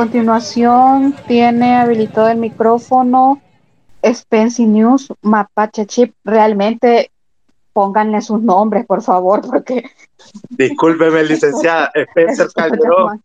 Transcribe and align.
continuación 0.00 1.14
tiene 1.28 1.76
habilitado 1.76 2.28
el 2.28 2.38
micrófono 2.38 3.38
Spency 4.02 4.64
News 4.64 5.12
Mapache 5.20 5.84
Chip. 5.84 6.14
Realmente 6.24 7.10
pónganle 7.74 8.22
sus 8.22 8.40
nombres, 8.40 8.86
por 8.86 9.02
favor, 9.02 9.42
porque... 9.46 9.90
Discúlpeme, 10.48 11.22
licenciada, 11.24 11.92
Spencer 11.94 12.48
Calderón. 12.54 13.22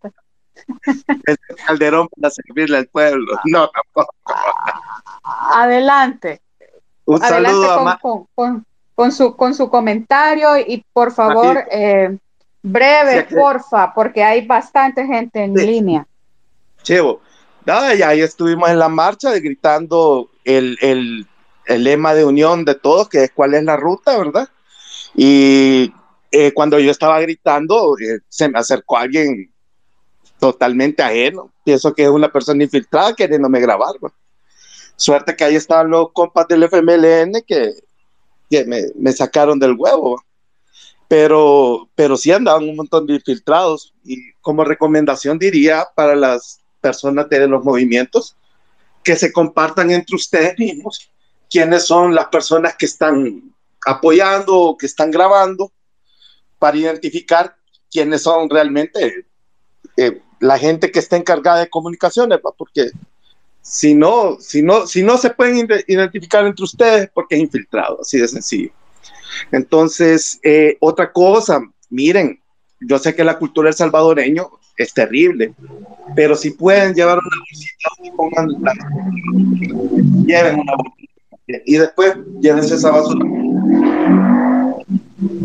Spencer 0.86 1.56
Calderón 1.66 2.10
para 2.10 2.32
servirle 2.32 2.76
al 2.76 2.88
pueblo. 2.88 3.40
No, 3.46 3.70
tampoco. 3.70 4.14
Adelante. 5.54 6.42
Un 7.06 7.22
saludo 7.22 7.78
con, 7.78 7.88
a 7.88 8.00
con, 8.00 8.26
con, 8.36 8.66
con, 8.96 9.12
su, 9.14 9.34
con 9.38 9.56
su 9.56 9.70
comentario 9.70 10.58
y 10.58 10.84
por 10.92 11.14
favor, 11.14 11.64
eh, 11.72 12.18
breve, 12.62 13.28
Sí, 13.30 13.36
porfa, 13.36 13.94
porque 13.94 14.22
hay 14.22 14.46
bastante 14.46 15.06
gente 15.06 15.42
en 15.42 15.56
Sí. 15.56 15.66
línea. 15.66 16.06
Chevo. 16.86 17.20
Nada, 17.66 17.96
y 17.96 18.04
ahí 18.04 18.22
estuvimos 18.22 18.70
en 18.70 18.78
la 18.78 18.90
marcha 18.90 19.34
gritando 19.40 20.30
el, 20.44 20.78
el, 20.82 21.84
lema 21.84 22.14
de 22.14 22.24
unión 22.24 22.64
de 22.64 22.76
todos, 22.76 23.10
que 23.10 23.24
es 23.24 23.32
cuál 23.32 23.56
es 23.56 23.64
la 23.64 23.76
ruta, 23.76 24.16
¿verdad? 24.18 24.48
Y 25.16 25.92
eh, 26.32 26.54
cuando 26.54 26.78
yo 26.78 26.92
estaba 26.92 27.20
gritando, 27.20 27.98
eh, 27.98 28.20
se 28.30 28.48
me 28.50 28.60
acercó 28.60 28.98
alguien 28.98 29.52
totalmente 30.40 31.02
ajeno. 31.02 31.52
Pienso 31.64 31.92
que 31.96 32.04
es 32.04 32.10
una 32.10 32.32
persona 32.32 32.64
infiltrada 32.64 33.16
queriéndome 33.16 33.60
grabar. 33.60 33.96
¿va? 34.04 34.14
Suerte 34.96 35.36
que 35.36 35.44
ahí 35.44 35.56
estaban 35.56 35.90
los 35.90 36.12
compas 36.12 36.48
del 36.48 36.64
FMLN 36.64 37.42
que, 37.48 37.74
que 38.48 38.64
me, 38.66 38.84
me 38.96 39.12
sacaron 39.12 39.58
del 39.58 39.76
huevo. 39.76 40.18
¿va? 40.18 40.22
Pero, 41.08 41.90
pero 41.96 42.16
sí 42.16 42.32
andaban 42.32 42.70
un 42.70 42.76
montón 42.76 43.08
de 43.08 43.16
infiltrados. 43.16 43.96
Y 44.04 44.34
como 44.42 44.64
recomendación 44.64 45.40
diría 45.40 45.88
para 45.96 46.16
las 46.16 46.60
personas 46.86 47.28
de 47.30 47.48
los 47.48 47.64
movimientos 47.64 48.36
que 49.04 49.16
se 49.16 49.32
compartan 49.32 49.90
entre 49.90 50.16
ustedes 50.16 50.54
mismos 50.60 51.10
quiénes 51.50 51.82
son 51.86 52.14
las 52.14 52.28
personas 52.28 52.76
que 52.78 52.86
están 52.86 53.16
apoyando 53.86 54.52
o 54.56 54.78
que 54.78 54.86
están 54.86 55.10
grabando 55.12 55.72
para 56.60 56.78
identificar 56.78 57.56
quiénes 57.92 58.22
son 58.22 58.50
realmente 58.50 59.26
eh, 59.98 60.22
la 60.40 60.58
gente 60.66 60.92
que 60.92 61.00
está 61.00 61.16
encargada 61.18 61.60
de 61.62 61.70
comunicaciones, 61.70 62.38
¿va? 62.46 62.52
porque 62.58 62.92
si 63.62 63.96
no, 63.96 64.38
si 64.40 64.62
no, 64.62 64.86
si 64.86 65.02
no 65.02 65.18
se 65.18 65.30
pueden 65.32 65.58
ide- 65.58 65.84
identificar 65.88 66.46
entre 66.46 66.64
ustedes, 66.64 67.10
porque 67.16 67.36
es 67.36 67.42
infiltrado, 67.42 68.00
así 68.02 68.20
de 68.20 68.28
sencillo. 68.28 68.72
Entonces, 69.52 70.40
eh, 70.44 70.78
otra 70.80 71.12
cosa, 71.12 71.62
miren, 71.90 72.40
yo 72.80 73.00
sé 73.00 73.16
que 73.16 73.24
la 73.24 73.40
cultura 73.40 73.68
del 73.70 73.76
salvadoreño 73.76 74.52
es 74.84 74.94
terrible, 74.94 75.54
pero 76.16 76.36
si 76.36 76.52
pueden 76.52 76.94
llevar 76.94 77.18
una 77.18 77.38
bolsita, 77.40 78.16
pongan 78.16 78.48
la, 78.62 78.74
lleven 80.26 80.60
una 80.60 80.74
bolsita 80.76 81.16
y 81.66 81.78
después 81.78 82.16
llévense 82.42 82.76
esa 82.76 82.92
basura. 82.92 83.26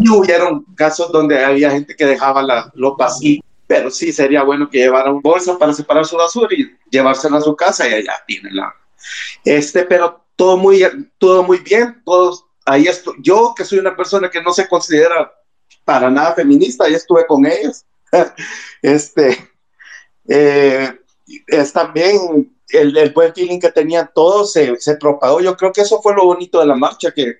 Y 0.00 0.08
hubieron 0.08 0.64
casos 0.74 1.12
donde 1.12 1.44
había 1.44 1.70
gente 1.70 1.94
que 1.94 2.06
dejaba 2.06 2.42
la, 2.42 2.70
los 2.74 2.96
vacíos, 2.96 3.44
pero 3.66 3.90
sí 3.90 4.12
sería 4.12 4.42
bueno 4.42 4.68
que 4.68 4.78
llevaran 4.78 5.20
bolsas 5.20 5.56
para 5.56 5.72
separar 5.72 6.04
su 6.04 6.16
basura 6.16 6.48
y 6.56 6.70
llevársela 6.90 7.38
a 7.38 7.42
su 7.42 7.54
casa 7.54 7.88
y 7.88 7.94
allá 7.94 8.14
tienen 8.26 8.56
la. 8.56 8.74
Este, 9.44 9.84
pero 9.84 10.24
todo 10.36 10.56
muy, 10.56 10.84
todo 11.18 11.42
muy 11.42 11.58
bien, 11.58 12.02
todos 12.04 12.44
ahí 12.64 12.86
estoy. 12.86 13.14
Yo 13.20 13.54
que 13.56 13.64
soy 13.64 13.78
una 13.78 13.96
persona 13.96 14.30
que 14.30 14.42
no 14.42 14.52
se 14.52 14.68
considera 14.68 15.32
para 15.84 16.10
nada 16.10 16.34
feminista, 16.34 16.84
ahí 16.84 16.94
estuve 16.94 17.26
con 17.26 17.46
ellos. 17.46 17.84
este, 18.82 19.50
eh, 20.28 20.92
es 21.46 21.72
también 21.72 22.52
el, 22.70 22.96
el 22.96 23.10
buen 23.12 23.34
feeling 23.34 23.60
que 23.60 23.72
tenían 23.72 24.10
todos 24.14 24.52
se, 24.52 24.76
se 24.80 24.96
propagó. 24.96 25.40
Yo 25.40 25.56
creo 25.56 25.72
que 25.72 25.82
eso 25.82 26.00
fue 26.02 26.14
lo 26.14 26.24
bonito 26.26 26.60
de 26.60 26.66
la 26.66 26.76
marcha, 26.76 27.12
que 27.12 27.36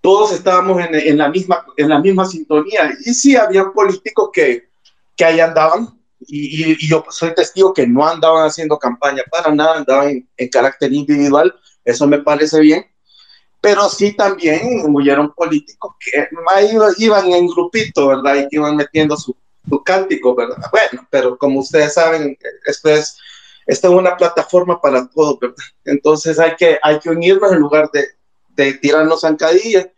todos 0.00 0.32
estábamos 0.32 0.80
en, 0.84 0.94
en 0.94 1.18
la, 1.18 1.28
misma, 1.30 1.64
en 1.76 1.88
la 1.88 2.00
misma 2.00 2.26
sintonía. 2.26 2.90
Y 3.04 3.14
sí, 3.14 3.36
había 3.36 3.66
políticos 3.72 4.30
que, 4.32 4.68
que 5.16 5.24
ahí 5.24 5.40
andaban, 5.40 5.88
y, 6.20 6.72
y- 6.72 6.76
y 6.80 6.88
yo 6.88 7.04
soy 7.10 7.34
testigo 7.34 7.74
que 7.74 7.86
no 7.86 8.06
andaban 8.06 8.46
haciendo 8.46 8.78
campaña 8.78 9.22
para 9.30 9.54
nada, 9.54 9.78
andaban 9.78 10.10
en, 10.10 10.28
en 10.36 10.48
carácter 10.48 10.92
individual, 10.92 11.54
eso 11.84 12.06
me 12.06 12.20
parece 12.20 12.60
bien. 12.60 12.86
Pero 13.60 13.88
sí 13.88 14.14
también 14.16 14.60
hubieron 14.86 15.32
políticos 15.34 15.94
que 16.00 16.28
iban 16.98 17.32
en 17.32 17.46
grupito, 17.48 18.08
¿verdad? 18.08 18.36
Y 18.36 18.40
que 18.48 18.56
iban 18.56 18.76
metiendo 18.76 19.16
su, 19.16 19.36
su 19.68 19.82
cántico, 19.82 20.34
¿verdad? 20.34 20.56
Bueno, 20.70 21.06
pero 21.10 21.38
como 21.38 21.60
ustedes 21.60 21.94
saben, 21.94 22.36
esto 22.66 22.88
es, 22.90 23.16
esto 23.66 23.88
es 23.88 23.94
una 23.94 24.16
plataforma 24.16 24.80
para 24.80 25.08
todos, 25.08 25.38
¿verdad? 25.40 25.56
Entonces 25.84 26.38
hay 26.38 26.54
que, 26.56 26.78
hay 26.82 26.98
que 27.00 27.10
unirnos 27.10 27.52
en 27.52 27.58
lugar 27.60 27.90
de, 27.92 28.06
de 28.50 28.74
tirarnos 28.74 29.20
zancadillas. 29.22 29.88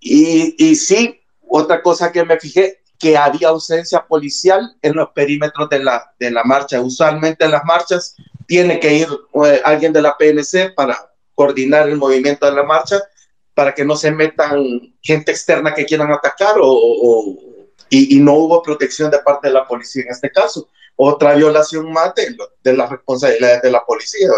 Y, 0.00 0.54
y 0.58 0.74
sí, 0.76 1.20
otra 1.48 1.82
cosa 1.82 2.12
que 2.12 2.24
me 2.24 2.38
fijé, 2.38 2.82
que 2.98 3.16
había 3.16 3.48
ausencia 3.48 4.06
policial 4.06 4.76
en 4.82 4.94
los 4.94 5.10
perímetros 5.10 5.68
de 5.68 5.82
la, 5.82 6.14
de 6.18 6.30
la 6.30 6.44
marcha. 6.44 6.80
Usualmente 6.80 7.44
en 7.44 7.50
las 7.52 7.64
marchas 7.64 8.14
tiene 8.46 8.78
que 8.80 8.94
ir 8.94 9.08
eh, 9.46 9.60
alguien 9.64 9.92
de 9.92 10.02
la 10.02 10.16
PNC 10.16 10.70
para 10.74 11.10
coordinar 11.34 11.88
el 11.88 11.96
movimiento 11.96 12.46
de 12.46 12.52
la 12.52 12.62
marcha, 12.62 13.00
para 13.54 13.74
que 13.74 13.84
no 13.84 13.96
se 13.96 14.10
metan 14.10 14.94
gente 15.02 15.32
externa 15.32 15.74
que 15.74 15.84
quieran 15.84 16.12
atacar 16.12 16.56
o, 16.60 16.68
o- 16.68 17.53
y, 18.02 18.20
no 18.20 18.34
hubo 18.34 18.62
protección 18.62 19.10
de 19.10 19.18
parte 19.18 19.48
de 19.48 19.54
la 19.54 19.66
policía 19.66 20.02
en 20.02 20.10
este 20.10 20.30
caso. 20.30 20.68
Otra 20.96 21.34
violación 21.34 21.92
más 21.92 22.14
de, 22.14 22.36
de 22.62 22.76
las 22.76 22.90
responsabilidades 22.90 23.62
de 23.62 23.70
la 23.70 23.84
policía. 23.84 24.28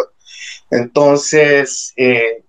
Entonces, 0.71 1.93
eh, 1.97 2.43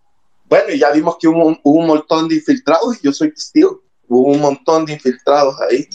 bueno, 0.45 0.73
ya 0.73 0.91
vimos 0.91 1.17
que 1.19 1.27
hubo, 1.27 1.45
un- 1.45 1.59
hubo 1.63 1.79
un 1.79 1.87
montón 1.87 2.27
de 2.27 2.35
infiltrados 2.35 2.97
y 2.97 3.05
yo 3.05 3.13
soy 3.13 3.33
testigo. 3.33 3.81
Hubo 4.07 4.31
un 4.31 4.39
montón 4.41 4.85
de 4.85 4.93
infiltrados 4.93 5.55
ahí. 5.61 5.87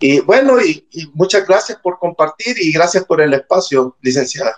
Y 0.00 0.20
bueno, 0.20 0.60
y, 0.60 0.86
muchas 1.14 1.46
gracias 1.46 1.78
por 1.82 1.98
compartir 1.98 2.56
y 2.60 2.72
gracias 2.72 3.04
por 3.04 3.20
el 3.20 3.32
espacio, 3.34 3.96
licenciada. 4.00 4.56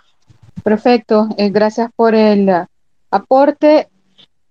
Perfecto, 0.63 1.29
eh, 1.37 1.51
gracias 1.51 1.91
por 1.95 2.15
el 2.15 2.49
uh, 2.49 2.67
aporte. 3.11 3.89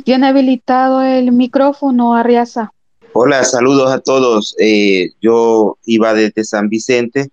Tiene 0.04 0.28
habilitado 0.28 1.02
el 1.02 1.32
micrófono, 1.32 2.16
Arriaza. 2.16 2.72
Hola, 3.18 3.46
saludos 3.46 3.94
a 3.94 4.00
todos. 4.00 4.58
Eh, 4.60 5.12
yo 5.22 5.78
iba 5.86 6.14
desde 6.14 6.44
San 6.44 6.68
Vicente 6.68 7.32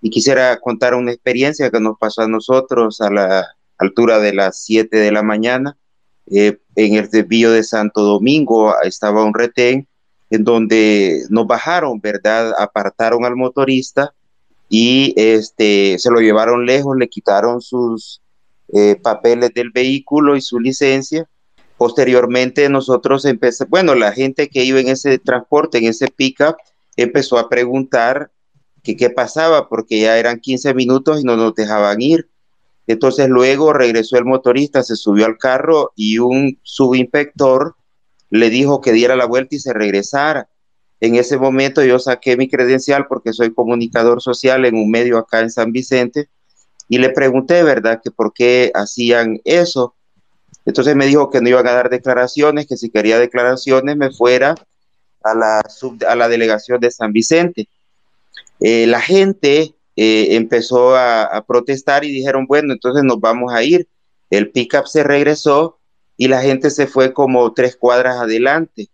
y 0.00 0.08
quisiera 0.08 0.58
contar 0.58 0.94
una 0.94 1.12
experiencia 1.12 1.70
que 1.70 1.78
nos 1.78 1.98
pasó 1.98 2.22
a 2.22 2.26
nosotros 2.26 3.02
a 3.02 3.10
la 3.10 3.46
altura 3.76 4.18
de 4.18 4.32
las 4.32 4.64
7 4.64 4.96
de 4.96 5.12
la 5.12 5.22
mañana. 5.22 5.76
Eh, 6.30 6.56
en 6.74 6.94
el 6.94 7.10
desvío 7.10 7.52
de 7.52 7.64
Santo 7.64 8.00
Domingo 8.00 8.74
estaba 8.82 9.22
un 9.22 9.34
retén 9.34 9.86
en 10.30 10.42
donde 10.42 11.26
nos 11.28 11.46
bajaron, 11.46 12.00
¿verdad? 12.00 12.54
Apartaron 12.58 13.26
al 13.26 13.36
motorista 13.36 14.14
y 14.70 15.12
este, 15.18 15.98
se 15.98 16.10
lo 16.10 16.20
llevaron 16.20 16.64
lejos, 16.64 16.96
le 16.96 17.10
quitaron 17.10 17.60
sus 17.60 18.22
eh, 18.72 18.96
papeles 18.96 19.50
del 19.52 19.68
vehículo 19.68 20.34
y 20.34 20.40
su 20.40 20.58
licencia 20.58 21.28
Posteriormente 21.80 22.68
nosotros 22.68 23.24
empezamos, 23.24 23.70
bueno, 23.70 23.94
la 23.94 24.12
gente 24.12 24.50
que 24.50 24.64
iba 24.64 24.80
en 24.80 24.88
ese 24.88 25.18
transporte, 25.18 25.78
en 25.78 25.84
ese 25.84 26.08
pickup, 26.08 26.56
empezó 26.94 27.38
a 27.38 27.48
preguntar 27.48 28.30
que 28.82 28.98
qué 28.98 29.08
pasaba 29.08 29.66
porque 29.66 29.98
ya 29.98 30.18
eran 30.18 30.40
15 30.40 30.74
minutos 30.74 31.22
y 31.22 31.24
no 31.24 31.38
nos 31.38 31.54
dejaban 31.54 32.02
ir. 32.02 32.28
Entonces 32.86 33.30
luego 33.30 33.72
regresó 33.72 34.18
el 34.18 34.26
motorista, 34.26 34.82
se 34.82 34.94
subió 34.94 35.24
al 35.24 35.38
carro 35.38 35.92
y 35.96 36.18
un 36.18 36.58
subinspector 36.64 37.76
le 38.28 38.50
dijo 38.50 38.82
que 38.82 38.92
diera 38.92 39.16
la 39.16 39.24
vuelta 39.24 39.56
y 39.56 39.60
se 39.60 39.72
regresara. 39.72 40.50
En 41.00 41.14
ese 41.14 41.38
momento 41.38 41.82
yo 41.82 41.98
saqué 41.98 42.36
mi 42.36 42.46
credencial 42.46 43.06
porque 43.06 43.32
soy 43.32 43.54
comunicador 43.54 44.20
social 44.20 44.66
en 44.66 44.74
un 44.74 44.90
medio 44.90 45.16
acá 45.16 45.40
en 45.40 45.50
San 45.50 45.72
Vicente 45.72 46.28
y 46.90 46.98
le 46.98 47.08
pregunté, 47.08 47.62
¿verdad?, 47.62 48.02
que 48.04 48.10
por 48.10 48.34
qué 48.34 48.70
hacían 48.74 49.40
eso. 49.44 49.94
Entonces 50.70 50.94
me 50.94 51.06
dijo 51.06 51.30
que 51.30 51.40
no 51.40 51.48
iban 51.48 51.66
a 51.66 51.72
dar 51.72 51.90
declaraciones, 51.90 52.68
que 52.68 52.76
si 52.76 52.90
quería 52.90 53.18
declaraciones 53.18 53.96
me 53.96 54.12
fuera 54.12 54.54
a 55.20 55.34
la, 55.34 55.62
sub, 55.68 56.00
a 56.06 56.14
la 56.14 56.28
delegación 56.28 56.78
de 56.78 56.92
San 56.92 57.12
Vicente. 57.12 57.68
Eh, 58.60 58.86
la 58.86 59.00
gente 59.00 59.74
eh, 59.96 60.36
empezó 60.36 60.94
a, 60.94 61.44
protestar 61.44 62.04
y 62.04 62.12
dijeron, 62.12 62.46
bueno, 62.46 62.72
entonces 62.72 63.02
nos 63.02 63.18
vamos 63.18 63.52
a 63.52 63.64
ir. 63.64 63.88
El 64.30 64.52
pickup 64.52 64.86
se 64.86 65.02
regresó 65.02 65.80
y 66.16 66.28
la 66.28 66.40
gente 66.40 66.70
se 66.70 66.86
fue 66.86 67.12
como 67.12 67.52
tres 67.52 67.74
cuadras 67.74 68.18
adelante. 68.18 68.90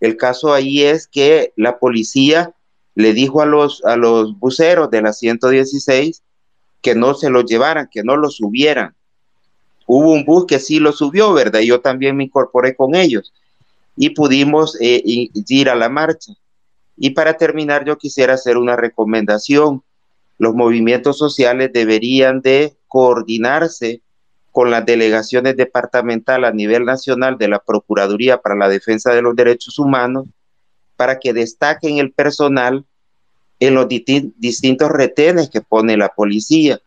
El 0.00 0.18
caso 0.18 0.52
ahí 0.52 0.82
es 0.82 1.06
que 1.06 1.54
la 1.56 1.78
policía 1.78 2.52
le 2.94 3.14
dijo 3.14 3.40
a 3.40 3.46
los, 3.46 3.82
a 3.86 3.96
los 3.96 4.38
buceros 4.38 4.90
de 4.90 5.00
la 5.00 5.14
116 5.14 6.22
que 6.82 6.94
no 6.94 7.14
se 7.14 7.30
lo 7.30 7.40
llevaran, 7.40 7.88
que 7.90 8.02
no 8.02 8.18
lo 8.18 8.28
subieran 8.28 8.94
hubo 9.86 10.12
un 10.12 10.24
bus 10.24 10.46
que 10.46 10.58
sí 10.58 10.78
lo 10.78 10.92
subió, 10.92 11.32
¿verdad? 11.32 11.60
Yo 11.60 11.80
también 11.80 12.16
me 12.16 12.24
incorporé 12.24 12.74
con 12.74 12.94
ellos. 12.94 13.32
y 13.96 14.10
pudimos 14.10 14.76
eh, 14.80 15.02
ir 15.04 15.70
a 15.70 15.76
la 15.76 15.88
marcha. 15.88 16.32
Y 16.96 17.10
para 17.10 17.36
terminar, 17.36 17.84
yo 17.84 17.96
quisiera 17.96 18.34
hacer 18.34 18.56
una 18.56 18.74
recomendación. 18.74 19.82
Los 20.38 20.54
movimientos 20.54 21.16
sociales 21.16 21.70
deberían 21.72 22.40
de 22.40 22.74
coordinarse 22.88 24.00
con 24.50 24.70
las 24.70 24.86
delegaciones 24.86 25.56
departamentales 25.56 26.50
a 26.50 26.52
nivel 26.52 26.84
nacional 26.84 27.38
de 27.38 27.48
la 27.48 27.58
Procuraduría 27.58 28.38
para 28.38 28.54
la 28.54 28.68
Defensa 28.68 29.12
de 29.12 29.22
los 29.22 29.34
Derechos 29.34 29.78
Humanos 29.78 30.26
para 30.96 31.18
que 31.18 31.32
destaquen 31.32 31.98
el 31.98 32.12
personal 32.12 32.84
en 33.58 33.74
los 33.74 33.88
distintos 33.88 34.90
retenes 34.90 35.50
que 35.50 35.60
pone 35.60 35.96
la 35.96 36.08
policía, 36.08 36.80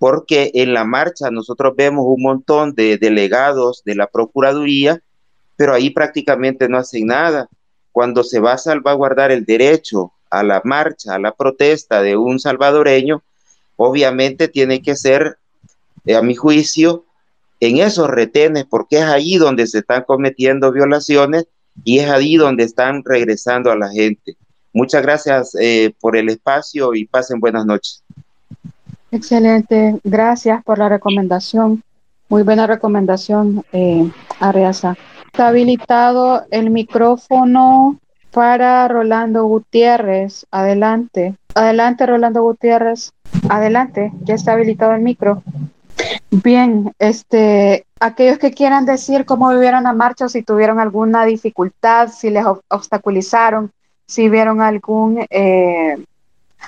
porque 0.00 0.50
en 0.54 0.72
la 0.72 0.84
marcha 0.84 1.30
nosotros 1.30 1.74
vemos 1.76 2.06
un 2.08 2.22
montón 2.22 2.74
de 2.74 2.96
delegados 2.96 3.82
de 3.84 3.94
la 3.94 4.06
Procuraduría, 4.06 5.02
pero 5.56 5.74
ahí 5.74 5.90
prácticamente 5.90 6.70
no 6.70 6.78
hacen 6.78 7.08
nada. 7.08 7.50
Cuando 7.92 8.24
se 8.24 8.40
va 8.40 8.54
a 8.54 8.58
salvaguardar 8.58 9.30
el 9.30 9.44
derecho 9.44 10.12
a 10.30 10.42
la 10.42 10.62
marcha, 10.64 11.14
a 11.14 11.18
la 11.18 11.32
protesta 11.32 12.00
de 12.00 12.16
un 12.16 12.40
salvadoreño, 12.40 13.22
obviamente 13.76 14.48
tiene 14.48 14.80
que 14.80 14.96
ser, 14.96 15.36
eh, 16.06 16.16
a 16.16 16.22
mi 16.22 16.34
juicio, 16.34 17.04
en 17.60 17.76
esos 17.76 18.08
retenes, 18.08 18.64
porque 18.64 19.00
es 19.00 19.04
ahí 19.04 19.36
donde 19.36 19.66
se 19.66 19.80
están 19.80 20.04
cometiendo 20.04 20.72
violaciones 20.72 21.44
y 21.84 21.98
es 21.98 22.08
ahí 22.08 22.36
donde 22.36 22.64
están 22.64 23.04
regresando 23.04 23.70
a 23.70 23.76
la 23.76 23.90
gente. 23.90 24.34
Muchas 24.72 25.02
gracias 25.02 25.54
eh, 25.60 25.92
por 26.00 26.16
el 26.16 26.30
espacio 26.30 26.94
y 26.94 27.04
pasen 27.04 27.38
buenas 27.38 27.66
noches. 27.66 28.02
Excelente, 29.12 30.00
gracias 30.04 30.62
por 30.62 30.78
la 30.78 30.88
recomendación. 30.88 31.82
Muy 32.28 32.42
buena 32.44 32.66
recomendación, 32.66 33.64
eh, 33.72 34.08
Arreaza. 34.38 34.96
Está 35.26 35.48
habilitado 35.48 36.44
el 36.50 36.70
micrófono 36.70 37.98
para 38.30 38.86
Rolando 38.88 39.44
Gutiérrez. 39.44 40.46
Adelante. 40.50 41.34
Adelante, 41.54 42.06
Rolando 42.06 42.42
Gutiérrez. 42.42 43.12
Adelante, 43.48 44.12
ya 44.22 44.34
está 44.34 44.52
habilitado 44.52 44.92
el 44.92 45.02
micro. 45.02 45.42
Bien, 46.30 46.92
este, 46.98 47.86
aquellos 47.98 48.38
que 48.38 48.52
quieran 48.52 48.86
decir 48.86 49.24
cómo 49.24 49.50
vivieron 49.50 49.84
la 49.84 49.92
marcha, 49.92 50.28
si 50.28 50.42
tuvieron 50.42 50.78
alguna 50.78 51.24
dificultad, 51.24 52.08
si 52.08 52.30
les 52.30 52.44
obstaculizaron, 52.68 53.72
si 54.06 54.28
vieron 54.28 54.60
algún, 54.60 55.26
eh, 55.30 56.02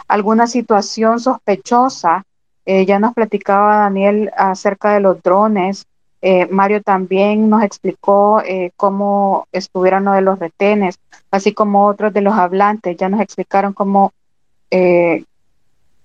alguna 0.09 0.47
situación 0.47 1.21
sospechosa. 1.21 2.25
Eh, 2.65 2.87
ya 2.87 2.99
nos 2.99 3.15
platicaba 3.15 3.79
Daniel 3.79 4.31
acerca 4.37 4.95
de 4.95 5.01
los 5.01 5.23
drones. 5.23 5.87
Eh, 6.21 6.47
Mario 6.47 6.83
también 6.83 7.51
nos 7.51 7.63
explicó 7.65 8.43
cómo 8.77 9.47
estuvieron 9.51 10.05
lo 10.05 10.13
de 10.13 10.21
los 10.21 10.39
retenes, 10.39 11.01
así 11.31 11.53
como 11.53 11.87
otros 11.87 12.13
de 12.13 12.21
los 12.21 12.35
hablantes. 12.35 12.97
Ya 12.97 13.09
nos 13.09 13.21
explicaron 13.21 13.73
cómo, 13.73 14.13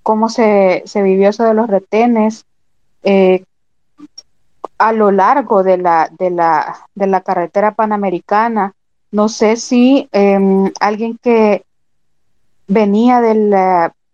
cómo 0.01 0.30
se, 0.30 0.81
se, 0.86 1.04
vivió 1.04 1.30
eso 1.30 1.44
de 1.44 1.54
los 1.54 1.68
retenes 1.68 2.45
a 4.80 4.92
lo 4.92 5.12
largo 5.12 5.63
de 5.63 5.77
la, 5.77 6.09
de 6.18 6.31
la, 6.31 6.77
de 6.95 7.07
la 7.07 7.21
carretera 7.21 7.75
panamericana 7.75 8.74
no 9.12 9.30
sé 9.30 9.56
si 9.56 10.07
em, 10.12 10.71
alguien 10.80 11.18
que 11.18 11.63
venía 12.68 13.21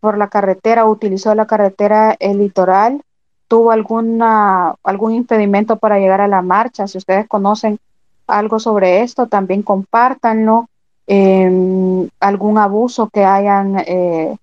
por 0.03 0.17
la 0.17 0.27
carretera, 0.27 0.85
utilizó 0.85 1.33
la 1.33 1.47
carretera 1.47 2.13
el 2.19 2.39
litoral, 2.39 3.01
tuvo 3.47 3.71
alguna, 3.71 4.75
algún 4.83 5.13
impedimento 5.13 5.77
para 5.77 5.97
llegar 5.97 6.19
a 6.19 6.27
la 6.27 6.41
marcha. 6.41 6.89
Si 6.89 6.97
ustedes 6.97 7.25
conocen 7.25 7.79
algo 8.27 8.59
sobre 8.59 8.99
esto, 8.99 9.27
también 9.27 9.63
compártanlo. 9.63 10.67
Em, 11.07 12.09
algún 12.19 12.57
abuso 12.57 13.09
que 13.13 13.23
hayan 13.23 13.81
eh, 13.87 14.35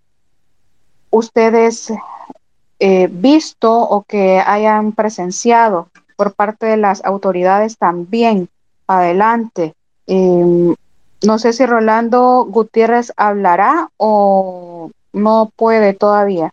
ustedes 1.10 1.92
eh, 2.78 3.08
visto 3.12 3.70
o 3.70 4.02
que 4.04 4.40
hayan 4.40 4.92
presenciado 4.92 5.88
por 6.16 6.32
parte 6.32 6.64
de 6.64 6.78
las 6.78 7.04
autoridades 7.04 7.76
también. 7.76 8.48
Adelante. 8.86 9.74
Em, 10.06 10.74
no 11.22 11.38
sé 11.38 11.52
si 11.52 11.66
Rolando 11.66 12.46
Gutiérrez 12.48 13.12
hablará 13.18 13.90
o 13.98 14.90
no 15.12 15.52
puede 15.56 15.94
todavía. 15.94 16.52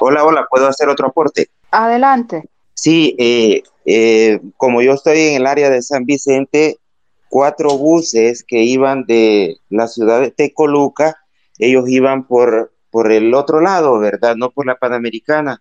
Hola, 0.00 0.24
hola, 0.24 0.46
¿puedo 0.48 0.68
hacer 0.68 0.88
otro 0.88 1.08
aporte? 1.08 1.48
Adelante. 1.70 2.44
Sí, 2.74 3.16
eh, 3.18 3.62
eh, 3.84 4.40
como 4.56 4.82
yo 4.82 4.92
estoy 4.92 5.20
en 5.20 5.34
el 5.34 5.46
área 5.46 5.70
de 5.70 5.82
San 5.82 6.04
Vicente, 6.04 6.78
cuatro 7.28 7.76
buses 7.76 8.44
que 8.44 8.62
iban 8.62 9.04
de 9.06 9.56
la 9.68 9.88
ciudad 9.88 10.20
de 10.20 10.30
Tecoluca, 10.30 11.16
ellos 11.58 11.88
iban 11.88 12.26
por, 12.26 12.72
por 12.90 13.10
el 13.10 13.34
otro 13.34 13.60
lado, 13.60 13.98
¿verdad? 13.98 14.36
No 14.36 14.50
por 14.50 14.66
la 14.66 14.76
Panamericana. 14.76 15.60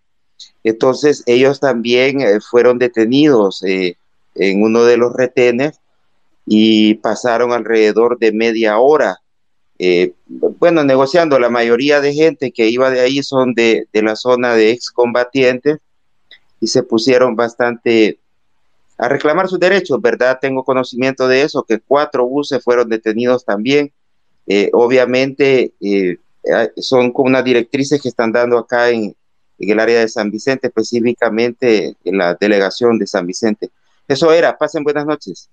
Entonces 0.63 1.23
ellos 1.25 1.59
también 1.59 2.21
eh, 2.21 2.39
fueron 2.39 2.77
detenidos 2.77 3.63
en 3.63 4.61
uno 4.61 4.83
de 4.83 4.97
los 4.97 5.13
retenes 5.13 5.79
y 6.45 6.95
pasaron 6.95 7.51
alrededor 7.51 8.19
de 8.19 8.31
media 8.31 8.77
hora. 8.77 9.17
Eh, 9.79 10.13
bueno, 10.27 10.83
negociando, 10.83 11.39
la 11.39 11.49
mayoría 11.49 12.01
de 12.01 12.13
gente 12.13 12.51
que 12.51 12.69
iba 12.69 12.89
de 12.89 13.01
ahí 13.01 13.21
son 13.21 13.53
de, 13.53 13.87
de 13.93 14.01
la 14.01 14.15
zona 14.15 14.53
de 14.53 14.71
excombatientes 14.71 15.77
y 16.59 16.67
se 16.67 16.83
pusieron 16.83 17.35
bastante 17.35 18.19
a 18.97 19.07
reclamar 19.07 19.47
sus 19.47 19.59
derechos, 19.59 20.01
¿verdad? 20.01 20.39
Tengo 20.41 20.63
conocimiento 20.63 21.27
de 21.27 21.43
eso, 21.43 21.63
que 21.63 21.79
cuatro 21.79 22.25
buses 22.25 22.63
fueron 22.63 22.89
detenidos 22.89 23.45
también. 23.45 23.91
Eh, 24.47 24.69
obviamente 24.73 25.73
eh, 25.81 26.17
son 26.77 27.11
con 27.11 27.27
unas 27.27 27.43
directrices 27.43 28.01
que 28.01 28.09
están 28.09 28.31
dando 28.31 28.57
acá 28.57 28.89
en, 28.89 29.15
en, 29.59 29.69
el 29.69 29.79
área 29.79 29.99
de 29.99 30.07
San 30.07 30.31
Vicente, 30.31 30.67
específicamente 30.67 31.95
en 32.03 32.17
la 32.17 32.33
delegación 32.35 32.97
de 32.97 33.05
San 33.05 33.27
Vicente. 33.27 33.69
Eso 34.07 34.31
era, 34.31 34.57
pasen 34.57 34.83
buenas 34.83 35.05
noches. 35.05 35.49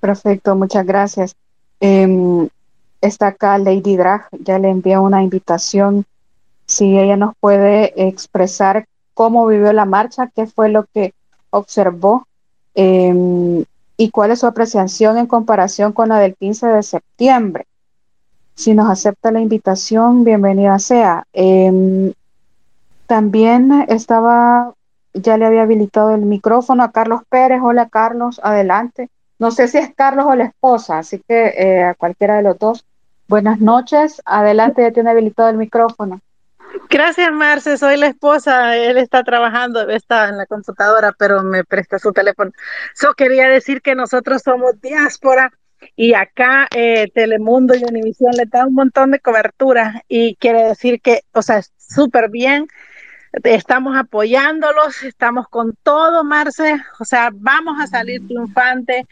Perfecto, 0.00 0.54
muchas 0.54 0.86
gracias. 0.86 1.36
Em, 1.80 2.48
está 3.00 3.28
acá 3.28 3.58
Lady 3.58 3.96
Drag, 3.96 4.28
ya 4.32 4.58
le 4.58 4.70
envié 4.70 4.98
una 4.98 5.22
invitación. 5.22 6.04
Si 6.66 6.98
ella 6.98 7.16
nos 7.16 7.34
puede 7.40 8.08
expresar 8.08 8.86
cómo 9.14 9.46
vivió 9.46 9.72
la 9.72 9.84
marcha, 9.84 10.30
qué 10.34 10.46
fue 10.46 10.68
lo 10.68 10.84
que 10.92 11.14
observó 11.50 12.26
em, 12.74 13.64
y 13.96 14.10
cuál 14.10 14.30
es 14.30 14.40
su 14.40 14.46
apreciación 14.46 15.18
en 15.18 15.26
comparación 15.26 15.92
con 15.92 16.10
la 16.10 16.18
del 16.18 16.36
15 16.36 16.66
de 16.68 16.82
septiembre. 16.82 17.66
Si 18.54 18.74
nos 18.74 18.90
acepta 18.90 19.30
la 19.30 19.40
invitación, 19.40 20.24
bienvenida 20.24 20.78
sea. 20.78 21.24
Em, 21.32 22.12
también 23.06 23.86
estaba, 23.88 24.74
ya 25.14 25.36
le 25.38 25.46
había 25.46 25.62
habilitado 25.62 26.14
el 26.14 26.22
micrófono 26.22 26.82
a 26.82 26.92
Carlos 26.92 27.22
Pérez. 27.28 27.60
Hola 27.62 27.88
Carlos, 27.88 28.40
adelante. 28.42 29.08
No 29.38 29.50
sé 29.50 29.68
si 29.68 29.78
es 29.78 29.94
Carlos 29.94 30.26
o 30.28 30.34
la 30.34 30.44
esposa, 30.44 30.98
así 30.98 31.22
que 31.26 31.54
eh, 31.56 31.84
a 31.84 31.94
cualquiera 31.94 32.36
de 32.36 32.42
los 32.42 32.58
dos. 32.58 32.84
Buenas 33.28 33.60
noches, 33.60 34.22
adelante, 34.24 34.80
ya 34.80 34.90
tiene 34.90 35.10
habilitado 35.10 35.50
el 35.50 35.58
micrófono. 35.58 36.22
Gracias, 36.88 37.30
Marce, 37.30 37.76
soy 37.76 37.98
la 37.98 38.06
esposa, 38.06 38.74
él 38.74 38.96
está 38.96 39.22
trabajando, 39.22 39.86
está 39.90 40.30
en 40.30 40.38
la 40.38 40.46
computadora, 40.46 41.12
pero 41.12 41.42
me 41.42 41.62
presta 41.62 41.98
su 41.98 42.10
teléfono. 42.12 42.52
Yo 42.98 43.12
quería 43.12 43.50
decir 43.50 43.82
que 43.82 43.94
nosotros 43.94 44.40
somos 44.42 44.80
diáspora 44.80 45.52
y 45.94 46.14
acá 46.14 46.68
eh, 46.74 47.10
Telemundo 47.12 47.74
y 47.74 47.84
Univisión 47.84 48.32
le 48.32 48.46
dan 48.46 48.68
un 48.68 48.74
montón 48.74 49.10
de 49.10 49.20
cobertura 49.20 50.02
y 50.08 50.36
quiere 50.36 50.64
decir 50.64 51.02
que, 51.02 51.20
o 51.32 51.42
sea, 51.42 51.60
súper 51.76 52.30
bien. 52.30 52.66
Estamos 53.44 53.94
apoyándolos, 53.94 55.02
estamos 55.02 55.48
con 55.48 55.76
todo, 55.82 56.24
Marce, 56.24 56.76
o 56.98 57.04
sea, 57.04 57.28
vamos 57.34 57.78
a 57.78 57.86
salir 57.86 58.26
triunfante 58.26 59.06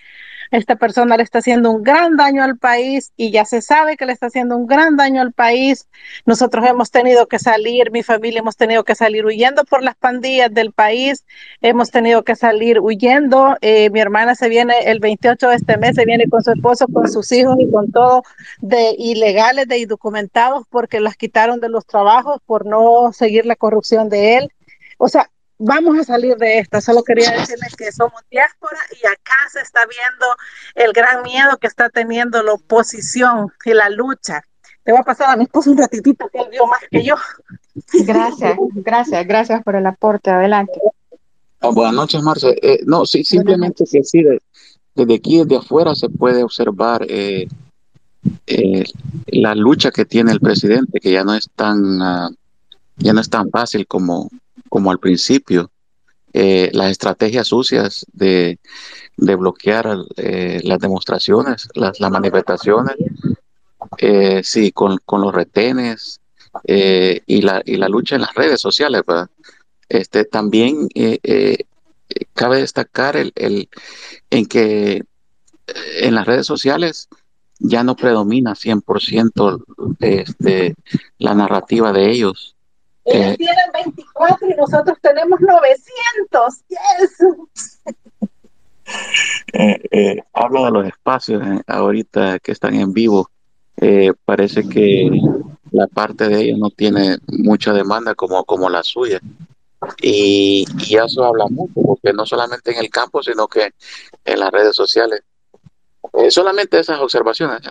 esta 0.51 0.77
persona 0.77 1.17
le 1.17 1.23
está 1.23 1.39
haciendo 1.39 1.71
un 1.71 1.83
gran 1.83 2.17
daño 2.17 2.43
al 2.45 2.57
país 2.59 3.13
y 3.17 3.31
ya 3.31 3.45
se 3.45 3.63
sabe 3.63 3.97
que 3.97 4.07
le 4.07 4.13
está 4.13 4.27
haciendo 4.27 4.57
un 4.57 4.67
gran 4.67 4.97
daño 4.97 5.21
al 5.21 5.33
país. 5.33 5.89
Nosotros 6.25 6.65
hemos 6.67 6.91
tenido 6.91 7.27
que 7.27 7.39
salir, 7.39 7.91
mi 7.91 8.03
familia 8.03 8.41
hemos 8.41 8.57
tenido 8.57 8.85
que 8.85 8.95
salir 8.95 9.25
huyendo 9.25 9.65
por 9.65 9.83
las 9.83 9.97
pandillas 9.97 10.53
del 10.53 10.73
país, 10.73 11.25
hemos 11.61 11.91
tenido 11.91 12.25
que 12.25 12.37
salir 12.37 12.81
huyendo. 12.81 13.57
Eh, 13.61 13.91
mi 13.91 14.01
hermana 14.01 14.35
se 14.35 14.49
viene 14.49 14.75
el 14.87 15.01
28 15.01 15.49
de 15.49 15.57
este 15.57 15.77
mes, 15.79 15.97
se 15.97 16.05
viene 16.05 16.29
con 16.29 16.43
su 16.43 16.53
esposo, 16.53 16.87
con 16.89 17.11
sus 17.11 17.31
hijos 17.33 17.57
y 17.59 17.71
con 17.71 17.91
todo 17.93 18.23
de 18.61 18.95
ilegales, 18.99 19.69
de 19.69 19.79
indocumentados 19.79 20.65
porque 20.71 21.01
las 21.01 21.17
quitaron 21.17 21.61
de 21.61 21.69
los 21.69 21.87
trabajos 21.87 22.41
por 22.47 22.67
no 22.67 23.13
seguir 23.13 23.47
la 23.47 23.57
corrupción 23.57 24.09
de 24.09 24.39
él. 24.39 24.53
O 24.99 25.09
sea, 25.09 25.31
vamos 25.59 25.99
a 25.99 26.05
salir 26.05 26.37
de 26.37 26.59
esta. 26.59 26.81
Solo 26.81 27.03
quería 27.03 27.31
decirles 27.31 27.75
que 27.77 27.91
somos 27.93 28.23
diáspora 28.31 28.79
y 28.93 29.07
acá 29.07 29.35
se 29.53 29.61
está 29.61 29.81
viendo 29.87 30.27
el 30.75 30.93
gran 30.93 31.23
miedo 31.23 31.57
que 31.59 31.67
está 31.67 31.89
teniendo 31.89 32.43
la 32.43 32.55
oposición 32.55 33.53
y 33.65 33.75
la 33.75 33.89
lucha. 33.91 34.43
Te 34.85 34.93
voy 34.93 35.01
a 35.01 35.05
pasar 35.05 35.31
a 35.31 35.37
mi 35.37 35.45
esposo 35.45 35.71
un 35.71 35.79
ratitito 35.79 36.29
que 36.29 36.39
él 36.39 36.49
vio 36.51 36.67
más 36.67 36.81
que 36.91 37.03
yo. 37.03 37.17
Gracias, 38.05 38.57
gracias, 38.75 39.27
gracias 39.27 39.63
por 39.63 39.75
el 39.75 39.87
aporte. 39.87 40.31
Adelante. 40.31 40.81
Oh, 41.61 41.73
buenas 41.73 41.95
noches, 41.95 42.23
Marce. 42.23 42.57
Eh, 42.63 42.81
no, 42.85 43.05
sí, 43.05 43.25
simplemente 43.25 43.85
decir 43.91 44.41
desde 44.95 45.15
aquí, 45.15 45.39
desde 45.39 45.57
afuera, 45.57 45.95
se 45.95 46.09
puede 46.09 46.43
observar 46.43 47.05
eh, 47.09 47.49
eh, 48.47 48.85
la 49.27 49.55
lucha 49.55 49.91
que 49.91 50.05
tiene 50.05 50.33
el 50.33 50.41
presidente, 50.41 51.01
que 51.01 51.13
ya 51.13 51.25
no 51.25 51.35
es 51.35 51.51
tan, 51.55 52.01
uh, 52.01 52.35
ya 52.97 53.13
no 53.13 53.21
es 53.21 53.29
tan 53.29 53.51
fácil 53.51 53.87
como, 53.87 54.31
como 54.77 54.91
al 54.91 54.99
principio. 54.99 55.71
Eh, 56.35 56.69
las 56.75 56.91
estrategias 56.91 57.47
sucias 57.49 58.05
de, 58.13 58.59
de 59.17 59.35
bloquear 59.35 59.97
eh, 60.19 60.61
las 60.65 60.81
demostraciones, 60.81 61.67
las, 61.73 61.99
manifestaciones, 61.99 62.95
eh, 63.97 64.43
sí, 64.45 64.73
con, 64.73 64.99
con, 65.07 65.23
los 65.23 65.35
retenes 65.35 66.21
y, 66.67 67.41
la, 67.41 67.63
y 67.65 67.77
la 67.77 67.89
lucha 67.89 68.17
en 68.17 68.21
las 68.21 68.35
redes 68.35 68.61
sociales, 68.61 69.01
¿verdad? 69.07 69.31
Este, 69.89 70.27
también 70.27 70.91
cabe 72.35 72.59
destacar 72.59 73.17
el, 73.17 73.33
el, 73.35 73.71
en 74.29 74.45
que 74.45 75.05
en 76.03 76.15
las 76.15 76.27
redes 76.27 76.45
sociales 76.45 77.09
ya 77.61 77.83
no 77.83 77.97
predomina 77.97 78.53
100% 78.53 79.65
este, 80.01 80.75
la 81.17 81.35
narrativa 81.35 81.95
de 81.95 82.11
ellos. 82.11 82.56
Ellos 83.07 83.35
eh, 83.35 83.37
tienen 83.37 83.73
24 83.73 84.49
y 84.51 84.55
nosotros 84.55 84.99
tenemos 85.01 85.41
900. 85.41 86.55
Yes. 86.69 86.79
Eh, 89.53 89.81
eh, 89.91 90.23
hablo 90.33 90.65
de 90.65 90.71
los 90.71 90.87
espacios 90.87 91.43
eh, 91.45 91.61
ahorita 91.67 92.39
que 92.39 92.53
están 92.53 92.75
en 92.75 92.93
vivo. 92.93 93.29
Eh, 93.79 94.13
parece 94.25 94.69
que 94.69 95.11
la 95.73 95.89
parte 95.89 96.29
de 96.29 96.41
ellos 96.43 96.59
no 96.61 96.71
tiene 96.71 97.19
mucha 97.27 97.73
demanda 97.73 98.15
como, 98.15 98.45
como 98.45 98.69
la 98.69 98.85
suya. 98.85 99.21
Y, 100.01 100.65
y, 100.87 100.97
eso 100.97 101.25
habla 101.25 101.47
mucho, 101.51 101.81
porque 101.85 102.13
no 102.13 102.25
solamente 102.27 102.71
en 102.71 102.79
el 102.79 102.89
campo, 102.89 103.25
sino 103.25 103.49
que 103.49 103.71
en 104.25 104.39
las 104.39 104.53
redes 104.53 104.77
sociales. 104.77 105.23
Solamente 106.31 106.79
esas 106.79 107.01
observaciones, 107.01 107.63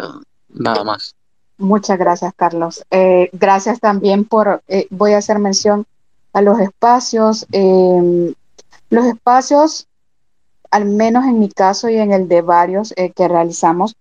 nada 0.50 0.84
más. 0.84 1.16
Muchas 1.58 1.98
gracias, 1.98 2.34
Carlos. 2.36 2.86
Eh, 2.92 3.30
gracias 3.34 3.80
también 3.80 4.26
por, 4.26 4.62
eh, 4.68 4.88
voy 4.90 5.14
a 5.14 5.20
hacer 5.20 5.40
mención 5.40 5.86
a 6.34 6.42
los 6.42 6.60
espacios. 6.60 7.46
Em, 7.52 8.34
los 8.90 9.06
espacios, 9.06 9.88
al 10.70 10.86
menos 10.86 11.26
en 11.26 11.40
mi 11.40 11.50
caso 11.50 11.90
y 11.90 11.96
en 11.96 12.12
el 12.12 12.28
de 12.28 12.42
varios 12.42 12.94
que 13.16 13.28
realizamos, 13.28 13.96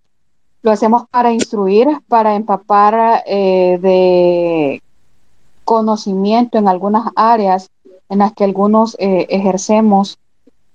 lo 0.61 0.71
hacemos 0.71 1.07
para 1.09 1.31
instruir, 1.31 1.87
para 2.07 2.35
empapar 2.35 3.23
de 3.25 4.81
conocimiento 5.63 6.57
en 6.57 6.67
algunas 6.67 7.11
áreas 7.15 7.69
en 8.09 8.19
las 8.19 8.33
que 8.33 8.43
algunos 8.43 8.95
ejercemos 8.99 10.17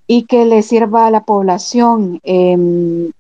y 0.07 0.25
que 0.25 0.45
le 0.45 0.63
sirva 0.63 1.07
a 1.07 1.11
la 1.11 1.25
población. 1.25 2.21
Em, 2.23 3.13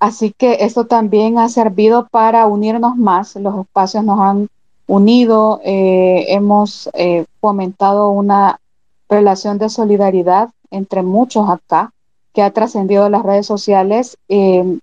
Así 0.00 0.34
que 0.36 0.58
esto 0.60 0.86
también 0.86 1.38
ha 1.38 1.48
servido 1.48 2.08
para 2.10 2.46
unirnos 2.46 2.96
más. 2.96 3.36
Los 3.36 3.58
espacios 3.58 4.04
nos 4.04 4.20
han 4.20 4.48
unido, 4.86 5.60
eh, 5.64 6.26
hemos 6.28 6.90
eh, 6.92 7.24
fomentado 7.40 8.10
una 8.10 8.60
relación 9.08 9.58
de 9.58 9.68
solidaridad 9.68 10.50
entre 10.70 11.02
muchos 11.02 11.48
acá 11.48 11.92
que 12.32 12.42
ha 12.42 12.50
trascendido 12.50 13.08
las 13.08 13.22
redes 13.22 13.46
sociales. 13.46 14.18
Eh, 14.28 14.78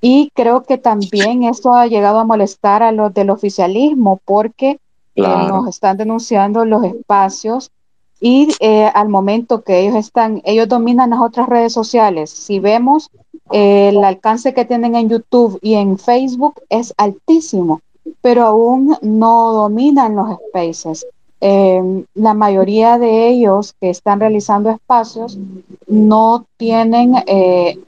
y 0.00 0.30
creo 0.34 0.62
que 0.62 0.78
también 0.78 1.42
esto 1.44 1.74
ha 1.74 1.86
llegado 1.86 2.20
a 2.20 2.24
molestar 2.24 2.82
a 2.82 2.92
los 2.92 3.12
del 3.14 3.30
oficialismo 3.30 4.20
porque 4.24 4.78
claro. 5.14 5.48
nos 5.48 5.68
están 5.68 5.96
denunciando 5.96 6.64
los 6.64 6.84
espacios 6.84 7.72
y 8.20 8.54
al 8.94 9.08
momento 9.08 9.62
que 9.62 9.80
ellos 9.80 9.96
están, 9.96 10.40
ellos 10.44 10.68
dominan 10.68 11.10
las 11.10 11.20
otras 11.20 11.48
redes 11.48 11.72
sociales. 11.72 12.30
Si 12.30 12.60
vemos 12.60 13.10
el 13.50 14.02
alcance 14.04 14.54
que 14.54 14.64
tienen 14.64 14.94
en 14.94 15.08
YouTube 15.08 15.58
y 15.62 15.74
en 15.74 15.98
Facebook 15.98 16.60
es 16.68 16.94
altísimo, 16.96 17.80
pero 18.20 18.44
aún 18.44 18.96
no 19.02 19.52
dominan 19.52 20.16
los 20.16 20.36
spaces. 20.48 21.06
Eh, 21.40 22.04
la 22.14 22.34
mayoría 22.34 22.98
de 22.98 23.28
ellos 23.28 23.74
que 23.80 23.90
están 23.90 24.18
realizando 24.18 24.70
espacios 24.70 25.38
no 25.86 26.46
tienen 26.56 27.14
eh, 27.26 27.78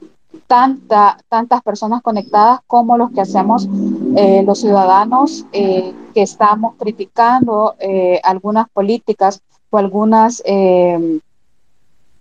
tanta, 0.47 1.19
tantas 1.29 1.61
personas 1.62 2.00
conectadas 2.00 2.61
como 2.69 2.97
los 2.97 3.11
que 3.11 3.21
hacemos 3.21 3.69
eh, 4.17 4.45
los 4.47 4.61
ciudadanos 4.61 5.47
eh, 5.52 5.93
que 6.14 6.23
estamos 6.23 6.75
criticando 6.79 7.75
algunas 8.23 8.69
políticas 8.71 9.43
o 9.71 9.79
algunas 9.79 10.43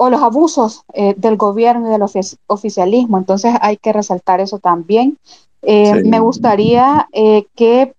o 0.01 0.09
los 0.09 0.21
abusos 0.21 0.85
eh, 0.93 1.13
del 1.17 1.35
gobierno 1.35 1.87
y 1.87 1.91
del 1.91 2.01
ofici 2.03 2.37
oficialismo. 2.47 3.17
Entonces 3.17 3.53
hay 3.59 3.75
que 3.75 3.91
resaltar 3.91 4.39
eso 4.39 4.57
también. 4.57 5.17
Eh, 5.61 5.91
sí. 5.93 6.07
Me 6.07 6.21
gustaría 6.21 7.09
eh, 7.11 7.47
que 7.53 7.93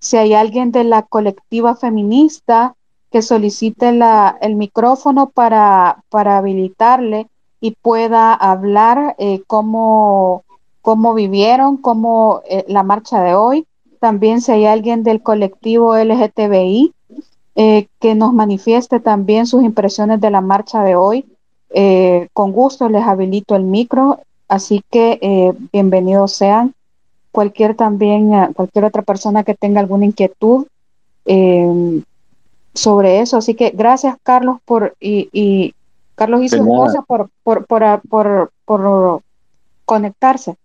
si 0.00 0.16
hay 0.16 0.34
alguien 0.34 0.72
de 0.72 0.82
la 0.82 1.02
colectiva 1.02 1.76
feminista 1.76 2.74
que 3.12 3.22
solicite 3.22 3.92
la, 3.92 4.36
el 4.40 4.56
micrófono 4.56 5.30
para, 5.30 6.02
para 6.08 6.38
habilitarle 6.38 7.28
y 7.60 7.76
pueda 7.80 8.34
hablar 8.34 9.14
eh, 9.18 9.42
cómo, 9.46 10.42
cómo 10.82 11.14
vivieron, 11.14 11.76
cómo 11.76 12.42
la 12.66 12.82
marcha 12.82 13.22
de 13.22 13.36
hoy. 13.36 13.66
También 14.00 14.40
si 14.40 14.50
hay 14.50 14.66
alguien 14.66 15.04
del 15.04 15.22
colectivo 15.22 15.96
LGTBI 15.96 16.92
eh, 17.58 17.88
que 18.00 18.14
nos 18.14 18.34
manifieste 18.34 19.00
también 19.00 19.46
sus 19.46 19.62
impresiones 19.62 20.20
de 20.20 20.30
la 20.30 20.42
marcha 20.42 20.82
de 20.82 20.94
hoy. 20.94 21.24
Eh, 21.78 22.28
con 22.32 22.52
gusto 22.52 22.88
les 22.88 23.02
habilito 23.02 23.54
el 23.54 23.64
micro, 23.64 24.20
así 24.48 24.82
que 24.90 25.18
eh, 25.20 25.52
bienvenidos 25.74 26.32
sean. 26.32 26.72
Cualquier 27.32 27.74
también, 27.74 28.32
uh, 28.32 28.54
cualquier 28.54 28.86
otra 28.86 29.02
persona 29.02 29.44
que 29.44 29.54
tenga 29.54 29.80
alguna 29.80 30.06
inquietud 30.06 30.66
eh, 31.26 32.02
sobre 32.72 33.20
eso. 33.20 33.36
Así 33.36 33.52
que 33.52 33.72
gracias, 33.74 34.16
Carlos, 34.22 34.56
por 34.64 34.94
y, 34.98 35.28
y 35.32 35.74
Carlos 36.14 36.40
y 36.44 36.48
su 36.48 36.56
esposa 36.56 37.02
por, 37.02 37.28
por, 37.42 37.66
por, 37.66 38.00
por, 38.08 38.50
por 38.64 39.20
conectarse. 39.84 40.56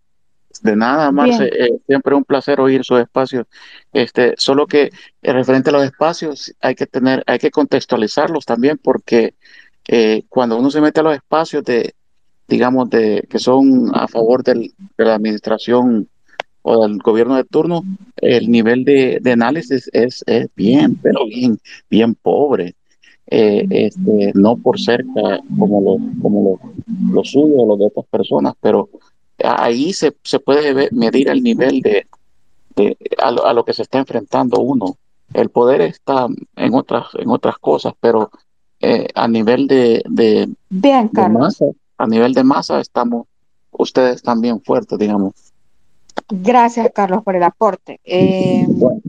De 0.62 0.77
nada, 0.77 1.12
Marce, 1.12 1.46
eh, 1.46 1.77
siempre 1.88 2.15
un 2.15 2.24
placer 2.24 2.62
oír 2.62 2.86
su 2.86 2.96
espacio. 2.96 3.48
Este, 3.91 4.36
solo 4.38 4.65
que 4.65 4.91
eh, 5.22 5.34
referente 5.34 5.72
a 5.72 5.74
los 5.74 5.84
espacios 5.84 6.53
hay 6.62 6.75
que 6.75 6.88
tener, 6.88 7.22
hay 7.27 7.39
que 7.39 7.51
contextualizarlos 7.51 8.46
también 8.46 8.77
porque 8.77 9.34
eh, 9.94 10.24
cuando 10.30 10.58
uno 10.58 10.72
se 10.72 10.80
mete 10.80 11.02
a 11.02 11.04
los 11.04 11.16
espacios 11.16 11.66
de, 11.66 11.94
digamos, 12.48 12.90
de 12.90 13.28
que 13.30 13.40
son 13.40 13.92
a 13.94 14.08
favor 14.08 14.42
del, 14.42 14.74
de 14.98 15.06
la 15.06 15.16
administración 15.16 16.08
o 16.62 16.82
del 16.88 16.98
gobierno 17.00 17.36
de 17.36 17.44
turno, 17.44 17.84
el 18.16 18.50
nivel 18.50 18.86
de, 18.86 19.20
de 19.22 19.32
análisis 19.34 19.90
es, 19.92 20.24
es, 20.28 20.48
bien, 20.56 20.96
pero 20.96 21.26
bien, 21.26 21.60
bien 21.90 22.16
pobre. 22.16 22.74
Eh, 23.28 23.68
este, 23.70 24.32
no 24.34 24.56
por 24.58 24.80
cerca 24.80 25.42
como 25.60 25.82
lo, 25.82 26.22
como 26.22 26.60
lo, 26.62 27.14
lo 27.14 27.24
suyo 27.26 27.56
o 27.58 27.68
lo 27.68 27.76
de 27.78 27.86
otras 27.86 28.06
personas, 28.08 28.54
pero 28.62 28.90
ahí 29.44 29.92
se, 29.92 30.16
se 30.24 30.40
puede 30.40 30.74
ver, 30.74 30.94
medir 30.94 31.28
el 31.28 31.44
nivel 31.44 31.82
de, 31.82 32.08
de 32.78 32.98
a, 33.18 33.32
lo, 33.32 33.46
a, 33.46 33.54
lo, 33.54 33.66
que 33.66 33.74
se 33.74 33.82
está 33.82 34.00
enfrentando 34.00 34.62
uno. 34.62 34.98
El 35.34 35.50
poder 35.50 35.82
está 35.82 36.28
en 36.56 36.74
otras, 36.74 37.08
en 37.16 37.30
otras 37.30 37.58
cosas, 37.58 37.94
pero 38.00 38.32
eh, 38.82 39.08
a 39.14 39.28
nivel 39.28 39.68
de, 39.68 40.04
de, 40.10 40.50
Bien, 40.70 41.10
de 41.12 41.30
masa, 41.30 41.66
a 41.98 42.08
nivel 42.08 42.34
de 42.34 42.44
masa 42.44 42.80
estamos 42.80 43.28
ustedes 43.72 44.22
también 44.22 44.62
fuertes, 44.62 44.98
digamos. 44.98 45.34
Gracias, 46.30 46.92
Carlos, 46.94 47.24
por 47.24 47.36
el 47.36 47.44
aporte. 47.44 48.00
Eh, 48.04 48.66
bueno. 48.68 49.02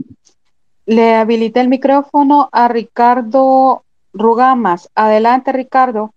Le 0.86 1.14
habilité 1.14 1.60
el 1.60 1.68
micrófono 1.68 2.48
a 2.52 2.68
Ricardo 2.68 3.84
Rugamas. 4.12 4.90
Adelante, 4.94 5.52
Ricardo. 5.52 6.12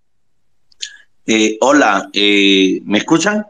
Eh, 1.27 1.57
hola, 1.61 2.09
eh, 2.13 2.81
¿me 2.85 2.99
escuchan? 2.99 3.45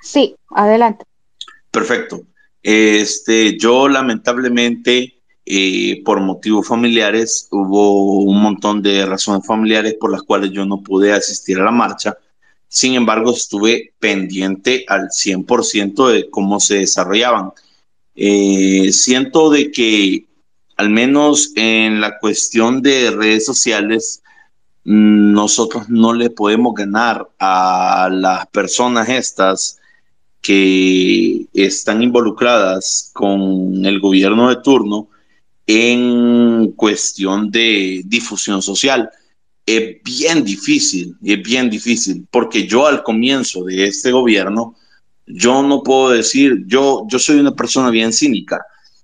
Sí, 0.00 0.36
adelante. 0.50 1.04
Perfecto. 1.70 2.22
Este, 2.62 3.58
yo 3.58 3.88
lamentablemente 3.88 5.22
por 6.04 6.20
motivos 6.20 6.66
familiares, 6.66 7.48
hubo 7.50 8.22
un 8.22 8.40
montón 8.40 8.82
de 8.82 9.04
razones 9.04 9.46
familiares 9.46 9.96
por 10.00 10.10
las 10.10 10.22
cuales 10.22 10.50
yo 10.52 10.64
no 10.64 10.82
pude 10.82 11.12
asistir 11.12 11.58
a 11.58 11.64
la 11.64 11.70
marcha. 11.70 12.16
Sin 12.68 12.94
embargo, 12.94 13.30
estuve 13.30 13.92
pendiente 13.98 14.84
al 14.88 15.10
100% 15.10 16.08
de 16.08 16.30
cómo 16.30 16.58
se 16.60 16.78
desarrollaban. 16.78 17.52
Eh, 18.16 18.90
siento 18.92 19.50
de 19.50 19.70
que, 19.70 20.26
al 20.76 20.90
menos 20.90 21.52
en 21.56 22.00
la 22.00 22.18
cuestión 22.18 22.82
de 22.82 23.10
redes 23.10 23.44
sociales, 23.44 24.22
nosotros 24.84 25.88
no 25.88 26.12
le 26.12 26.30
podemos 26.30 26.74
ganar 26.74 27.28
a 27.38 28.08
las 28.10 28.46
personas 28.48 29.08
estas 29.08 29.78
que 30.40 31.46
están 31.54 32.02
involucradas 32.02 33.10
con 33.14 33.84
el 33.86 33.98
gobierno 34.00 34.50
de 34.50 34.56
turno 34.56 35.08
en 35.66 36.72
cuestión 36.72 37.50
de 37.50 38.02
difusión 38.04 38.62
social. 38.62 39.10
es 39.66 40.02
bien 40.04 40.44
difícil, 40.44 41.16
es 41.22 41.42
bien 41.42 41.70
difícil, 41.70 42.26
porque 42.30 42.66
yo 42.66 42.86
al 42.86 43.02
comienzo 43.02 43.64
de 43.64 43.86
este 43.86 44.12
gobierno, 44.12 44.76
yo 45.26 45.62
no 45.62 45.82
puedo 45.82 46.10
decir, 46.10 46.64
yo, 46.66 47.06
yo 47.08 47.18
soy 47.18 47.40
una 47.40 47.54
persona 47.54 47.88
bien 47.88 48.12
cínica, 48.12 48.60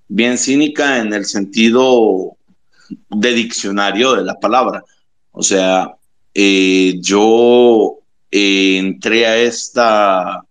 bien 0.06 0.36
cínica 0.36 0.98
en 0.98 1.14
el 1.14 1.24
sentido 1.24 2.36
de 3.08 3.32
diccionario 3.32 4.14
de 4.14 4.24
la 4.24 4.38
palabra. 4.38 4.84
O 5.32 5.42
sea, 5.42 5.94
eh, 6.34 6.98
yo 7.00 7.98
eh, 8.30 8.76
entré 8.78 9.26
a 9.26 9.38
esta 9.38 10.44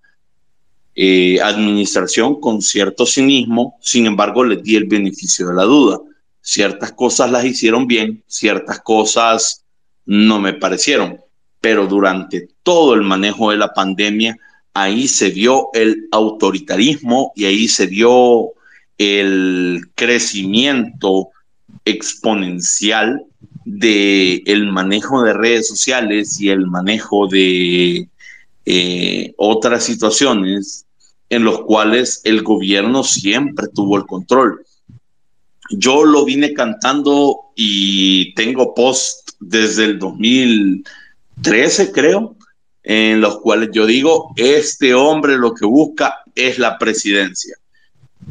eh, 0.95 1.39
administración 1.41 2.39
con 2.39 2.61
cierto 2.61 3.05
cinismo, 3.05 3.77
sin 3.81 4.05
embargo, 4.05 4.43
les 4.43 4.63
di 4.63 4.75
el 4.75 4.85
beneficio 4.85 5.47
de 5.47 5.53
la 5.53 5.63
duda. 5.63 5.99
Ciertas 6.41 6.91
cosas 6.91 7.31
las 7.31 7.45
hicieron 7.45 7.87
bien, 7.87 8.23
ciertas 8.27 8.79
cosas 8.81 9.63
no 10.05 10.39
me 10.39 10.53
parecieron, 10.53 11.19
pero 11.61 11.87
durante 11.87 12.49
todo 12.63 12.95
el 12.95 13.01
manejo 13.01 13.51
de 13.51 13.57
la 13.57 13.73
pandemia, 13.73 14.35
ahí 14.73 15.07
se 15.07 15.29
vio 15.29 15.69
el 15.73 16.07
autoritarismo 16.11 17.31
y 17.35 17.45
ahí 17.45 17.67
se 17.67 17.85
vio 17.85 18.53
el 18.97 19.81
crecimiento 19.95 21.29
exponencial 21.85 23.23
de 23.65 24.43
manejo 24.71 25.23
de 25.23 25.33
redes 25.33 25.67
sociales 25.67 26.39
y 26.41 26.49
el 26.49 26.65
manejo 26.65 27.27
de 27.27 28.08
eh, 28.71 29.33
otras 29.37 29.83
situaciones 29.83 30.85
en 31.27 31.43
los 31.43 31.61
cuales 31.61 32.21
el 32.23 32.43
gobierno 32.43 33.03
siempre 33.03 33.67
tuvo 33.73 33.97
el 33.97 34.05
control. 34.05 34.63
Yo 35.71 36.05
lo 36.05 36.23
vine 36.23 36.53
cantando 36.53 37.51
y 37.55 38.31
tengo 38.35 38.75
post 38.75 39.31
desde 39.39 39.85
el 39.85 39.97
2013, 39.97 41.91
creo, 41.91 42.35
en 42.83 43.21
los 43.21 43.39
cuales 43.39 43.69
yo 43.73 43.87
digo, 43.87 44.35
este 44.35 44.93
hombre 44.93 45.39
lo 45.39 45.55
que 45.55 45.65
busca 45.65 46.17
es 46.35 46.59
la 46.59 46.77
presidencia. 46.77 47.55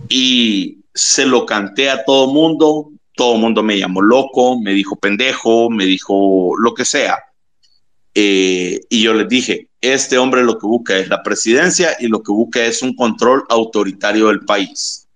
Y 0.09 0.85
se 0.95 1.27
lo 1.27 1.47
canté 1.47 1.91
a 1.91 2.05
todo 2.05 2.33
mundo, 2.33 2.93
todo 3.17 3.37
mundo 3.39 3.65
me 3.65 3.77
llamó 3.77 4.03
loco, 4.03 4.61
me 4.61 4.73
dijo 4.73 4.95
pendejo, 4.95 5.69
me 5.69 5.85
dijo 5.85 6.57
lo 6.57 6.75
que 6.75 6.85
sea. 6.85 7.19
Eh, 8.15 8.79
y 8.89 9.03
yo 9.03 9.15
les 9.15 9.29
dije, 9.29 9.68
este 9.81 10.19
hombre 10.19 10.43
lo 10.43 10.59
que 10.59 10.67
busca 10.67 10.97
es 10.97 11.09
la 11.09 11.23
presidencia 11.23 11.97
y 12.01 12.09
lo 12.09 12.23
que 12.23 12.33
busca 12.33 12.65
es 12.65 12.83
un 12.83 12.95
control 12.95 13.45
autoritario 13.49 14.29
del 14.29 14.41
país. 14.41 15.07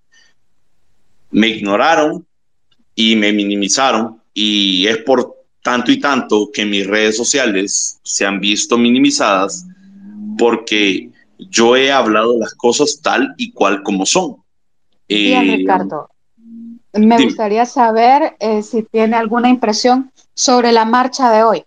Me 1.31 1.49
ignoraron 1.49 2.27
y 2.95 3.17
me 3.17 3.33
minimizaron 3.33 4.21
y 4.35 4.87
es 4.87 4.99
por 4.99 5.37
tanto 5.63 5.91
y 5.91 5.99
tanto 5.99 6.51
que 6.53 6.65
mis 6.65 6.87
redes 6.87 7.17
sociales 7.17 7.99
se 8.03 8.27
han 8.27 8.41
visto 8.41 8.77
minimizadas 8.77 9.67
porque 10.39 11.11
yo 11.39 11.77
he 11.77 11.91
hablado 11.91 12.39
las 12.39 12.55
cosas 12.55 13.01
tal 13.03 13.35
y 13.37 13.53
cual 13.53 13.83
como 13.83 14.07
son. 14.07 14.37
Bien, 15.09 15.49
eh, 15.49 15.57
Ricardo. 15.57 16.09
Me 16.95 17.23
gustaría 17.23 17.65
saber 17.65 18.37
eh, 18.39 18.63
si 18.63 18.83
tiene 18.83 19.17
alguna 19.17 19.49
impresión 19.49 20.13
sobre 20.35 20.73
la 20.73 20.85
marcha 20.85 21.31
de 21.31 21.43
hoy. 21.43 21.65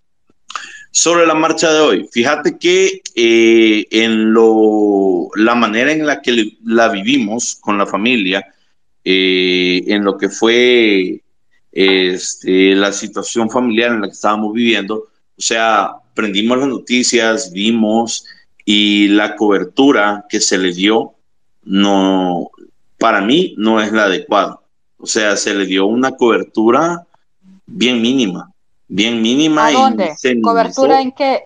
Sobre 0.98 1.26
la 1.26 1.34
marcha 1.34 1.70
de 1.70 1.80
hoy, 1.80 2.08
fíjate 2.10 2.56
que 2.56 3.02
eh, 3.14 3.86
en 3.90 4.32
lo, 4.32 5.28
la 5.34 5.54
manera 5.54 5.92
en 5.92 6.06
la 6.06 6.22
que 6.22 6.56
la 6.64 6.88
vivimos 6.88 7.58
con 7.60 7.76
la 7.76 7.84
familia, 7.84 8.46
eh, 9.04 9.84
en 9.88 10.04
lo 10.04 10.16
que 10.16 10.30
fue 10.30 11.22
este, 11.70 12.74
la 12.74 12.92
situación 12.92 13.50
familiar 13.50 13.92
en 13.92 14.00
la 14.00 14.06
que 14.06 14.14
estábamos 14.14 14.54
viviendo, 14.54 14.94
o 14.94 15.10
sea, 15.36 15.90
prendimos 16.14 16.60
las 16.60 16.68
noticias, 16.68 17.52
vimos 17.52 18.24
y 18.64 19.08
la 19.08 19.36
cobertura 19.36 20.24
que 20.30 20.40
se 20.40 20.56
le 20.56 20.72
dio, 20.72 21.12
no, 21.62 22.50
para 22.98 23.20
mí 23.20 23.54
no 23.58 23.82
es 23.82 23.92
la 23.92 24.04
adecuada. 24.04 24.60
O 24.96 25.06
sea, 25.06 25.36
se 25.36 25.54
le 25.54 25.66
dio 25.66 25.84
una 25.84 26.12
cobertura 26.12 27.06
bien 27.66 28.00
mínima, 28.00 28.50
bien 28.88 29.22
mínima. 29.22 29.66
¿A 29.66 29.72
dónde? 29.72 30.14
¿Cobertura 30.42 31.00
en 31.00 31.12
qué? 31.12 31.44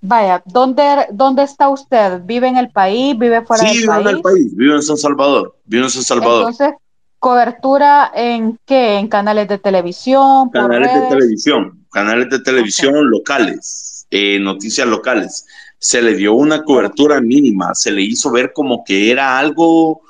Vaya, 0.00 0.42
¿dónde, 0.46 1.06
¿dónde 1.10 1.42
está 1.42 1.68
usted? 1.68 2.20
¿Vive 2.24 2.48
en 2.48 2.58
el 2.58 2.70
país? 2.70 3.18
¿Vive 3.18 3.42
fuera 3.42 3.64
del 3.64 3.72
país? 3.72 3.80
Sí, 3.80 3.88
vive 3.88 4.00
en 4.10 4.16
el 4.16 4.22
país, 4.22 4.56
vive 4.56 4.74
en 4.74 4.82
San 4.82 4.96
Salvador, 4.96 5.56
vive 5.64 5.84
en 5.84 5.90
San 5.90 6.02
Salvador. 6.02 6.50
Entonces, 6.50 6.74
¿cobertura 7.18 8.12
en 8.14 8.58
qué? 8.64 8.98
¿En 8.98 9.08
canales 9.08 9.48
de 9.48 9.58
televisión? 9.58 10.50
Canales 10.50 10.94
de 10.94 11.08
televisión, 11.08 11.86
canales 11.90 12.30
de 12.30 12.38
televisión 12.40 13.10
locales, 13.10 14.06
eh, 14.10 14.38
noticias 14.38 14.86
locales. 14.86 15.46
Se 15.78 16.00
le 16.02 16.14
dio 16.14 16.34
una 16.34 16.62
cobertura 16.62 17.20
mínima, 17.20 17.74
se 17.74 17.90
le 17.90 18.02
hizo 18.02 18.30
ver 18.30 18.52
como 18.52 18.84
que 18.84 19.10
era 19.10 19.38
algo 19.38 20.02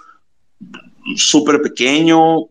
súper 1.14 1.62
pequeño, 1.62 2.48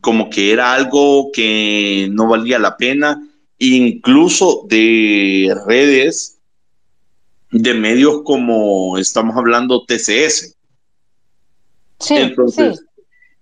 como 0.00 0.30
que 0.30 0.52
era 0.52 0.74
algo 0.74 1.30
que 1.32 2.08
no 2.12 2.28
valía 2.28 2.58
la 2.58 2.76
pena, 2.76 3.22
incluso 3.58 4.64
de 4.68 5.54
redes, 5.66 6.38
de 7.50 7.74
medios 7.74 8.22
como 8.24 8.98
estamos 8.98 9.36
hablando 9.36 9.84
TCS. 9.84 10.54
Sí, 12.00 12.14
Entonces, 12.14 12.84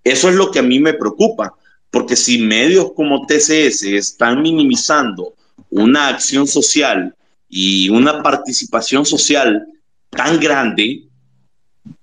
eso 0.03 0.29
es 0.29 0.35
lo 0.35 0.51
que 0.51 0.59
a 0.59 0.63
mí 0.63 0.79
me 0.79 0.93
preocupa, 0.93 1.53
porque 1.91 2.15
si 2.15 2.39
medios 2.39 2.91
como 2.95 3.25
TCS 3.25 3.83
están 3.83 4.41
minimizando 4.41 5.35
una 5.69 6.07
acción 6.07 6.47
social 6.47 7.13
y 7.49 7.89
una 7.89 8.23
participación 8.23 9.05
social 9.05 9.67
tan 10.09 10.39
grande 10.39 11.03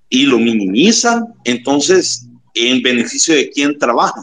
y 0.09 0.27
lo 0.27 0.38
minimizan, 0.38 1.35
entonces 1.45 2.29
en 2.55 2.83
beneficio 2.83 3.35
de 3.35 3.51
quien 3.51 3.79
trabaja. 3.79 4.23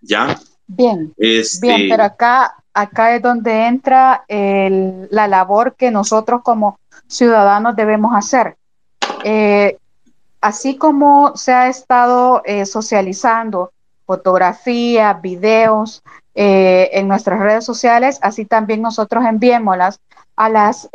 ¿Ya? 0.00 0.38
Bien, 0.66 1.12
este, 1.16 1.66
bien, 1.66 1.88
pero 1.88 2.04
acá, 2.04 2.54
acá 2.74 3.14
es 3.14 3.22
donde 3.22 3.66
entra 3.66 4.24
la 4.28 5.28
labor 5.28 5.74
que 5.76 5.90
nosotros 5.90 6.42
como 6.42 6.78
ciudadanos 7.06 7.76
debemos 7.76 8.14
hacer. 8.14 8.56
Eh, 9.24 9.76
así 10.40 10.76
como 10.76 11.36
se 11.36 11.52
ha 11.52 11.68
estado 11.68 12.42
eh, 12.44 12.66
socializando 12.66 13.72
fotografías, 14.06 15.20
videos 15.22 16.02
eh, 16.34 16.90
en 16.92 17.08
nuestras 17.08 17.38
redes 17.38 17.64
sociales, 17.64 18.18
así 18.22 18.44
también 18.44 18.82
nosotros 18.82 19.24
enviémoslas 19.24 20.00
a 20.34 20.48
las, 20.48 20.88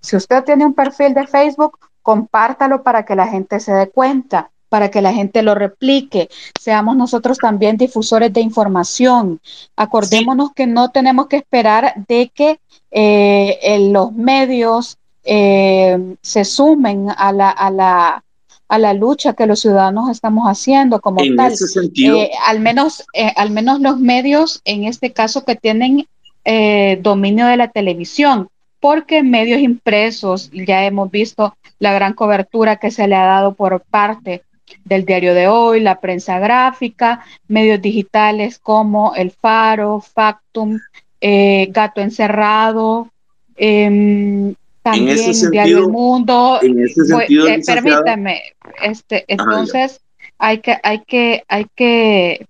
si 0.00 0.16
usted 0.16 0.44
tiene 0.44 0.66
un 0.66 0.74
perfil 0.74 1.14
de 1.14 1.26
Facebook, 1.26 1.78
compártalo 2.02 2.82
para 2.82 3.04
que 3.04 3.14
la 3.14 3.28
gente 3.28 3.60
se 3.60 3.72
dé 3.72 3.88
cuenta 3.88 4.50
para 4.70 4.90
que 4.90 5.02
la 5.02 5.12
gente 5.12 5.42
lo 5.42 5.54
replique. 5.54 6.30
Seamos 6.58 6.96
nosotros 6.96 7.36
también 7.36 7.76
difusores 7.76 8.32
de 8.32 8.40
información. 8.40 9.40
Acordémonos 9.76 10.52
que 10.54 10.66
no 10.66 10.90
tenemos 10.90 11.26
que 11.26 11.36
esperar 11.36 11.92
de 12.08 12.30
que 12.34 12.60
eh, 12.90 13.88
los 13.90 14.12
medios 14.12 14.96
eh, 15.24 16.16
se 16.22 16.44
sumen 16.46 17.08
a 17.14 17.32
la, 17.32 17.50
a 17.50 17.70
la 17.70 18.24
a 18.68 18.78
la 18.78 18.94
lucha 18.94 19.32
que 19.32 19.48
los 19.48 19.58
ciudadanos 19.58 20.08
estamos 20.10 20.46
haciendo 20.46 21.00
como 21.00 21.20
tal. 21.36 21.52
Eh, 21.96 22.30
al 22.46 22.60
menos, 22.60 23.04
al 23.34 23.50
menos 23.50 23.80
los 23.80 23.98
medios, 23.98 24.60
en 24.64 24.84
este 24.84 25.12
caso, 25.12 25.44
que 25.44 25.56
tienen 25.56 26.06
dominio 27.02 27.46
de 27.46 27.56
la 27.56 27.66
televisión, 27.66 28.48
porque 28.78 29.24
medios 29.24 29.60
impresos 29.60 30.52
ya 30.52 30.84
hemos 30.84 31.10
visto 31.10 31.56
la 31.80 31.92
gran 31.92 32.12
cobertura 32.12 32.76
que 32.76 32.92
se 32.92 33.08
le 33.08 33.16
ha 33.16 33.24
dado 33.24 33.54
por 33.54 33.80
parte 33.80 34.44
del 34.84 35.04
diario 35.04 35.34
de 35.34 35.48
hoy, 35.48 35.80
la 35.80 36.00
prensa 36.00 36.38
gráfica, 36.38 37.24
medios 37.48 37.80
digitales 37.80 38.58
como 38.58 39.14
El 39.14 39.30
Faro, 39.30 40.00
Factum, 40.00 40.78
eh, 41.20 41.68
Gato 41.70 42.00
Encerrado, 42.00 43.08
em, 43.56 44.54
también 44.82 45.18
Diario 45.50 45.78
El 45.78 45.88
Mundo. 45.88 46.58
En 46.62 46.82
ese 46.82 47.04
sentido, 47.04 47.46
eh, 47.48 47.60
permítame, 47.64 48.42
este, 48.82 49.24
entonces 49.28 50.00
hay 50.38 50.58
que, 50.58 50.78
hay 50.82 51.00
que, 51.00 51.44
hay 51.48 51.66
que, 51.74 52.46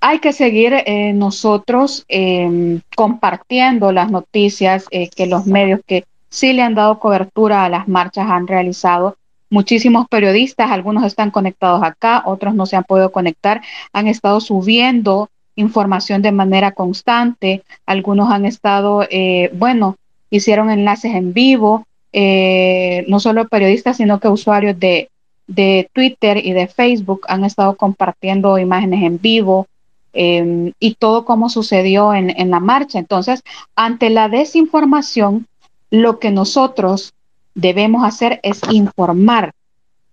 hay 0.00 0.18
que 0.18 0.32
seguir 0.32 0.74
eh, 0.74 1.12
nosotros 1.12 2.04
em, 2.08 2.80
compartiendo 2.96 3.92
las 3.92 4.10
noticias 4.10 4.86
que 4.88 5.26
los 5.26 5.46
medios 5.46 5.80
que 5.86 6.04
sí 6.28 6.52
le 6.52 6.62
han 6.62 6.74
dado 6.74 6.98
cobertura 6.98 7.64
a 7.64 7.68
las 7.68 7.88
marchas 7.88 8.26
han 8.28 8.46
realizado 8.46 9.16
muchísimos 9.50 10.06
periodistas, 10.08 10.70
algunos 10.70 11.04
están 11.04 11.30
conectados 11.30 11.82
acá, 11.82 12.22
otros 12.26 12.54
no 12.54 12.66
se 12.66 12.76
han 12.76 12.84
podido 12.84 13.12
conectar, 13.12 13.62
han 13.92 14.06
estado 14.06 14.40
subiendo 14.40 15.30
información 15.56 16.22
de 16.22 16.32
manera 16.32 16.72
constante, 16.72 17.62
algunos 17.86 18.30
han 18.30 18.44
estado, 18.46 19.04
eh, 19.10 19.50
bueno, 19.54 19.96
hicieron 20.30 20.70
enlaces 20.70 21.14
en 21.14 21.32
vivo, 21.32 21.86
eh, 22.12 23.04
no 23.08 23.20
solo 23.20 23.48
periodistas, 23.48 23.96
sino 23.96 24.20
que 24.20 24.28
usuarios 24.28 24.78
de, 24.78 25.10
de, 25.46 25.90
Twitter 25.92 26.44
y 26.44 26.52
de 26.52 26.68
Facebook 26.68 27.22
han 27.28 27.44
estado 27.44 27.76
compartiendo 27.76 28.58
imágenes 28.58 29.02
en 29.02 29.20
vivo. 29.20 29.66
em, 30.14 30.72
y 30.80 30.94
todo 30.94 31.24
como 31.24 31.50
sucedió 31.50 32.14
en, 32.14 32.30
en 32.30 32.50
la 32.50 32.60
marcha. 32.60 32.98
Entonces, 32.98 33.42
ante 33.76 34.08
la 34.10 34.28
desinformación, 34.28 35.46
lo 35.90 36.18
que 36.18 36.30
nosotros 36.30 37.12
debemos 37.58 38.04
hacer 38.04 38.38
es 38.44 38.60
informar, 38.70 39.52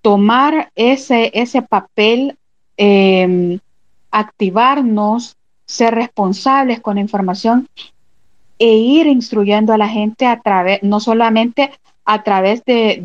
tomar 0.02 0.72
ese, 0.76 1.32
ese 1.36 1.62
papel, 1.62 2.38
em, 2.76 3.60
activarnos, 4.10 5.36
ser 5.66 5.94
responsables 5.94 6.80
con 6.80 6.96
la 6.96 7.02
información 7.02 7.68
e 8.58 8.78
ir 8.78 9.06
instruyendo 9.06 9.74
a 9.74 9.78
la 9.78 9.88
gente 9.88 10.26
a 10.26 10.40
través, 10.40 10.82
no 10.82 11.00
solamente 11.00 11.72
a 12.04 12.24
través 12.24 12.64
de, 12.66 13.04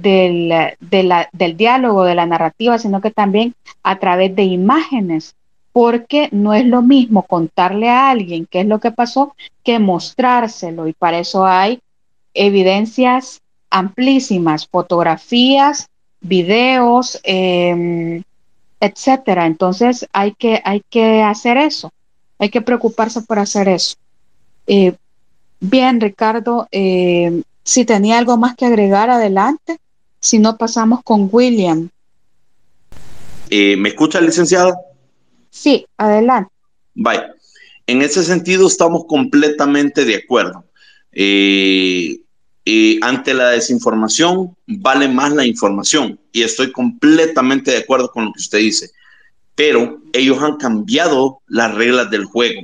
del 0.80 1.56
diálogo, 1.56 2.04
de 2.04 2.14
la 2.14 2.26
narrativa, 2.26 2.78
sino 2.78 3.00
que 3.00 3.10
también 3.10 3.54
a 3.82 3.98
través 3.98 4.34
de 4.34 4.44
imágenes, 4.44 5.34
porque 5.72 6.28
no 6.32 6.54
es 6.54 6.64
lo 6.64 6.80
mismo 6.80 7.24
contarle 7.24 7.90
a 7.90 8.10
alguien 8.10 8.46
qué 8.50 8.60
es 8.60 8.66
lo 8.66 8.78
que 8.78 8.90
pasó 8.90 9.34
que 9.64 9.78
mostrárselo, 9.78 10.86
y 10.86 10.94
para 10.94 11.18
eso 11.18 11.44
hay 11.44 11.80
evidencias 12.32 13.42
amplísimas, 13.70 14.66
fotografías, 14.66 15.88
videos, 16.20 17.20
eh, 17.24 18.22
etcétera. 18.80 19.46
Entonces 19.46 20.06
hay 20.12 20.32
que, 20.32 20.60
hay 20.64 20.82
que 20.90 21.22
hacer 21.22 21.56
eso, 21.56 21.92
hay 22.38 22.50
que 22.50 22.60
preocuparse 22.60 23.22
por 23.22 23.38
hacer 23.38 23.68
eso. 23.68 23.96
Eh, 24.66 24.94
bien, 25.60 26.00
Ricardo, 26.00 26.68
eh, 26.72 27.42
si 27.62 27.84
tenía 27.84 28.18
algo 28.18 28.36
más 28.36 28.56
que 28.56 28.66
agregar, 28.66 29.10
adelante. 29.10 29.78
Si 30.20 30.38
no, 30.38 30.56
pasamos 30.56 31.02
con 31.02 31.28
William. 31.30 31.88
Eh, 33.48 33.76
¿Me 33.76 33.90
escucha, 33.90 34.20
licenciada? 34.20 34.76
Sí, 35.50 35.86
adelante. 35.96 36.50
Bye. 36.94 37.22
En 37.86 38.02
ese 38.02 38.22
sentido, 38.22 38.66
estamos 38.66 39.04
completamente 39.06 40.04
de 40.04 40.16
acuerdo. 40.16 40.64
Eh, 41.12 42.20
ante 43.02 43.34
la 43.34 43.50
desinformación, 43.50 44.56
vale 44.66 45.08
más 45.08 45.32
la 45.32 45.46
información. 45.46 46.18
Y 46.32 46.42
estoy 46.42 46.72
completamente 46.72 47.70
de 47.70 47.78
acuerdo 47.78 48.10
con 48.10 48.26
lo 48.26 48.32
que 48.32 48.40
usted 48.40 48.58
dice. 48.58 48.90
Pero 49.54 50.00
ellos 50.12 50.42
han 50.42 50.56
cambiado 50.56 51.40
las 51.48 51.74
reglas 51.74 52.10
del 52.10 52.24
juego. 52.24 52.62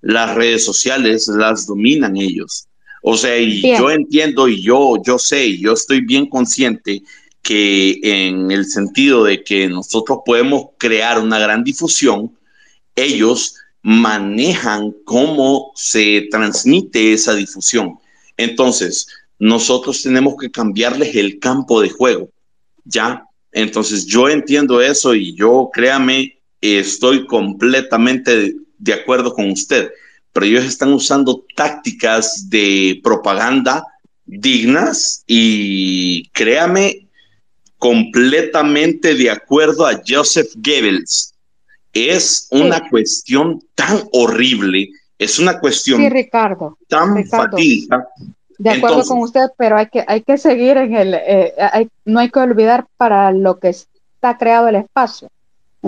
Las 0.00 0.34
redes 0.34 0.64
sociales 0.64 1.28
las 1.28 1.66
dominan 1.66 2.16
ellos. 2.16 2.68
O 3.02 3.16
sea, 3.16 3.38
y 3.38 3.62
yo 3.62 3.90
entiendo 3.90 4.48
y 4.48 4.62
yo, 4.62 4.96
yo 5.04 5.18
sé 5.18 5.46
y 5.46 5.60
yo 5.60 5.72
estoy 5.72 6.00
bien 6.00 6.26
consciente 6.26 7.02
que 7.42 7.98
en 8.02 8.50
el 8.50 8.66
sentido 8.66 9.24
de 9.24 9.42
que 9.42 9.68
nosotros 9.68 10.18
podemos 10.26 10.66
crear 10.78 11.18
una 11.18 11.38
gran 11.38 11.64
difusión, 11.64 12.36
ellos 12.94 13.54
manejan 13.82 14.94
cómo 15.04 15.72
se 15.74 16.28
transmite 16.30 17.12
esa 17.12 17.34
difusión. 17.34 17.98
Entonces, 18.36 19.08
nosotros 19.38 20.02
tenemos 20.02 20.34
que 20.40 20.50
cambiarles 20.50 21.14
el 21.14 21.38
campo 21.38 21.80
de 21.80 21.90
juego, 21.90 22.30
¿ya? 22.84 23.24
Entonces, 23.52 24.06
yo 24.06 24.28
entiendo 24.28 24.80
eso 24.80 25.14
y 25.14 25.34
yo, 25.34 25.70
créame, 25.72 26.38
estoy 26.60 27.26
completamente 27.26 28.54
de 28.78 28.92
acuerdo 28.92 29.32
con 29.32 29.50
usted 29.50 29.90
pero 30.38 30.46
ellos 30.46 30.66
están 30.66 30.92
usando 30.92 31.44
tácticas 31.56 32.48
de 32.48 33.00
propaganda 33.02 33.84
dignas 34.24 35.24
y 35.26 36.28
créame, 36.28 37.08
completamente 37.78 39.14
de 39.14 39.30
acuerdo 39.30 39.84
a 39.84 40.00
Joseph 40.06 40.52
Goebbels. 40.56 41.34
Es 41.92 42.46
una 42.52 42.88
cuestión 42.88 43.64
tan 43.74 44.02
horrible, 44.12 44.90
es 45.18 45.40
una 45.40 45.58
cuestión 45.58 46.02
sí, 46.02 46.08
Ricardo, 46.08 46.78
tan 46.86 47.16
Ricardo, 47.16 47.56
De 48.58 48.70
acuerdo 48.70 49.04
con 49.04 49.20
usted, 49.20 49.46
pero 49.56 49.76
hay 49.76 49.86
que, 49.86 50.04
hay 50.06 50.22
que 50.22 50.36
seguir 50.36 50.76
en 50.76 50.94
el, 50.94 51.14
eh, 51.14 51.54
no 52.04 52.18
hay 52.18 52.28
que 52.28 52.40
olvidar 52.40 52.86
para 52.96 53.30
lo 53.30 53.60
que 53.60 53.68
está 53.68 54.36
creado 54.36 54.68
el 54.68 54.74
espacio. 54.74 55.28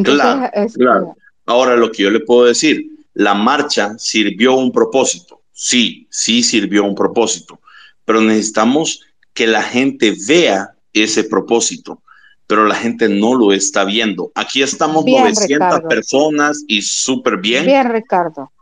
claro, 0.04 0.50
claro. 0.74 1.16
Ahora 1.46 1.74
lo 1.74 1.90
que 1.90 2.04
yo 2.04 2.10
le 2.10 2.20
puedo 2.20 2.44
decir, 2.44 2.86
la 3.14 3.34
marcha 3.34 3.98
sirvió 3.98 4.54
un 4.54 4.70
propósito. 4.70 5.40
Sí, 5.52 6.06
sí 6.10 6.44
sirvió 6.44 6.84
un 6.84 6.94
propósito, 6.94 7.58
pero 8.04 8.20
necesitamos 8.20 9.00
que 9.34 9.48
la 9.48 9.62
gente 9.62 10.14
vea 10.26 10.74
ese 10.92 11.24
propósito, 11.24 12.00
pero 12.46 12.64
la 12.66 12.76
gente 12.76 13.08
no 13.08 13.34
lo 13.34 13.52
está 13.52 13.84
viendo. 13.84 14.30
Aquí 14.34 14.62
estamos 14.62 15.04
900 15.04 15.80
personas 15.88 16.62
y 16.68 16.82
súper 16.82 17.38
bien. 17.38 17.66
Bien, 17.66 17.90
Ricardo. 17.90 18.52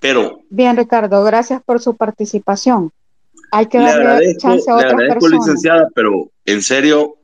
Pero. 0.00 0.40
Bien, 0.50 0.76
Ricardo, 0.76 1.22
gracias 1.24 1.62
por 1.62 1.80
su 1.80 1.94
participación. 1.94 2.90
Hay 3.56 3.66
que 3.66 3.78
darle 3.78 4.36
chance 4.36 4.68
a 4.68 4.74
otras 4.74 4.94
personas. 4.94 5.46
licenciada, 5.46 5.88
pero 5.94 6.28
en 6.44 6.60
serio, 6.60 7.18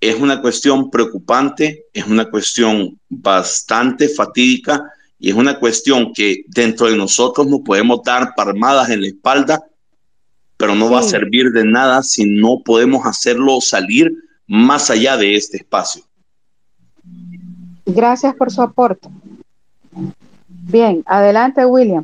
es 0.00 0.18
una 0.18 0.40
cuestión 0.40 0.90
preocupante, 0.90 1.84
es 1.92 2.04
una 2.04 2.28
cuestión 2.28 2.98
bastante 3.08 4.08
fatídica 4.08 4.82
y 5.20 5.30
es 5.30 5.36
una 5.36 5.60
cuestión 5.60 6.12
que 6.12 6.42
dentro 6.48 6.90
de 6.90 6.96
nosotros 6.96 7.46
nos 7.46 7.60
podemos 7.60 8.02
dar 8.02 8.34
palmadas 8.34 8.90
en 8.90 9.02
la 9.02 9.06
espalda, 9.06 9.64
pero 10.56 10.74
no 10.74 10.90
va 10.90 10.98
a 10.98 11.04
servir 11.04 11.52
de 11.52 11.64
nada 11.64 12.02
si 12.02 12.24
no 12.24 12.62
podemos 12.64 13.06
hacerlo 13.06 13.60
salir 13.60 14.12
más 14.48 14.90
allá 14.90 15.16
de 15.16 15.36
este 15.36 15.58
espacio. 15.58 16.02
Gracias 17.84 18.34
por 18.34 18.50
su 18.50 18.62
aporte. 18.62 19.08
Bien, 20.48 21.04
adelante 21.06 21.64
William. 21.64 22.02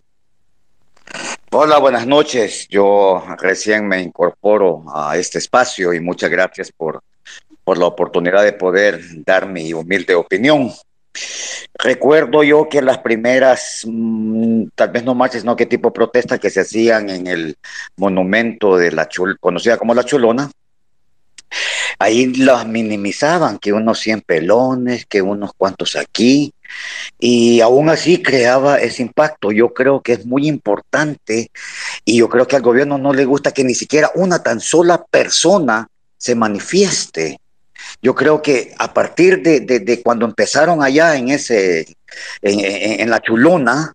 Hola, 1.54 1.76
buenas 1.76 2.06
noches. 2.06 2.66
Yo 2.70 3.22
recién 3.38 3.86
me 3.86 4.00
incorporo 4.00 4.84
a 4.90 5.18
este 5.18 5.36
espacio 5.36 5.92
y 5.92 6.00
muchas 6.00 6.30
gracias 6.30 6.72
por, 6.72 7.02
por 7.62 7.76
la 7.76 7.84
oportunidad 7.84 8.42
de 8.42 8.54
poder 8.54 9.02
dar 9.26 9.46
mi 9.46 9.70
humilde 9.74 10.14
opinión. 10.14 10.72
Recuerdo 11.74 12.42
yo 12.42 12.70
que 12.70 12.80
las 12.80 13.00
primeras, 13.00 13.82
mm, 13.86 14.68
tal 14.74 14.92
vez 14.92 15.04
no 15.04 15.14
marchas, 15.14 15.44
no 15.44 15.54
qué 15.54 15.66
tipo 15.66 15.88
de 15.88 15.92
protestas 15.92 16.40
que 16.40 16.48
se 16.48 16.60
hacían 16.60 17.10
en 17.10 17.26
el 17.26 17.58
monumento 17.96 18.78
de 18.78 18.90
la 18.90 19.06
Chul, 19.06 19.38
conocida 19.38 19.76
como 19.76 19.92
la 19.92 20.04
Chulona, 20.04 20.50
ahí 21.98 22.32
las 22.34 22.66
minimizaban, 22.66 23.58
que 23.58 23.74
unos 23.74 23.98
100 23.98 24.22
pelones, 24.22 25.04
que 25.04 25.20
unos 25.20 25.52
cuantos 25.52 25.96
aquí, 25.96 26.51
y 27.18 27.60
aún 27.60 27.88
así 27.88 28.22
creaba 28.22 28.80
ese 28.80 29.02
impacto. 29.02 29.52
Yo 29.52 29.72
creo 29.72 30.00
que 30.00 30.14
es 30.14 30.26
muy 30.26 30.48
importante 30.48 31.50
y 32.04 32.18
yo 32.18 32.28
creo 32.28 32.46
que 32.46 32.56
al 32.56 32.62
gobierno 32.62 32.98
no 32.98 33.12
le 33.12 33.24
gusta 33.24 33.52
que 33.52 33.64
ni 33.64 33.74
siquiera 33.74 34.10
una 34.14 34.42
tan 34.42 34.60
sola 34.60 35.04
persona 35.04 35.88
se 36.16 36.34
manifieste. 36.34 37.38
Yo 38.00 38.14
creo 38.14 38.42
que 38.42 38.74
a 38.78 38.92
partir 38.92 39.42
de, 39.42 40.02
cuando 40.02 40.24
empezaron 40.24 40.82
allá 40.82 41.16
en 41.16 41.30
ese, 41.30 41.86
en, 42.40 43.10
la 43.10 43.20
chulona, 43.20 43.92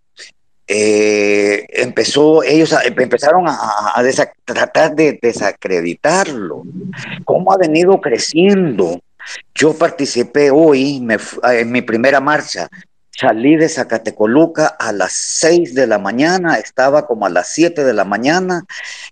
eh, 0.66 1.66
empezó, 1.70 2.42
ellos 2.42 2.74
empezaron 2.84 3.46
a, 3.48 3.56
tratar 4.44 4.94
de 4.94 5.18
desacreditarlo. 5.20 6.62
¿Cómo 7.24 7.52
ha 7.52 7.56
venido 7.56 8.00
creciendo? 8.00 9.00
Yo 9.54 9.74
participé 9.74 10.50
hoy 10.50 11.06
en 11.42 11.72
mi 11.72 11.82
primera 11.82 12.20
marcha. 12.20 12.68
Salí 13.20 13.56
de 13.56 13.68
Zacatecoluca 13.68 14.68
a 14.78 14.92
las 14.92 15.12
6 15.12 15.74
de 15.74 15.88
la 15.88 15.98
mañana, 15.98 16.54
estaba 16.54 17.04
como 17.04 17.26
a 17.26 17.28
las 17.28 17.48
7 17.48 17.82
de 17.82 17.92
la 17.92 18.04
mañana 18.04 18.64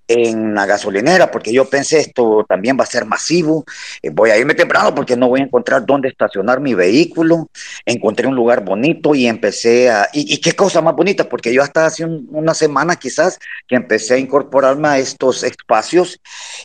en 0.07 0.55
la 0.55 0.65
gasolinera, 0.65 1.33
porque 1.33 1.53
yo 1.53 1.69
pensé 1.69 1.99
esto 1.99 2.47
también 2.49 2.79
va 2.79 2.85
a 2.85 2.87
ser 2.87 3.05
masivo, 3.05 3.65
eh, 4.03 4.11
voy 4.11 4.31
a 4.31 4.39
irme 4.39 4.55
temprano 4.55 4.95
porque 4.95 5.17
no 5.17 5.29
voy 5.29 5.41
a 5.41 5.45
encontrar 5.45 5.85
dónde 5.85 6.07
estacionar 6.07 6.61
mi 6.61 6.75
vehículo, 6.75 7.49
encontré 7.85 8.29
un 8.29 8.37
lugar 8.37 8.65
bonito 8.65 9.13
y 9.13 9.27
empecé 9.27 9.91
a, 9.91 10.09
y, 10.13 10.41
qué 10.41 10.53
cosa 10.53 10.81
más 10.81 10.95
bonita, 10.95 11.29
porque 11.29 11.53
yo 11.53 11.65
hasta 11.65 11.87
hace 11.87 12.05
una 12.05 12.55
semana 12.55 12.95
quizás 12.95 13.41
que 13.67 13.75
empecé 13.75 14.15
a 14.15 14.19
incorporarme 14.19 14.87
a 14.87 14.99
estos 14.99 15.43
espacios 15.43 16.21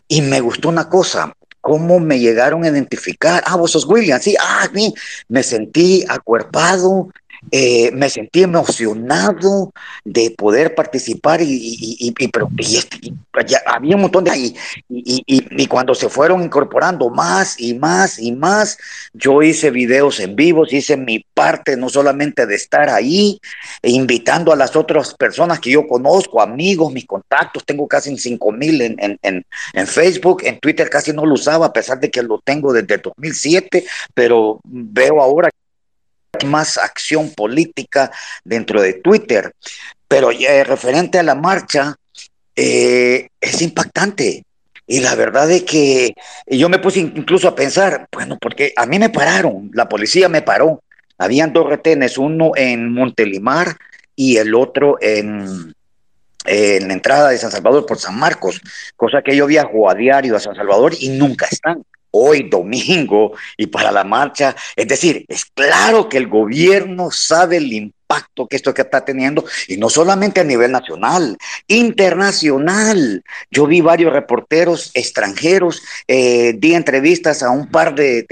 y 0.08 0.22
me 0.22 0.42
gustó 0.42 0.70
una 0.70 0.90
cosa, 0.90 1.34
cómo 1.72 2.02
me 2.02 2.20
llegaron 2.20 2.66
a 2.66 2.68
identificar. 2.68 3.42
Ah, 3.48 3.56
vos 3.56 3.72
sos 3.72 3.86
William, 3.86 4.20
sí, 4.20 4.36
ah, 4.38 4.68
me 5.30 5.42
sentí 5.42 6.04
acuerpado, 6.10 7.08
eh, 7.50 7.92
me 7.92 8.10
sentí 8.10 8.44
emocionado 8.44 9.74
de 10.06 10.32
poder 10.38 10.76
participar 10.76 11.42
y, 11.42 12.14
pero 12.32 12.50
este, 12.58 13.14
había 13.66 13.96
un 13.96 14.04
montón 14.04 14.24
de 14.24 14.32
ahí 14.32 14.56
y, 14.90 15.66
cuando 15.68 15.96
se 15.96 16.10
fueron 16.10 16.44
incorporando 16.44 17.10
más 17.10 17.60
y 17.60 17.74
más 17.74 18.20
y 18.20 18.32
más, 18.32 18.78
yo 19.14 19.42
hice 19.42 19.72
videos 19.72 20.20
en 20.20 20.36
vivos, 20.36 20.74
hice 20.74 20.98
mi 20.98 21.26
parte 21.34 21.78
no 21.78 21.90
solamente 21.90 22.46
de 22.46 22.56
estar 22.56 22.90
ahí, 22.90 23.40
e 23.82 23.90
invitando 23.90 24.52
a 24.52 24.56
las 24.56 24.76
otras 24.76 25.14
personas 25.14 25.60
que 25.60 25.72
yo 25.72 25.88
conozco, 25.88 26.42
amigos, 26.42 26.92
mis 26.92 27.06
contactos, 27.06 27.66
tengo 27.66 27.88
casi 27.88 28.18
5 28.18 28.52
mil 28.52 28.82
en, 28.82 28.98
en, 29.00 29.46
en 29.74 29.88
Facebook, 29.88 30.42
en 30.44 30.60
Twitter 30.60 30.90
casi 30.90 31.14
no 31.14 31.26
lo 31.26 31.36
usaba 31.36 31.68
a 31.68 31.74
pesar 31.74 32.00
de 32.00 32.12
que 32.12 32.22
lo 32.22 32.40
tengo 32.40 32.74
desde 32.74 32.96
el 32.96 33.02
2007, 33.02 33.86
pero 34.14 34.60
veo 34.64 35.22
ahora 35.22 35.50
más 36.46 36.78
acción 36.78 37.32
política 37.32 38.12
dentro 38.44 38.82
de 38.82 38.94
Twitter. 38.94 39.54
Pero 40.08 40.32
eh, 40.32 40.64
referente 40.64 41.20
a 41.20 41.24
la 41.24 41.36
marcha, 41.36 41.96
eh, 42.56 43.30
es 43.40 43.62
impactante. 43.62 44.44
Y 44.88 45.00
la 45.00 45.16
verdad 45.16 45.50
es 45.52 45.64
que 45.64 46.14
yo 46.48 46.68
me 46.68 46.80
puse 46.80 47.00
incluso 47.00 47.48
a 47.48 47.56
pensar, 47.56 48.08
bueno, 48.12 48.38
porque 48.42 48.74
a 48.76 48.86
mí 48.86 49.00
me 49.00 49.10
pararon, 49.10 49.72
la 49.74 49.88
policía 49.88 50.28
me 50.28 50.42
paró. 50.42 50.82
Habían 51.18 51.54
dos 51.54 51.68
retenes, 51.68 52.18
uno 52.18 52.52
en 52.56 52.92
Montelimar 52.92 53.78
y 54.16 54.38
el 54.38 54.54
otro 54.54 54.98
en, 55.00 55.74
en 56.46 56.88
la 56.88 56.94
entrada 56.94 57.30
de 57.30 57.38
San 57.38 57.52
Salvador 57.52 57.86
por 57.86 58.00
San 58.00 58.18
Marcos, 58.18 58.60
cosa 58.98 59.22
que 59.22 59.36
yo 59.36 59.46
viajo 59.46 59.90
a 59.90 59.96
diario 59.96 60.36
a 60.36 60.40
San 60.40 60.56
Salvador 60.56 60.94
y 61.00 61.10
nunca 61.10 61.48
están 61.50 61.86
hoy 62.12 62.50
domingo 62.50 63.34
y 63.58 63.68
para 63.68 63.92
la 63.92 64.04
marcha. 64.04 64.56
Es 64.76 64.88
decir, 64.88 65.26
es 65.28 65.46
claro 65.46 66.10
que 66.10 66.18
el 66.18 66.28
gobierno 66.28 67.12
sabe 67.12 67.58
el 67.58 67.72
impacto 67.74 68.02
que 68.50 68.58
esto 68.58 68.74
que 68.74 68.82
está 68.82 69.06
teniendo 69.06 69.46
y 69.68 69.78
no 69.78 69.90
solamente 69.90 70.42
a 70.42 70.44
nivel 70.44 70.72
nacional, 70.72 71.38
internacional. 71.68 73.24
Yo 73.50 73.68
vi 73.68 73.82
varios 73.82 74.12
reporteros 74.12 74.92
extranjeros, 74.94 75.82
eh, 76.08 76.54
di 76.58 76.74
entrevistas 76.74 77.44
a 77.44 77.50
un 77.50 77.70
par 77.70 77.96
de, 77.96 78.26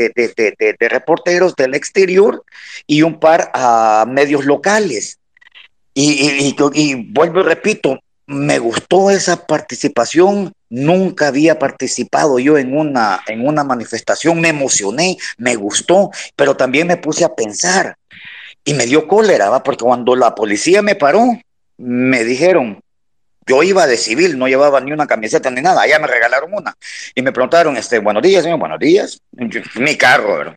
reporteros 0.80 1.56
del 1.56 1.76
exterior 1.76 2.44
y 2.88 3.02
un 3.04 3.20
par 3.20 3.52
a 3.54 4.06
medios 4.08 4.46
locales. 4.46 5.20
Y, 5.94 6.56
vuelvo 7.12 7.42
y 7.42 7.44
repito, 7.44 8.00
me 8.30 8.60
gustó 8.60 9.10
esa 9.10 9.48
participación, 9.48 10.54
nunca 10.70 11.28
había 11.30 11.58
participado 11.58 12.38
yo 12.38 12.60
en 12.60 12.78
una, 12.78 13.22
en 13.28 13.46
una 13.46 13.64
manifestación, 13.64 14.40
me 14.40 14.50
emocioné, 14.50 15.18
me 15.38 15.56
gustó, 15.56 16.12
pero 16.36 16.56
también 16.56 16.86
me 16.86 16.98
puse 16.98 17.26
a 17.26 17.34
pensar 17.34 17.96
y 18.64 18.76
me 18.76 18.86
dio 18.86 19.08
cólera, 19.08 19.50
¿va? 19.50 19.64
porque 19.64 19.84
cuando 19.84 20.16
la 20.16 20.36
policía 20.36 20.84
me 20.84 20.94
paró, 20.94 21.26
me 21.78 22.24
dijeron, 22.24 22.80
yo 23.48 23.64
iba 23.64 23.88
de 23.88 23.98
civil, 23.98 24.38
no 24.38 24.48
llevaba 24.48 24.80
ni 24.80 24.92
una 24.92 25.08
camiseta 25.08 25.50
ni 25.50 25.62
nada, 25.62 25.82
allá 25.82 25.98
me 25.98 26.06
regalaron 26.06 26.54
una 26.54 26.78
y 27.16 27.24
me 27.24 27.32
preguntaron, 27.32 27.78
este, 27.78 27.98
buenos 27.98 28.22
días, 28.22 28.44
señor, 28.44 28.60
buenos 28.60 28.80
días, 28.80 29.20
mi 29.74 29.98
carro, 29.98 30.38
¿verdad? 30.38 30.56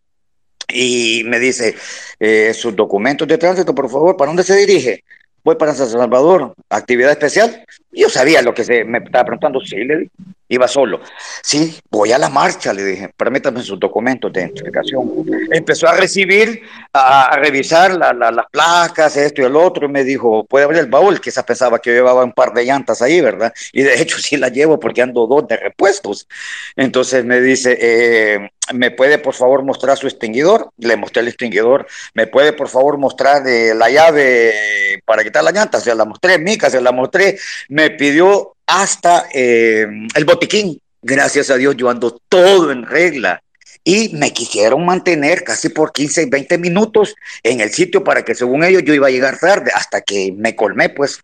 Y 0.68 1.22
me 1.24 1.38
dice, 1.38 1.74
eh, 2.20 2.52
sus 2.52 2.76
documentos 2.76 3.26
de 3.26 3.38
tránsito, 3.38 3.74
por 3.74 3.90
favor, 3.90 4.14
¿para 4.14 4.28
dónde 4.28 4.42
se 4.42 4.56
dirige? 4.56 5.04
Voy 5.44 5.56
para 5.56 5.74
San 5.74 5.88
Salvador, 5.88 6.54
actividad 6.68 7.12
especial. 7.12 7.64
Yo 7.92 8.08
sabía 8.08 8.42
lo 8.42 8.54
que 8.54 8.64
se 8.64 8.84
me 8.84 8.98
estaba 8.98 9.24
preguntando, 9.24 9.60
sí, 9.60 9.76
le 9.76 9.98
dije, 9.98 10.10
iba 10.52 10.68
solo. 10.68 11.00
Sí, 11.42 11.78
voy 11.90 12.12
a 12.12 12.18
la 12.18 12.28
marcha, 12.28 12.72
le 12.72 12.84
dije, 12.84 13.10
permítame 13.16 13.62
sus 13.62 13.80
documentos 13.80 14.32
de 14.32 14.42
identificación. 14.42 15.24
Empezó 15.50 15.88
a 15.88 15.94
recibir, 15.94 16.62
a, 16.92 17.36
revisar 17.36 17.96
las 17.96 18.46
placas, 18.50 19.16
esto 19.16 19.42
y 19.42 19.44
el 19.46 19.56
otro, 19.56 19.86
y 19.86 19.90
me 19.90 20.04
dijo, 20.04 20.44
puede 20.44 20.64
abrir 20.64 20.80
el 20.80 20.88
baúl, 20.88 21.20
quizás 21.20 21.44
pensaba 21.44 21.78
que 21.78 21.90
yo 21.90 21.96
llevaba 21.96 22.24
un 22.24 22.32
par 22.32 22.52
de 22.52 22.64
llantas 22.64 23.00
ahí, 23.00 23.20
¿verdad? 23.20 23.52
Y 23.72 23.82
de 23.82 24.00
hecho 24.00 24.18
sí 24.18 24.36
la 24.36 24.48
llevo 24.48 24.78
porque 24.78 25.02
ando 25.02 25.26
dos 25.26 25.48
de 25.48 25.56
repuestos. 25.56 26.28
Entonces 26.76 27.24
me 27.24 27.40
dice, 27.40 27.78
eh, 27.80 28.50
¿me 28.72 28.90
puede 28.90 29.18
por 29.18 29.34
favor 29.34 29.62
mostrar 29.62 29.96
su 29.96 30.06
extinguidor? 30.06 30.70
Le 30.78 30.96
mostré 30.96 31.22
el 31.22 31.28
extinguidor. 31.28 31.86
¿Me 32.14 32.26
puede 32.26 32.52
por 32.52 32.68
favor 32.68 32.98
mostrar 32.98 33.46
eh, 33.46 33.74
la 33.74 33.90
llave 33.90 35.02
para 35.04 35.24
quitar 35.24 35.44
la 35.44 35.50
llanta? 35.50 35.80
Se 35.80 35.94
la 35.94 36.04
mostré, 36.04 36.38
Mica, 36.38 36.70
se 36.70 36.80
la 36.80 36.92
mostré. 36.92 37.38
Me 37.68 37.81
pidió 37.90 38.54
hasta 38.66 39.26
eh, 39.32 39.86
el 40.14 40.24
botiquín. 40.24 40.80
Gracias 41.02 41.50
a 41.50 41.56
Dios 41.56 41.76
yo 41.76 41.90
ando 41.90 42.18
todo 42.28 42.70
en 42.70 42.86
regla. 42.86 43.42
Y 43.84 44.10
me 44.14 44.32
quisieron 44.32 44.86
mantener 44.86 45.42
casi 45.42 45.68
por 45.68 45.92
15, 45.92 46.26
20 46.26 46.58
minutos 46.58 47.16
en 47.42 47.60
el 47.60 47.70
sitio 47.70 48.04
para 48.04 48.24
que 48.24 48.34
según 48.34 48.62
ellos 48.62 48.82
yo 48.84 48.94
iba 48.94 49.08
a 49.08 49.10
llegar 49.10 49.38
tarde, 49.40 49.72
hasta 49.74 50.00
que 50.02 50.32
me 50.36 50.54
colmé 50.54 50.88
pues. 50.88 51.20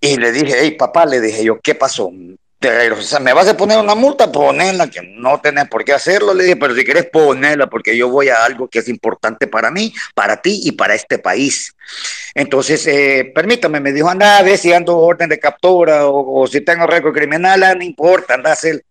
Y 0.00 0.16
le 0.16 0.32
dije, 0.32 0.54
hey 0.60 0.76
papá, 0.78 1.04
le 1.04 1.20
dije 1.20 1.44
yo, 1.44 1.60
¿qué 1.60 1.74
pasó? 1.74 2.10
O 2.60 3.02
sea, 3.02 3.20
me 3.20 3.32
vas 3.32 3.46
a 3.48 3.56
poner 3.56 3.78
una 3.78 3.94
multa, 3.94 4.32
ponela, 4.32 4.88
que 4.90 5.00
no 5.02 5.40
tenés 5.40 5.68
por 5.68 5.84
qué 5.84 5.92
hacerlo, 5.92 6.34
le 6.34 6.44
dije, 6.44 6.56
pero 6.56 6.74
si 6.74 6.84
quieres 6.84 7.06
ponela, 7.06 7.68
porque 7.68 7.96
yo 7.96 8.08
voy 8.08 8.30
a 8.30 8.44
algo 8.44 8.68
que 8.68 8.80
es 8.80 8.88
importante 8.88 9.46
para 9.46 9.70
mí, 9.70 9.94
para 10.14 10.42
ti 10.42 10.60
y 10.64 10.72
para 10.72 10.94
este 10.94 11.18
país. 11.18 11.76
Entonces, 12.34 12.84
eh, 12.88 13.30
permítame, 13.32 13.78
me 13.78 13.92
dijo, 13.92 14.08
anda 14.08 14.38
a 14.38 14.42
ver 14.42 14.58
si 14.58 14.72
ando 14.72 14.98
orden 14.98 15.28
de 15.28 15.38
captura 15.38 16.08
o, 16.08 16.46
si 16.48 16.60
tengo 16.60 16.86
récord 16.86 17.14
criminal, 17.14 17.62
ah, 17.62 17.74
no 17.74 17.84
importa, 17.84 18.34
anda 18.34 18.50
a 18.50 18.54
hacer 18.54 18.84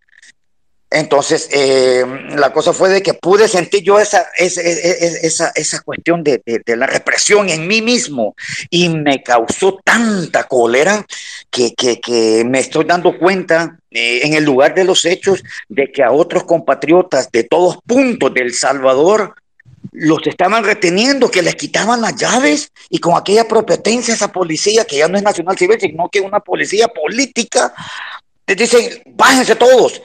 entonces, 0.90 1.50
eh, 1.52 2.06
la 2.38 2.54
cosa 2.54 2.72
fue 2.72 2.88
de 2.90 3.04
que 3.04 3.14
pude 3.14 3.50
sentir 3.50 3.84
yo 3.84 4.00
esa, 4.00 4.26
esa, 4.38 5.52
esa, 5.54 5.82
cuestión 5.82 6.24
de, 6.24 6.42
de, 6.46 6.78
la 6.78 6.88
represión 6.88 7.50
en 7.50 7.68
mí 7.68 7.82
mismo 7.82 8.36
y 8.70 8.88
me 8.88 9.22
causó 9.22 9.80
tanta 9.84 10.46
cólera 10.46 11.06
que, 11.52 11.74
que, 11.74 12.00
que 12.00 12.46
me 12.46 12.60
estoy 12.60 12.86
dando 12.86 13.18
cuenta 13.18 13.78
eh, 13.92 14.22
en 14.24 14.34
el 14.34 14.46
lugar 14.46 14.76
de 14.76 14.86
los 14.86 15.04
hechos 15.04 15.44
de 15.68 15.92
que 15.92 16.04
a 16.04 16.12
otros 16.12 16.46
compatriotas 16.46 17.30
de 17.34 17.44
todos 17.44 17.80
puntos 17.86 18.34
del 18.34 18.54
Salvador 18.54 19.36
los 19.92 20.26
estaban 20.26 20.64
reteniendo, 20.64 21.30
que 21.30 21.42
les 21.42 21.56
quitaban 21.56 22.00
las 22.00 22.16
llaves 22.16 22.72
y 22.90 23.00
con 23.00 23.18
aquella 23.18 23.46
propetencia 23.46 24.14
esa 24.14 24.32
policía 24.32 24.86
que 24.86 24.98
ya 24.98 25.10
no 25.10 25.18
es 25.18 25.24
nacional 25.24 25.58
civil, 25.58 25.78
sino 25.82 26.08
que 26.08 26.20
es 26.20 26.26
una 26.26 26.40
policía 26.40 26.88
política, 26.88 27.74
les 28.46 28.56
dicen, 28.56 29.02
bájense 29.06 29.56
todos, 29.56 30.02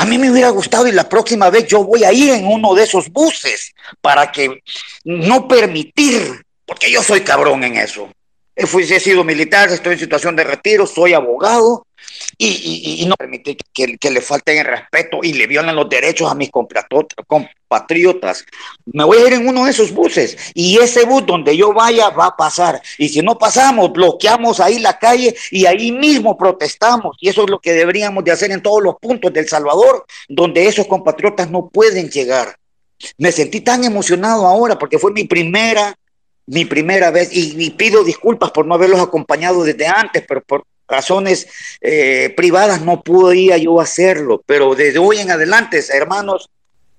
a 0.00 0.06
mí 0.06 0.16
me 0.16 0.30
hubiera 0.30 0.48
gustado 0.48 0.88
y 0.88 0.92
la 0.92 1.06
próxima 1.06 1.50
vez 1.50 1.66
yo 1.66 1.84
voy 1.84 2.04
a 2.04 2.12
ir 2.12 2.30
en 2.30 2.46
uno 2.46 2.74
de 2.74 2.84
esos 2.84 3.10
buses 3.10 3.74
para 4.00 4.32
que 4.32 4.62
no 5.04 5.46
permitir, 5.46 6.42
porque 6.64 6.90
yo 6.90 7.02
soy 7.02 7.20
cabrón 7.20 7.64
en 7.64 7.76
eso. 7.76 8.08
He, 8.56 8.64
he 8.64 9.00
sido 9.00 9.24
militar, 9.24 9.68
estoy 9.68 9.92
en 9.92 9.98
situación 9.98 10.34
de 10.36 10.44
retiro, 10.44 10.86
soy 10.86 11.12
abogado 11.12 11.86
y, 12.38 13.04
no 13.06 13.16
permitir 13.16 13.56
que, 13.72 14.10
le 14.10 14.20
falten 14.20 14.58
el 14.58 14.64
respeto 14.64 15.20
y 15.22 15.32
le 15.32 15.46
violen 15.46 15.74
los 15.74 15.88
derechos 15.88 16.30
a 16.30 16.34
mis 16.34 16.50
compatriotas. 16.50 18.44
Me 18.86 19.04
voy 19.04 19.18
a 19.18 19.26
ir 19.26 19.32
en 19.34 19.48
uno 19.48 19.64
de 19.64 19.70
esos 19.70 19.92
buses 19.92 20.36
y 20.54 20.78
ese 20.78 21.04
bus 21.04 21.26
donde 21.26 21.56
yo 21.56 21.72
vaya 21.72 22.10
va 22.10 22.26
a 22.26 22.36
pasar. 22.36 22.80
Y 22.98 23.08
si 23.08 23.22
no 23.22 23.38
pasamos, 23.38 23.92
bloqueamos 23.92 24.60
ahí 24.60 24.78
la 24.78 24.98
calle 24.98 25.34
y 25.50 25.66
ahí 25.66 25.92
mismo 25.92 26.36
protestamos. 26.36 27.16
Y 27.20 27.28
eso 27.28 27.44
es 27.44 27.50
lo 27.50 27.60
que 27.60 27.72
deberíamos 27.72 28.24
de 28.24 28.32
hacer 28.32 28.50
en 28.50 28.62
todos 28.62 28.82
los 28.82 28.96
puntos 28.96 29.32
del 29.32 29.48
Salvador, 29.48 30.06
donde 30.28 30.66
esos 30.66 30.86
compatriotas 30.86 31.50
no 31.50 31.68
pueden 31.68 32.10
llegar. 32.10 32.56
Me 33.16 33.32
sentí 33.32 33.60
tan 33.60 33.84
emocionado 33.84 34.46
ahora 34.46 34.78
porque 34.78 34.98
fue 34.98 35.12
mi 35.12 35.24
primera 35.24 35.96
mi 36.50 36.64
primera 36.64 37.12
vez 37.12 37.30
y, 37.32 37.70
pido 37.70 38.02
disculpas 38.02 38.50
por 38.50 38.66
no 38.66 38.74
haberlos 38.74 39.00
acompañado 39.00 39.62
desde 39.62 39.86
antes, 39.86 40.24
pero 40.26 40.42
por 40.42 40.64
razones 40.90 41.46
eh, 41.80 42.32
privadas 42.36 42.82
no 42.82 43.02
podía 43.02 43.56
yo 43.56 43.80
hacerlo. 43.80 44.42
Pero 44.46 44.74
desde 44.74 44.98
hoy 44.98 45.18
en 45.18 45.30
adelante, 45.30 45.80
hermanos 45.92 46.50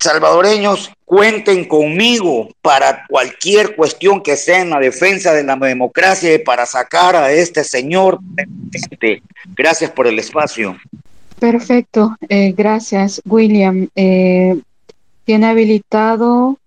salvadoreños, 0.01 0.91
cuenten 1.05 1.65
conmigo 1.65 2.49
para 2.61 3.05
cualquier 3.07 3.75
cuestión 3.75 4.21
que 4.21 4.35
sea 4.35 4.61
en 4.61 4.71
la 4.71 4.79
defensa 4.79 5.33
de 5.33 5.43
la 5.43 5.55
democracia 5.55 6.33
y 6.33 6.39
para 6.39 6.65
sacar 6.65 7.15
a 7.15 7.31
este 7.31 7.63
señor. 7.63 8.19
Gracias 9.55 9.91
por 9.91 10.07
el 10.07 10.17
espacio. 10.17 10.75
Perfecto, 11.39 12.17
eh, 12.29 12.53
gracias, 12.55 13.21
William. 13.25 13.89
Eh, 13.95 14.59
tiene 15.25 15.47
habilitado 15.47 16.57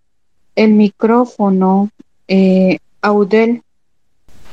el 0.57 0.73
micrófono 0.73 1.91
eh, 2.29 2.79
Audel. 3.03 3.63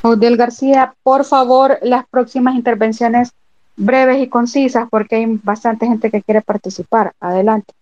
Audel 0.03 0.37
García, 0.37 0.93
por 1.03 1.25
favor, 1.25 1.77
las 1.81 2.05
próximas 2.07 2.55
intervenciones 2.55 3.31
breves 3.77 4.21
y 4.21 4.27
concisas, 4.27 4.87
porque 4.89 5.17
hay 5.17 5.39
bastante 5.43 5.87
gente 5.87 6.09
que 6.09 6.21
quiere 6.21 6.41
participar. 6.41 7.13
Adelante. 7.19 7.73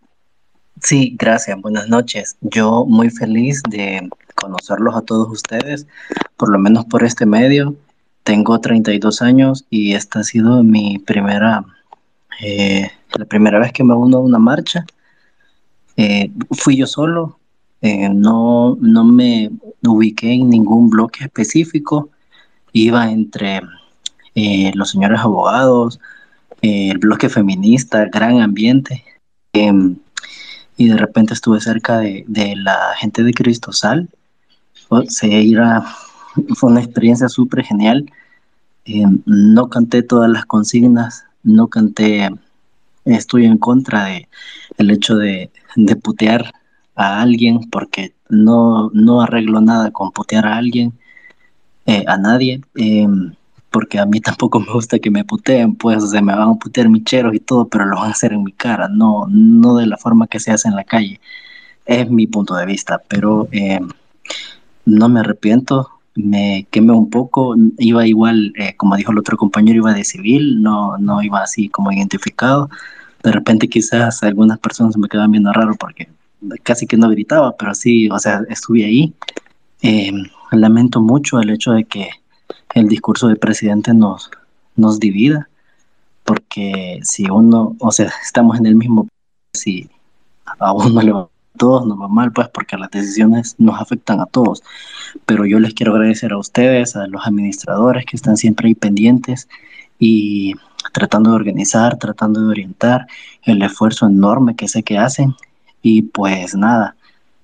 Sí, 0.81 1.15
gracias. 1.17 1.59
Buenas 1.61 1.87
noches. 1.89 2.37
Yo 2.41 2.85
muy 2.85 3.09
feliz 3.09 3.61
de 3.69 4.09
conocerlos 4.35 4.95
a 4.95 5.01
todos 5.01 5.29
ustedes, 5.29 5.87
por 6.37 6.49
lo 6.49 6.59
menos 6.59 6.85
por 6.85 7.03
este 7.03 7.25
medio. 7.25 7.75
Tengo 8.23 8.59
32 8.59 9.21
años 9.21 9.65
y 9.69 9.93
esta 9.93 10.19
ha 10.19 10.23
sido 10.23 10.63
mi 10.63 10.99
primera, 10.99 11.65
eh, 12.41 12.89
la 13.17 13.25
primera 13.25 13.59
vez 13.59 13.73
que 13.73 13.83
me 13.83 13.93
uno 13.93 14.17
a 14.17 14.21
una 14.21 14.39
marcha. 14.39 14.85
Eh, 15.97 16.31
fui 16.51 16.77
yo 16.77 16.87
solo, 16.87 17.38
eh, 17.81 18.09
no, 18.09 18.77
no 18.81 19.03
me 19.05 19.51
ubiqué 19.83 20.33
en 20.33 20.49
ningún 20.49 20.89
bloque 20.89 21.23
específico, 21.23 22.09
iba 22.73 23.09
entre 23.09 23.61
eh, 24.35 24.71
los 24.75 24.91
señores 24.91 25.21
abogados, 25.21 25.99
eh, 26.61 26.89
el 26.91 26.97
bloque 26.97 27.29
feminista, 27.29 28.05
gran 28.05 28.41
ambiente, 28.41 29.03
em, 29.53 29.97
y 30.77 30.89
de 30.89 30.97
repente 30.97 31.33
estuve 31.33 31.61
cerca 31.61 31.99
de, 31.99 32.25
la 32.57 32.95
gente 32.97 33.23
de 33.23 33.33
Cristosal, 33.33 34.09
se 35.07 35.29
fue 36.55 36.71
una 36.71 36.81
experiencia 36.81 37.29
súper 37.29 37.63
genial, 37.63 38.11
em, 38.85 39.21
no 39.25 39.69
canté 39.69 40.03
todas 40.03 40.29
las 40.29 40.45
consignas, 40.45 41.25
no 41.43 41.67
canté, 41.67 42.29
estoy 43.05 43.45
en 43.45 43.57
contra 43.57 44.05
de 44.05 44.27
el 44.77 44.91
hecho 44.91 45.15
de, 45.15 45.51
de 45.75 45.95
putear 45.95 46.53
a 46.99 47.21
alguien 47.21 47.61
porque 47.71 48.13
no, 48.29 48.89
no 48.93 49.21
arreglo 49.21 49.61
nada 49.61 49.91
con 49.91 50.11
putear 50.11 50.45
a 50.45 50.57
alguien, 50.57 50.93
eh, 51.85 52.03
a 52.07 52.17
nadie, 52.17 52.61
em, 52.75 53.33
porque 53.71 53.99
a 53.99 54.05
mí 54.05 54.19
tampoco 54.29 54.59
me 54.59 54.71
gusta 54.73 54.99
que 54.99 55.09
me 55.09 55.23
puteen, 55.23 55.75
pues 55.75 56.09
se 56.09 56.21
me 56.21 56.35
van 56.35 56.49
a 56.49 56.55
putear 56.55 56.89
micheros 56.89 57.33
y 57.35 57.39
todo, 57.39 57.67
pero 57.69 57.85
lo 57.85 57.97
van 57.97 58.09
a 58.09 58.11
hacer 58.11 58.33
en 58.33 58.43
mi 58.43 58.51
cara, 58.51 58.89
no, 58.89 59.27
no 59.29 59.77
de 59.77 59.87
la 59.87 59.97
forma 59.97 60.27
que 60.27 60.39
se 60.39 60.51
hace 60.51 60.67
en 60.67 60.75
la 60.75 60.83
calle. 60.83 61.19
Es 61.85 62.09
mi 62.11 62.27
punto 62.27 62.55
de 62.55 62.65
vista, 62.65 63.01
pero 63.07 63.47
em, 63.51 63.89
no 64.85 65.09
me 65.09 65.21
arrepiento, 65.21 65.89
me 66.15 66.67
quemé 66.71 66.93
un 66.93 67.09
poco, 67.09 67.55
iba 67.77 68.05
igual, 68.07 68.53
eh, 68.57 68.75
como 68.77 68.97
dijo 68.97 69.11
el 69.11 69.19
otro 69.19 69.37
compañero, 69.37 69.77
iba 69.77 69.93
de 69.93 70.03
civil, 70.03 70.61
no, 70.61 70.97
no 70.97 71.23
iba 71.23 71.41
así 71.43 71.69
como 71.69 71.91
identificado. 71.91 72.69
De 73.23 73.31
repente 73.31 73.69
quizás 73.69 74.23
algunas 74.23 74.59
personas 74.59 74.97
me 74.97 75.07
quedaban 75.07 75.31
viendo 75.31 75.53
raro 75.53 75.75
porque 75.75 76.09
casi 76.63 76.87
que 76.87 76.97
no 76.97 77.09
gritaba, 77.09 77.55
pero 77.57 77.73
sí, 77.75 78.09
o 78.09 78.19
sea, 78.19 78.41
estuve 78.49 78.85
ahí. 78.85 79.13
Eh, 79.81 80.11
lamento 80.51 81.01
mucho 81.01 81.39
el 81.39 81.49
hecho 81.49 81.71
de 81.71 81.85
que 81.85 82.09
el 82.75 82.87
discurso 82.87 83.27
del 83.27 83.37
presidente 83.37 83.93
nos, 83.93 84.29
nos 84.75 84.99
divida, 84.99 85.49
porque 86.23 86.99
si 87.03 87.29
uno, 87.29 87.75
o 87.79 87.91
sea, 87.91 88.11
estamos 88.23 88.57
en 88.57 88.65
el 88.65 88.75
mismo, 88.75 89.07
si 89.53 89.89
a 90.59 90.73
uno 90.73 91.01
le 91.01 91.11
va 91.11 91.29
todos 91.59 91.85
nos 91.85 91.99
va 91.99 92.07
mal, 92.07 92.31
pues 92.31 92.47
porque 92.49 92.77
las 92.77 92.89
decisiones 92.89 93.55
nos 93.59 93.79
afectan 93.79 94.19
a 94.19 94.25
todos. 94.25 94.63
Pero 95.27 95.45
yo 95.45 95.59
les 95.59 95.75
quiero 95.75 95.93
agradecer 95.93 96.31
a 96.31 96.39
ustedes, 96.39 96.95
a 96.95 97.05
los 97.05 97.27
administradores 97.27 98.05
que 98.05 98.15
están 98.15 98.37
siempre 98.37 98.67
ahí 98.67 98.75
pendientes 98.75 99.47
y 99.99 100.55
tratando 100.93 101.31
de 101.31 101.35
organizar, 101.35 101.97
tratando 101.97 102.39
de 102.41 102.47
orientar 102.47 103.05
el 103.43 103.61
esfuerzo 103.61 104.07
enorme 104.07 104.55
que 104.55 104.67
sé 104.67 104.81
que 104.81 104.97
hacen. 104.97 105.35
Y 105.81 106.03
pues 106.03 106.55
nada, 106.55 106.95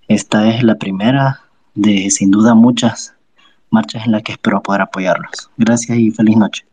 esta 0.07 0.49
es 0.49 0.63
la 0.63 0.75
primera 0.75 1.41
de 1.73 2.09
sin 2.09 2.31
duda 2.31 2.53
muchas 2.53 3.13
marchas 3.69 4.05
en 4.05 4.13
las 4.13 4.23
que 4.23 4.33
espero 4.33 4.61
poder 4.61 4.81
apoyarlos. 4.81 5.49
Gracias 5.57 5.97
y 5.97 6.11
feliz 6.11 6.37
noche. 6.37 6.65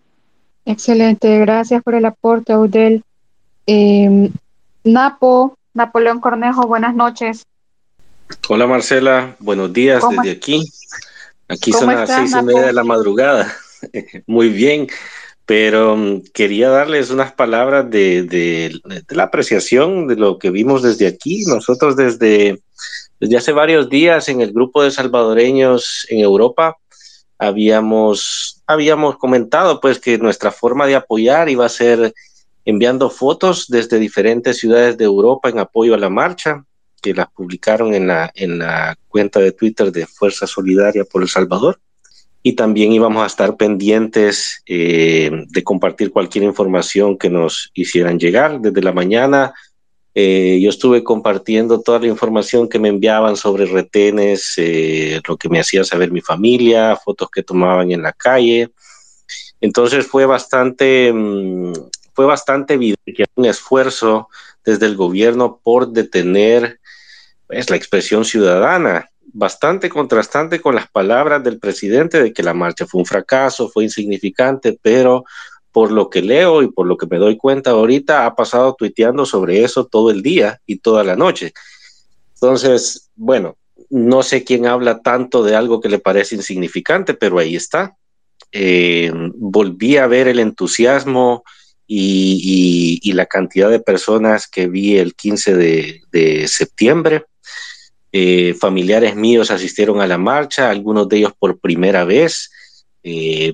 Excelente, 0.64 1.38
gracias 1.40 1.83
por 1.83 1.94
el 1.94 2.05
aporte, 2.05 2.53
Audel. 2.53 3.03
Eh, 3.66 4.31
Napo, 4.85 5.57
Napoleón 5.75 6.20
Cornejo, 6.20 6.66
buenas 6.66 6.94
noches. 6.94 7.44
Hola 8.48 8.66
Marcela, 8.66 9.37
buenos 9.38 9.72
días 9.72 10.03
desde 10.09 10.31
aquí. 10.31 10.64
Aquí 11.48 11.72
son 11.72 11.94
las 11.94 12.09
seis 12.09 12.35
y 12.38 12.42
media 12.42 12.66
de 12.66 12.72
la 12.72 12.85
madrugada. 12.85 13.53
Muy 14.27 14.48
bien, 14.48 14.88
pero 15.53 15.99
mm, 15.99 16.23
quería 16.33 16.71
darles 16.71 17.11
unas 17.11 17.33
palabras 17.33 17.91
de, 17.91 18.23
de, 18.23 18.81
la 19.11 19.25
apreciación 19.25 20.07
de 20.07 20.17
lo 20.17 20.38
que 20.38 20.49
vimos 20.49 20.81
desde 20.81 21.07
aquí. 21.07 21.45
Nosotros 21.45 21.95
desde, 21.95 22.62
desde 23.21 23.37
hace 23.37 23.53
varios 23.53 23.91
días 23.91 24.31
en 24.31 24.41
el 24.41 24.55
grupo 24.55 24.83
de 24.83 24.91
salvadoreños 24.91 26.07
en 26.09 26.21
Europa 26.21 26.79
habíamos, 27.37 28.62
habíamos 28.67 29.19
comentado 29.19 29.79
pues 29.79 29.99
que 29.99 30.17
nuestra 30.17 30.53
forma 30.53 30.87
de 30.87 30.95
apoyar 30.95 31.51
iba 31.51 31.67
a 31.67 31.69
ser 31.69 32.15
enviando 32.65 33.11
fotos 33.11 33.67
desde 33.69 33.99
diferentes 33.99 34.57
ciudades 34.57 34.97
de 34.97 35.05
Europa 35.05 35.51
en 35.51 35.59
apoyo 35.59 35.93
a 35.93 35.99
la 35.99 36.09
marcha, 36.09 36.65
que 37.03 37.12
las 37.12 37.31
publicaron 37.31 37.93
en 37.93 38.07
la, 38.07 38.33
en 38.35 38.59
la 38.59 38.97
cuenta 39.07 39.38
de 39.38 39.53
Twitter 39.53 39.93
de 39.93 40.07
Fuerza 40.07 40.47
Solidaria 40.47 41.05
por 41.05 41.21
El 41.21 41.29
Salvador. 41.29 41.79
Y 42.42 42.55
también 42.55 42.92
íbamos 42.92 43.22
a 43.22 43.26
estar 43.26 43.57
pendientes 43.57 44.62
eh, 44.66 45.31
de 45.48 45.62
compartir 45.62 46.11
cualquier 46.11 46.44
información 46.44 47.16
que 47.16 47.31
nos 47.31 47.70
hicieran 47.74 48.18
llegar. 48.18 48.61
Desde 48.61 48.83
la 48.83 48.92
mañana 48.92 49.55
eh, 50.14 50.59
yo 50.62 50.68
estuve 50.68 51.02
compartiendo 51.02 51.81
toda 51.81 52.00
la 52.00 52.07
información 52.07 52.68
que 52.68 52.78
me 52.78 52.88
enviaban 52.88 53.37
sobre 53.37 53.64
retenes, 53.64 54.55
eh, 54.59 55.20
lo 55.26 55.37
que 55.37 55.48
me 55.48 55.61
hacía 55.61 55.85
saber 55.85 56.11
mi 56.11 56.20
familia, 56.20 56.96
fotos 56.96 57.31
que 57.31 57.42
tomaban 57.42 57.90
en 57.92 58.02
la 58.02 58.12
calle. 58.12 58.70
Entonces 59.61 60.07
fue 60.07 60.26
bastante, 60.26 61.12
mm, 61.12 61.72
fue 62.12 62.26
bastante 62.26 62.74
evidente 62.74 63.24
un 63.37 63.46
esfuerzo 63.46 64.28
desde 64.64 64.87
el 64.87 64.96
gobierno 64.96 65.61
por 65.62 65.88
detener 65.88 66.78
pues, 67.46 67.70
la 67.70 67.76
expresión 67.76 68.24
ciudadana, 68.24 69.09
bastante 69.33 69.88
contrastante 69.88 70.61
con 70.61 70.75
las 70.75 70.88
palabras 70.88 71.42
del 71.42 71.59
presidente 71.59 72.23
de 72.23 72.33
que 72.33 72.42
la 72.42 72.55
marcha 72.55 72.87
fue 72.87 73.01
un 73.01 73.07
fracaso, 73.07 73.68
fue 73.68 73.85
insignificante, 73.85 74.79
pero 74.81 75.25
por 75.73 75.90
lo 75.90 76.11
que 76.11 76.21
leo 76.21 76.62
y 76.62 76.71
por 76.71 76.87
lo 76.87 76.97
que 76.97 77.07
me 77.07 77.16
doy 77.16 77.37
cuenta 77.37 77.71
ahorita, 77.71 78.27
ha 78.27 78.35
pasado 78.37 78.75
tuiteando 78.75 79.25
sobre 79.25 79.64
eso 79.64 79.87
todo 79.87 80.11
el 80.11 80.23
día 80.23 80.61
y 80.66 80.77
toda 80.77 81.03
la 81.03 81.16
noche. 81.16 81.53
Entonces, 82.35 83.11
bueno, 83.14 83.57
no 83.88 84.23
sé 84.23 84.45
quién 84.45 84.66
habla 84.66 85.01
tanto 85.01 85.42
de 85.42 85.57
algo 85.57 85.81
que 85.81 85.88
le 85.88 85.99
parece 85.99 86.35
insignificante, 86.35 87.14
pero 87.14 87.38
ahí 87.38 87.57
está. 87.57 87.97
Eh, 88.51 89.12
volví 89.35 89.97
a 89.97 90.07
ver 90.07 90.29
el 90.29 90.38
entusiasmo 90.38 91.42
y, 91.87 93.12
la 93.12 93.27
cantidad 93.27 93.68
de 93.71 93.81
personas 93.81 94.49
que 94.49 94.66
vi 94.66 94.97
el 94.97 95.14
15 95.14 95.55
de, 95.55 96.49
septiembre. 96.49 97.25
Eh, 98.12 98.55
familiares 98.55 99.16
míos 99.16 99.51
asistieron 99.51 100.03
a 100.03 100.07
la 100.07 100.18
marcha, 100.18 100.68
algunos 100.68 101.09
de 101.09 101.18
ellos 101.18 101.33
por 101.38 101.59
primera 101.59 102.05
vez. 102.05 102.51
Eh, 103.03 103.53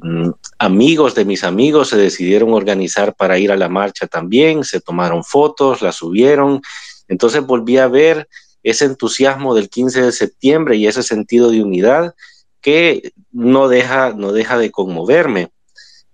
amigos 0.58 1.14
de 1.14 1.24
mis 1.24 1.44
amigos 1.44 1.88
se 1.88 1.96
decidieron 1.96 2.52
organizar 2.52 3.14
para 3.14 3.38
ir 3.38 3.52
a 3.52 3.56
la 3.56 3.68
marcha 3.68 4.06
también, 4.06 4.64
se 4.64 4.80
tomaron 4.80 5.22
fotos, 5.22 5.80
la 5.80 5.92
subieron. 5.92 6.60
Entonces 7.06 7.46
volví 7.46 7.78
a 7.78 7.88
ver 7.88 8.28
ese 8.62 8.84
entusiasmo 8.84 9.54
del 9.54 9.70
15 9.70 10.02
de 10.02 10.12
septiembre 10.12 10.76
y 10.76 10.86
ese 10.86 11.02
sentido 11.02 11.50
de 11.50 11.62
unidad 11.62 12.14
que 12.60 13.12
no 13.30 13.68
deja, 13.68 14.12
no 14.12 14.32
deja 14.32 14.58
de 14.58 14.70
conmoverme. 14.72 15.50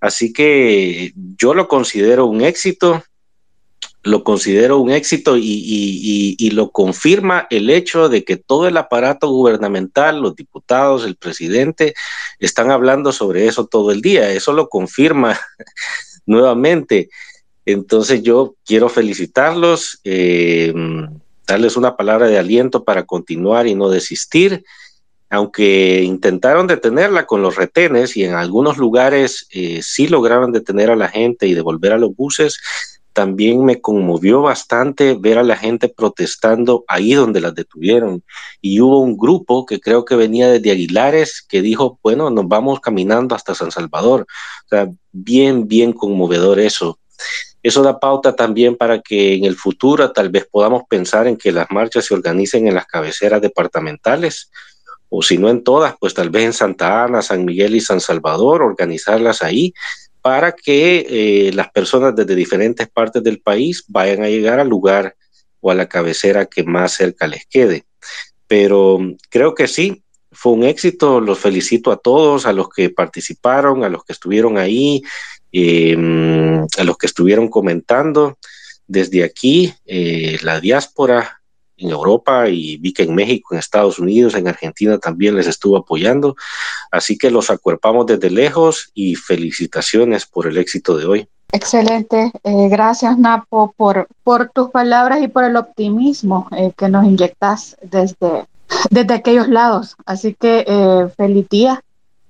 Así 0.01 0.35
que 0.35 1.13
yo 1.39 1.55
lo 1.55 1.67
considero 1.67 2.27
un 2.27 2.43
éxito, 2.43 3.03
lo 4.05 4.23
considero 4.23 4.79
un 4.79 4.91
éxito 4.91 5.37
y, 5.39 6.51
lo 6.53 6.71
confirma 6.71 7.47
el 7.51 7.71
hecho 7.71 8.09
de 8.09 8.23
que 8.23 8.37
todo 8.37 8.69
el 8.69 8.77
aparato 8.77 9.29
gubernamental, 9.31 10.21
los 10.21 10.37
diputados, 10.37 11.05
el 11.05 11.17
presidente, 11.17 11.95
están 12.39 12.71
hablando 12.71 13.13
sobre 13.13 13.47
eso 13.47 13.67
todo 13.67 13.91
el 13.91 14.03
día. 14.03 14.31
Eso 14.31 14.53
lo 14.53 14.69
confirma 14.69 15.41
nuevamente. 16.27 17.09
Entonces 17.65 18.23
yo 18.23 18.55
quiero 18.65 18.91
felicitarlos, 18.91 20.01
eh, 20.05 20.73
darles 21.47 21.77
una 21.77 21.97
palabra 21.97 22.29
de 22.29 22.39
aliento 22.39 22.85
para 22.85 23.05
continuar 23.05 23.67
y 23.67 23.75
no 23.75 23.89
desistir 23.89 24.65
aunque 25.31 26.03
intentaron 26.03 26.69
detenerla 26.69 27.27
con 27.27 27.43
los 27.43 27.57
retenes 27.57 28.17
y 28.17 28.25
en 28.25 28.35
algunos 28.35 28.79
lugares 28.79 29.49
eh, 29.51 29.81
sí 29.83 30.07
lograron 30.07 30.53
detener 30.53 30.91
a 30.91 30.97
la 30.97 31.09
gente 31.09 31.49
y 31.49 31.55
devolver 31.55 31.93
a 31.93 31.99
los 31.99 32.15
buses, 32.15 32.61
también 33.15 33.65
me 33.65 33.81
conmovió 33.81 34.43
bastante 34.43 35.15
ver 35.15 35.39
a 35.39 35.45
la 35.45 35.57
gente 35.57 35.89
protestando 35.89 36.85
ahí 36.89 37.15
donde 37.15 37.41
las 37.41 37.55
detuvieron. 37.55 38.25
Y 38.61 38.81
hubo 38.81 38.99
un 38.99 39.17
grupo 39.17 39.65
que 39.65 39.81
creo 39.81 40.05
que 40.05 40.17
venía 40.17 40.49
desde 40.49 40.73
Aguilares 40.73 41.41
que 41.49 41.63
dijo, 41.63 41.99
bueno, 42.03 42.29
nos 42.29 42.49
vamos 42.49 42.81
caminando 42.81 43.37
hasta 43.37 43.55
San 43.55 43.71
Salvador. 43.71 44.27
O 44.67 44.69
sea, 44.69 44.91
bien, 45.13 45.69
bien 45.69 45.93
conmovedor 45.93 46.59
eso. 46.59 46.99
Eso 47.63 47.83
da 47.83 48.01
pauta 48.01 48.35
también 48.35 48.77
para 48.77 49.01
que 49.01 49.35
en 49.35 49.45
el 49.45 49.55
futuro 49.55 50.13
tal 50.13 50.29
vez 50.29 50.47
podamos 50.51 50.83
pensar 50.89 51.29
en 51.29 51.37
que 51.37 51.53
las 51.53 51.71
marchas 51.71 52.05
se 52.07 52.15
organicen 52.15 52.67
en 52.67 52.75
las 52.75 52.87
cabeceras 52.87 53.41
departamentales 53.41 54.51
o 55.09 55.23
si 55.23 55.39
no 55.39 55.49
en 55.49 55.63
todas, 55.63 55.95
pues 56.01 56.13
tal 56.13 56.31
vez 56.31 56.45
en 56.45 56.53
Santa 56.53 57.05
Ana, 57.05 57.23
San 57.23 57.45
Miguel 57.45 57.77
y 57.77 57.81
San 57.81 58.01
Salvador, 58.01 58.63
organizarlas 58.63 59.43
ahí 59.43 59.73
para 60.25 60.53
que 60.53 61.07
eh, 61.07 61.53
las 61.53 61.71
personas 61.71 62.17
desde 62.17 62.35
diferentes 62.35 62.89
partes 62.89 63.23
del 63.23 63.43
país 63.43 63.85
vayan 63.89 64.23
a 64.23 64.31
llegar 64.31 64.59
al 64.59 64.71
lugar 64.71 65.17
o 65.61 65.71
a 65.71 65.75
la 65.75 65.87
cabecera 65.87 66.47
que 66.47 66.65
más 66.65 66.93
cerca 66.93 67.27
les 67.27 67.45
quede. 67.45 67.85
Pero 68.47 69.01
creo 69.29 69.55
que 69.55 69.69
sí, 69.69 70.03
fue 70.33 70.53
un 70.53 70.65
éxito, 70.65 71.21
los 71.21 71.39
felicito 71.39 71.93
a 71.93 71.99
todos, 71.99 72.47
a 72.47 72.55
los 72.55 72.71
que 72.71 72.89
participaron, 72.89 73.85
a 73.85 73.91
los 73.91 74.03
que 74.03 74.15
estuvieron 74.15 74.57
ahí, 74.57 75.03
em, 75.53 76.63
a 76.79 76.85
los 76.85 76.97
que 76.97 77.07
estuvieron 77.07 77.49
comentando. 77.49 78.39
Desde 78.87 79.25
aquí, 79.25 79.75
eh, 79.85 80.39
la 80.41 80.59
diáspora 80.59 81.43
en 81.77 81.91
Europa 81.91 82.49
y 82.49 82.77
vi 82.77 82.93
que 82.93 83.05
en 83.05 83.15
México, 83.15 83.55
en 83.55 83.59
Estados 83.59 83.99
Unidos, 83.99 84.35
en 84.35 84.49
Argentina 84.49 84.99
también 84.99 85.37
les 85.37 85.47
estuvo 85.47 85.77
apoyando. 85.77 86.37
Así 86.91 87.19
que 87.19 87.31
los 87.31 87.51
acuerpamos 87.51 88.07
desde 88.07 88.31
lejos 88.31 88.91
y 88.95 89.15
felicitaciones 89.15 90.27
por 90.27 90.47
el 90.47 90.59
éxito 90.59 90.97
de 90.97 91.07
hoy. 91.07 91.29
Excelente. 91.53 92.33
Eh, 92.43 92.69
gracias, 92.69 93.17
Napo, 93.19 93.75
por, 93.77 94.09
por 94.25 94.51
tus 94.51 94.71
palabras 94.71 95.23
y 95.23 95.29
por 95.29 95.45
el 95.45 95.57
optimismo 95.57 96.49
eh, 96.57 96.73
que 96.77 96.89
nos 96.89 97.05
inyectas 97.05 97.77
desde, 97.83 98.47
desde 98.91 99.15
aquellos 99.15 99.49
lados. 99.49 99.97
Así 100.05 100.35
que 100.35 100.65
eh, 100.67 101.09
feliz 101.17 101.49
día 101.49 101.83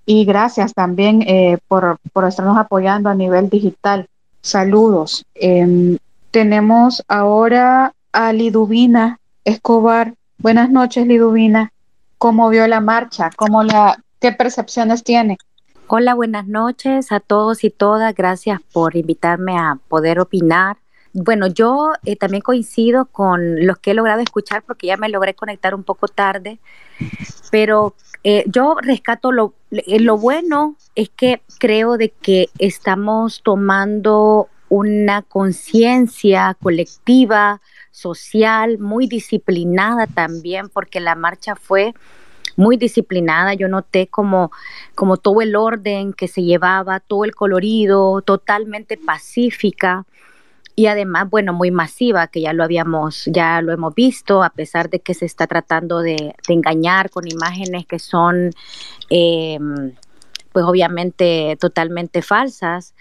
y 0.06 0.24
gracias 0.24 0.74
también 0.74 1.22
eh, 1.22 1.58
por, 1.68 1.98
por 2.12 2.26
estarnos 2.26 2.58
apoyando 2.58 3.08
a 3.08 3.14
nivel 3.14 3.48
digital. 3.48 4.08
Saludos. 4.42 5.24
Em, 5.34 5.96
tenemos 6.30 7.02
ahora 7.08 7.94
a 8.12 8.32
Liduvina 8.32 9.18
Escobar. 9.44 10.14
Buenas 10.38 10.70
noches, 10.70 11.06
Liduvina. 11.06 11.72
¿Cómo 12.18 12.48
vio 12.48 12.66
la 12.66 12.80
marcha? 12.80 13.30
¿Cómo 13.36 13.62
la, 13.62 14.02
¿Qué 14.20 14.32
percepciones 14.32 15.04
tiene? 15.04 15.36
Hola, 15.86 16.14
buenas 16.14 16.46
noches 16.46 17.12
a 17.12 17.20
todos 17.20 17.62
y 17.62 17.70
todas. 17.70 18.14
Gracias 18.14 18.60
por 18.72 18.96
invitarme 18.96 19.58
a 19.58 19.78
poder 19.88 20.18
opinar. 20.18 20.78
Bueno, 21.12 21.46
yo 21.46 21.92
eh, 22.04 22.16
también 22.16 22.40
coincido 22.40 23.04
con 23.04 23.66
los 23.66 23.78
que 23.78 23.90
he 23.90 23.94
logrado 23.94 24.20
escuchar 24.20 24.62
porque 24.62 24.88
ya 24.88 24.96
me 24.96 25.08
logré 25.10 25.34
conectar 25.34 25.74
un 25.74 25.84
poco 25.84 26.08
tarde, 26.08 26.58
pero 27.50 27.94
eh, 28.24 28.44
yo 28.48 28.76
rescato 28.80 29.30
lo, 29.30 29.54
eh, 29.70 30.00
lo 30.00 30.16
bueno 30.16 30.76
es 30.94 31.10
que 31.10 31.42
creo 31.58 31.98
de 31.98 32.08
que 32.08 32.48
estamos 32.58 33.42
tomando 33.44 34.48
una 34.70 35.22
conciencia 35.22 36.56
colectiva, 36.60 37.60
social, 37.94 38.78
muy 38.78 39.06
disciplinada 39.06 40.06
también, 40.06 40.68
porque 40.68 41.00
la 41.00 41.14
marcha 41.14 41.54
fue 41.54 41.94
muy 42.56 42.76
disciplinada. 42.76 43.54
Yo 43.54 43.68
noté 43.68 44.08
como, 44.08 44.50
como 44.94 45.16
todo 45.16 45.40
el 45.40 45.56
orden 45.56 46.12
que 46.12 46.28
se 46.28 46.42
llevaba, 46.42 47.00
todo 47.00 47.24
el 47.24 47.34
colorido, 47.34 48.20
totalmente 48.22 48.96
pacífica 48.96 50.04
y 50.76 50.86
además, 50.86 51.30
bueno, 51.30 51.52
muy 51.52 51.70
masiva, 51.70 52.26
que 52.26 52.40
ya 52.40 52.52
lo 52.52 52.64
habíamos, 52.64 53.26
ya 53.26 53.62
lo 53.62 53.72
hemos 53.72 53.94
visto, 53.94 54.42
a 54.42 54.50
pesar 54.50 54.90
de 54.90 54.98
que 54.98 55.14
se 55.14 55.24
está 55.24 55.46
tratando 55.46 56.00
de, 56.00 56.34
engañar 56.48 57.10
con 57.10 57.28
imágenes 57.28 57.86
que 57.86 58.00
son, 58.00 58.50
em, 59.08 59.94
pues 60.52 60.64
obviamente 60.64 61.56
totalmente 61.60 62.22
falsas. 62.22 62.94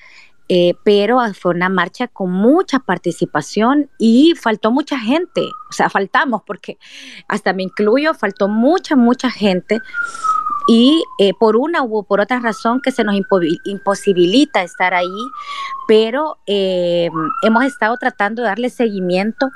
Eh, 0.50 0.76
pero 0.84 1.20
fue 1.34 1.54
una 1.54 1.70
marcha 1.70 2.08
con 2.08 2.32
mucha 2.32 2.80
participación 2.80 3.90
y 3.98 4.34
faltó 4.36 4.72
mucha 4.72 5.00
gente, 5.00 5.42
o 5.42 5.74
sea, 5.74 5.90
faltamos 5.90 6.42
porque 6.46 6.78
hasta 7.30 7.54
me 7.54 7.64
incluyo, 7.64 8.14
faltó 8.14 8.48
mucha, 8.48 8.96
mucha 8.96 9.32
gente. 9.32 9.80
Y 10.68 11.04
eh, 11.20 11.34
por 11.38 11.58
una 11.58 11.84
u 11.84 12.06
por 12.06 12.22
otra 12.22 12.40
razón 12.40 12.82
que 12.82 12.92
se 12.92 13.04
nos 13.04 13.16
imposibilita 13.66 14.64
estar 14.64 14.94
ahí, 14.94 15.28
pero 15.88 16.38
eh, 16.46 17.10
hemos 17.44 17.66
estado 17.66 17.98
tratando 17.98 18.42
de 18.42 18.48
darle 18.48 18.70
seguimiento 18.70 19.50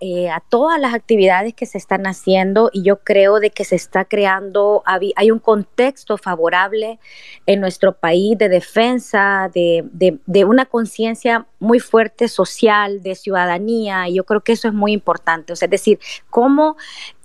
eh, 0.00 0.28
a, 0.28 0.42
todas 0.48 0.80
las 0.80 0.92
actividades 0.92 1.54
que 1.54 1.66
se 1.66 1.78
están 1.78 2.06
haciendo 2.06 2.68
y 2.72 2.82
yo 2.82 2.98
creo 2.98 3.38
de 3.38 3.50
que 3.50 3.64
se 3.64 3.76
está 3.76 4.04
creando, 4.04 4.82
hay 4.84 5.30
un 5.30 5.38
contexto 5.38 6.18
favorable 6.18 6.98
en 7.46 7.60
nuestro 7.60 7.92
país 7.92 8.36
de 8.36 8.48
defensa, 8.48 9.48
de, 9.54 9.84
de, 9.92 10.44
una 10.44 10.66
conciencia 10.66 11.46
muy 11.60 11.78
fuerte 11.78 12.28
social, 12.28 13.02
de 13.02 13.14
ciudadanía, 13.14 14.08
y 14.08 14.14
yo 14.14 14.24
creo 14.24 14.40
que 14.40 14.52
eso 14.52 14.68
es 14.68 14.74
muy 14.74 14.92
importante. 14.92 15.52
O 15.52 15.56
sea, 15.56 15.66
es 15.66 15.70
decir, 15.70 15.98
cómo 16.28 16.76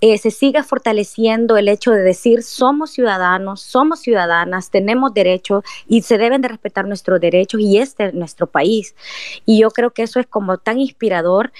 eh, 0.02 0.18
se 0.18 0.32
sigue 0.32 0.64
fortaleciendo 0.64 1.56
el 1.56 1.68
hecho 1.68 1.92
de 1.92 2.02
decir 2.02 2.42
somos 2.42 2.90
ciudadanos, 2.90 3.62
somos 3.62 4.00
ciudadanas, 4.00 4.68
tenemos 4.68 5.14
derechos 5.14 5.62
y 5.86 6.02
se 6.02 6.18
deben 6.18 6.42
de 6.42 6.48
respetar 6.48 6.88
nuestros 6.88 7.20
derechos 7.20 7.60
y 7.60 7.78
este 7.78 8.06
es 8.06 8.14
nuestro 8.14 8.48
país. 8.48 8.96
Y 9.46 9.60
yo 9.60 9.70
creo 9.70 9.92
que 9.92 10.02
eso 10.02 10.18
es 10.18 10.26
como 10.26 10.58
tan 10.58 10.80
inspirador. 10.80 11.52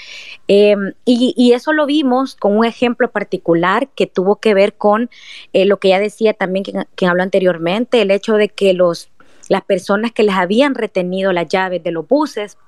Em, 0.49 0.93
y, 1.05 1.53
eso 1.53 1.73
lo 1.73 1.87
vimos 1.87 2.35
con 2.35 2.57
un 2.57 2.65
ejemplo 2.65 3.11
particular 3.13 3.89
que 3.95 4.09
tuvo 4.09 4.37
que 4.37 4.55
ver 4.55 4.75
con 4.75 5.09
eh, 5.53 5.65
lo 5.65 5.77
que 5.77 5.91
ya 5.91 6.01
decía 6.01 6.35
también 6.35 6.65
quien, 6.65 6.87
quien 6.97 7.11
habló 7.11 7.23
anteriormente, 7.23 8.03
el 8.03 8.11
hecho 8.11 8.35
de 8.35 8.49
que 8.49 8.73
los, 8.73 9.09
las 9.49 9.63
personas 9.63 10.11
que 10.11 10.25
les 10.25 10.35
habían 10.35 10.75
retenido 10.75 11.33
las 11.33 11.47
llaves 11.47 11.85
de 11.85 11.93
los 11.93 12.09
buses 12.09 12.59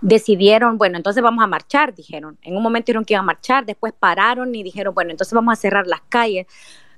decidieron, 0.00 0.78
bueno, 0.78 0.96
entonces 0.96 1.22
vamos 1.22 1.42
a 1.44 1.46
marchar, 1.46 1.94
dijeron. 1.94 2.38
En 2.42 2.56
un 2.56 2.62
momento 2.62 2.86
dijeron 2.86 3.04
que 3.04 3.14
iban 3.14 3.24
a 3.24 3.26
marchar, 3.26 3.66
después 3.66 3.92
pararon 3.92 4.54
y 4.54 4.62
dijeron, 4.62 4.94
bueno, 4.94 5.10
entonces 5.10 5.34
vamos 5.34 5.52
a 5.52 5.56
cerrar 5.56 5.86
las 5.86 6.00
calles. 6.08 6.46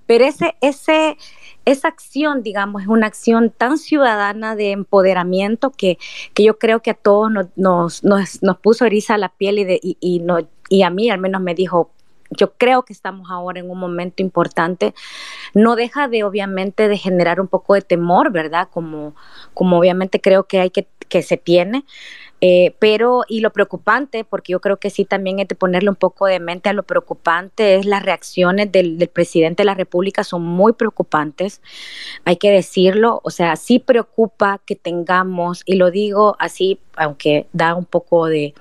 Pero 0.06 0.24
ese, 0.24 0.54
ese, 0.60 1.16
esa 1.64 1.88
acción, 1.88 2.42
digamos, 2.42 2.82
es 2.82 2.88
una 2.88 3.06
acción 3.06 3.50
tan 3.50 3.78
ciudadana 3.78 4.54
de 4.54 4.72
empoderamiento 4.72 5.70
que, 5.70 5.98
que 6.34 6.44
yo 6.44 6.58
creo 6.58 6.80
que 6.80 6.90
a 6.90 6.94
todos 6.94 7.30
nos, 7.30 8.04
nos, 8.04 8.42
nos, 8.42 8.58
puso 8.58 8.84
eriza 8.84 9.16
la 9.16 9.30
piel 9.30 9.60
y, 9.60 9.64
de, 9.64 9.80
y, 9.82 9.96
y, 10.00 10.20
no, 10.20 10.46
y 10.68 10.82
a 10.82 10.90
mí 10.90 11.08
al 11.08 11.20
menos 11.20 11.40
me 11.40 11.54
dijo, 11.54 11.90
yo 12.30 12.52
creo 12.54 12.82
que 12.82 12.92
estamos 12.92 13.30
ahora 13.30 13.60
en 13.60 13.70
un 13.70 13.78
momento 13.78 14.22
importante. 14.22 14.94
No 15.54 15.76
deja 15.76 16.08
de, 16.08 16.24
obviamente, 16.24 16.88
de 16.88 16.98
generar 16.98 17.40
un 17.40 17.48
poco 17.48 17.74
de 17.74 17.82
temor, 17.82 18.30
¿verdad? 18.32 18.68
Como, 18.70 19.14
como 19.54 19.78
obviamente 19.78 20.20
creo 20.20 20.44
que 20.44 20.60
hay 20.60 20.70
que, 20.70 20.88
que 21.08 21.22
se 21.22 21.36
tiene. 21.36 21.84
Eh, 22.46 22.74
pero, 22.78 23.22
y 23.26 23.40
lo 23.40 23.54
preocupante, 23.54 24.22
porque 24.22 24.52
yo 24.52 24.60
creo 24.60 24.76
que 24.76 24.90
sí 24.90 25.06
también 25.06 25.40
es 25.40 25.48
de 25.48 25.54
ponerle 25.54 25.88
un 25.88 25.96
poco 25.96 26.26
de 26.26 26.40
mente 26.40 26.68
a 26.68 26.74
lo 26.74 26.82
preocupante, 26.82 27.76
es 27.76 27.86
las 27.86 28.02
reacciones 28.02 28.70
del, 28.70 28.98
del, 28.98 29.08
presidente 29.08 29.62
de 29.62 29.64
la 29.64 29.72
República 29.72 30.24
son 30.24 30.42
muy 30.42 30.74
preocupantes, 30.74 31.62
hay 32.26 32.36
que 32.36 32.50
decirlo, 32.50 33.22
o 33.24 33.30
sea, 33.30 33.56
sí 33.56 33.78
preocupa 33.78 34.60
que 34.66 34.76
tengamos, 34.76 35.62
y 35.64 35.76
lo 35.76 35.90
digo 35.90 36.36
así 36.38 36.78
aunque 36.96 37.46
da 37.52 37.74
un 37.74 37.84
poco 37.84 38.26
de, 38.26 38.54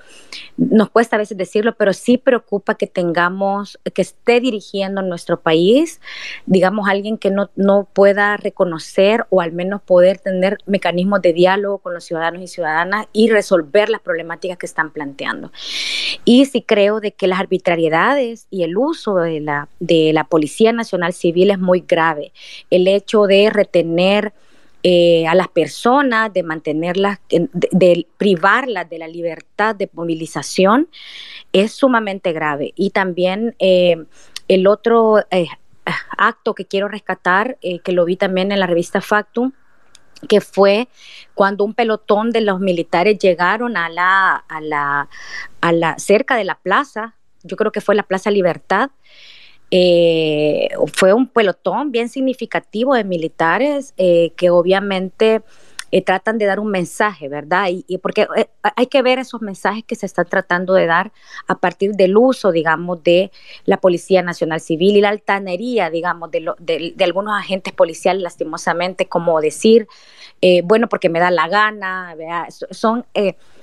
nos 0.57 0.89
cuesta 0.89 1.15
a 1.15 1.19
veces 1.19 1.37
decirlo, 1.37 1.75
pero 1.75 1.93
sí 1.93 2.17
preocupa 2.17 2.75
que 2.75 2.87
tengamos, 2.87 3.79
que 3.93 4.01
esté 4.01 4.39
dirigiendo 4.39 5.01
nuestro 5.01 5.39
país, 5.39 6.01
digamos, 6.45 6.87
alguien 6.87 7.17
que 7.17 7.31
no, 7.31 7.49
no 7.55 7.87
pueda 7.91 8.37
reconocer 8.37 9.25
o 9.29 9.41
al 9.41 9.51
menos 9.51 9.81
poder 9.81 10.19
tener 10.19 10.57
mecanismos 10.65 11.21
de 11.21 11.33
diálogo 11.33 11.79
con 11.79 11.93
los 11.93 12.03
ciudadanos 12.03 12.41
y 12.41 12.47
ciudadanas 12.47 13.07
y 13.13 13.29
resolver 13.29 13.89
las 13.89 14.01
problemáticas 14.01 14.57
que 14.57 14.65
están 14.65 14.91
planteando. 14.91 15.51
Y 16.25 16.45
sí 16.45 16.61
creo 16.61 16.99
de 16.99 17.11
que 17.11 17.27
las 17.27 17.39
arbitrariedades 17.39 18.47
y 18.49 18.63
el 18.63 18.77
uso 18.77 19.15
de 19.15 19.39
la, 19.39 19.67
de 19.79 20.11
la 20.13 20.23
Policía 20.23 20.71
Nacional 20.71 21.13
Civil 21.13 21.51
es 21.51 21.59
muy 21.59 21.83
grave. 21.87 22.31
El 22.69 22.87
hecho 22.87 23.23
de 23.23 23.49
retener 23.49 24.33
eh, 24.83 25.25
a 25.27 25.35
las 25.35 25.47
personas, 25.47 26.33
de 26.33 26.43
mantenerlas, 26.43 27.19
de, 27.29 28.07
privarlas 28.17 28.89
de 28.89 28.99
la 28.99 29.07
libertad 29.07 29.75
de 29.75 29.89
movilización, 29.93 30.89
es 31.53 31.71
sumamente 31.71 32.33
grave. 32.33 32.73
Y 32.75 32.89
también 32.89 33.55
eh, 33.59 34.05
el 34.47 34.67
otro 34.67 35.19
eh, 35.31 35.47
acto 36.17 36.53
que 36.53 36.65
quiero 36.65 36.87
rescatar, 36.87 37.57
que 37.61 37.91
lo 37.91 38.05
vi 38.05 38.17
también 38.17 38.51
en 38.51 38.59
la 38.59 38.67
revista 38.67 39.01
Factum, 39.01 39.53
que 40.27 40.41
fue 40.41 40.87
cuando 41.33 41.63
un 41.63 41.73
pelotón 41.73 42.31
de 42.31 42.41
los 42.41 42.59
militares 42.59 43.17
llegaron 43.19 43.77
a 43.77 43.89
la, 43.89 44.35
a 44.35 44.61
la, 44.61 45.09
a 45.61 45.71
la 45.71 45.97
cerca 45.97 46.35
de 46.35 46.45
la 46.45 46.55
plaza, 46.55 47.15
yo 47.43 47.57
creo 47.57 47.71
que 47.71 47.81
fue 47.81 47.95
la 47.95 48.03
Plaza 48.03 48.31
Libertad, 48.31 48.89
eh, 49.75 50.69
fue 50.93 51.13
un 51.13 51.25
pelotón 51.25 51.91
bien 51.91 52.07
significativo 52.07 52.93
de 52.93 53.03
militares 53.03 53.95
eh, 53.97 54.31
que 54.37 54.51
obviamente 54.51 55.41
eh, 55.95 56.01
tratan 56.01 56.39
de 56.39 56.47
dar 56.47 56.59
un 56.59 56.71
mensaje, 56.71 57.29
¿verdad? 57.29 57.67
Y, 57.69 57.99
porque 57.99 58.27
eh, 58.35 58.47
hay 58.75 58.87
que 58.87 59.03
ver 59.03 59.19
esos 59.19 59.43
mensajes 59.43 59.83
que 59.83 59.93
se 59.93 60.07
están 60.07 60.25
tratando 60.25 60.73
de 60.73 60.87
dar 60.87 61.11
a 61.45 61.59
partir 61.59 61.91
del 61.91 62.17
uso, 62.17 62.51
digamos, 62.51 63.03
de 63.03 63.31
la 63.65 63.77
Policía 63.77 64.23
Nacional 64.23 64.59
Civil 64.59 64.97
y 64.97 65.01
la 65.01 65.09
altanería, 65.09 65.91
digamos, 65.91 66.31
de, 66.31 66.51
de, 66.57 67.03
algunos 67.03 67.39
agentes 67.39 67.73
policiales, 67.73 68.23
lastimosamente, 68.23 69.05
como 69.05 69.39
decir, 69.39 69.87
eh, 70.41 70.63
bueno, 70.63 70.89
porque 70.89 71.09
me 71.09 71.19
da 71.19 71.29
la 71.29 71.47
gana, 71.47 72.15
¿verdad? 72.17 72.47
son 72.71 73.05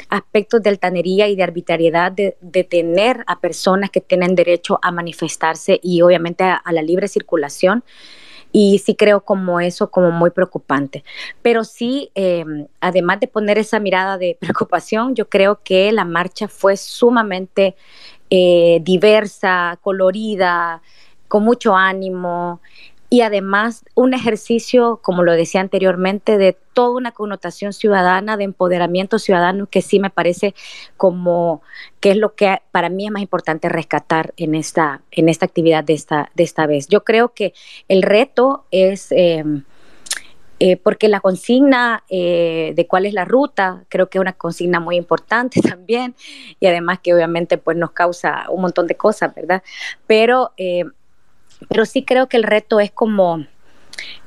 aspectos 0.08 0.62
de 0.62 0.70
altanería 0.70 1.26
y 1.26 1.34
de 1.34 1.42
arbitrariedad 1.42 2.12
de 2.12 2.36
detener 2.40 3.24
a 3.26 3.40
personas 3.40 3.90
que 3.90 4.00
tienen 4.00 4.36
derecho 4.36 4.78
a 4.82 4.92
manifestarse 4.92 5.80
y 5.82 6.00
obviamente 6.02 6.44
a 6.44 6.72
la 6.72 6.82
libre 6.82 7.08
circulación 7.08 7.82
y 8.52 8.78
sí 8.78 8.94
creo 8.94 9.24
como 9.24 9.60
eso 9.60 9.90
como 9.90 10.10
muy 10.10 10.30
preocupante. 10.30 11.04
Pero 11.42 11.64
sí, 11.64 12.10
eh, 12.14 12.44
además 12.80 13.20
de 13.20 13.28
poner 13.28 13.58
esa 13.58 13.80
mirada 13.80 14.18
de 14.18 14.36
preocupación, 14.40 15.14
yo 15.14 15.28
creo 15.28 15.60
que 15.62 15.92
la 15.92 16.04
marcha 16.04 16.48
fue 16.48 16.76
sumamente 16.76 17.76
eh, 18.30 18.80
diversa, 18.82 19.78
colorida, 19.82 20.82
con 21.28 21.44
mucho 21.44 21.76
ánimo 21.76 22.60
y 23.12 23.22
además 23.22 23.84
un 23.96 24.14
ejercicio, 24.14 25.00
como 25.02 25.24
lo 25.24 25.32
decía 25.32 25.60
anteriormente, 25.60 26.38
de 26.38 26.56
toda 26.72 26.96
una 26.96 27.10
connotación 27.10 27.72
ciudadana, 27.72 28.36
de 28.36 28.44
empoderamiento 28.44 29.18
ciudadano, 29.18 29.66
que 29.66 29.82
sí 29.82 29.98
me 29.98 30.10
parece 30.10 30.54
como 30.96 31.60
que 31.98 32.12
es 32.12 32.16
lo 32.16 32.36
que 32.36 32.62
para 32.70 32.88
mí 32.88 33.06
es 33.06 33.12
más 33.12 33.20
importante 33.20 33.68
rescatar 33.68 34.32
en 34.36 34.54
esta, 34.54 35.02
en 35.10 35.28
esta 35.28 35.44
actividad 35.44 35.82
de 35.82 35.94
esta, 35.94 36.30
de 36.36 36.44
esta 36.44 36.66
vez. 36.66 36.86
Yo 36.86 37.02
creo 37.02 37.34
que 37.34 37.52
el 37.88 38.02
reto 38.02 38.64
es... 38.70 39.08
Em, 39.10 39.64
eh, 40.62 40.76
porque 40.76 41.08
la 41.08 41.20
consigna 41.20 42.04
eh, 42.10 42.74
de 42.76 42.86
cuál 42.86 43.06
es 43.06 43.14
la 43.14 43.24
ruta, 43.24 43.86
creo 43.88 44.10
que 44.10 44.18
es 44.18 44.20
una 44.20 44.34
consigna 44.34 44.78
muy 44.78 44.96
importante 44.96 45.58
también, 45.62 46.14
y 46.60 46.66
además 46.66 46.98
que 47.02 47.14
obviamente 47.14 47.56
pues 47.56 47.78
nos 47.78 47.92
causa 47.92 48.44
un 48.50 48.60
montón 48.60 48.86
de 48.86 48.94
cosas, 48.94 49.34
¿verdad? 49.34 49.62
Pero 50.06 50.52
eh, 50.58 50.84
pero 51.68 51.84
sí 51.86 52.04
creo 52.04 52.28
que 52.28 52.36
el 52.36 52.42
reto 52.42 52.80
es 52.80 52.90
como 52.90 53.46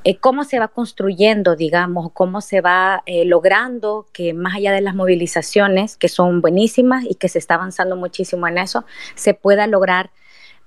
eh, 0.03 0.17
cómo 0.17 0.43
se 0.43 0.59
va 0.59 0.67
construyendo, 0.67 1.55
digamos, 1.55 2.11
cómo 2.13 2.41
se 2.41 2.61
va 2.61 3.03
eh, 3.05 3.25
logrando 3.25 4.05
que 4.13 4.33
más 4.33 4.55
allá 4.55 4.71
de 4.71 4.81
las 4.81 4.95
movilizaciones, 4.95 5.97
que 5.97 6.09
son 6.09 6.41
buenísimas 6.41 7.05
y 7.05 7.15
que 7.15 7.29
se 7.29 7.39
está 7.39 7.55
avanzando 7.55 7.95
muchísimo 7.95 8.47
en 8.47 8.57
eso, 8.57 8.85
se 9.15 9.33
pueda 9.33 9.67
lograr 9.67 10.11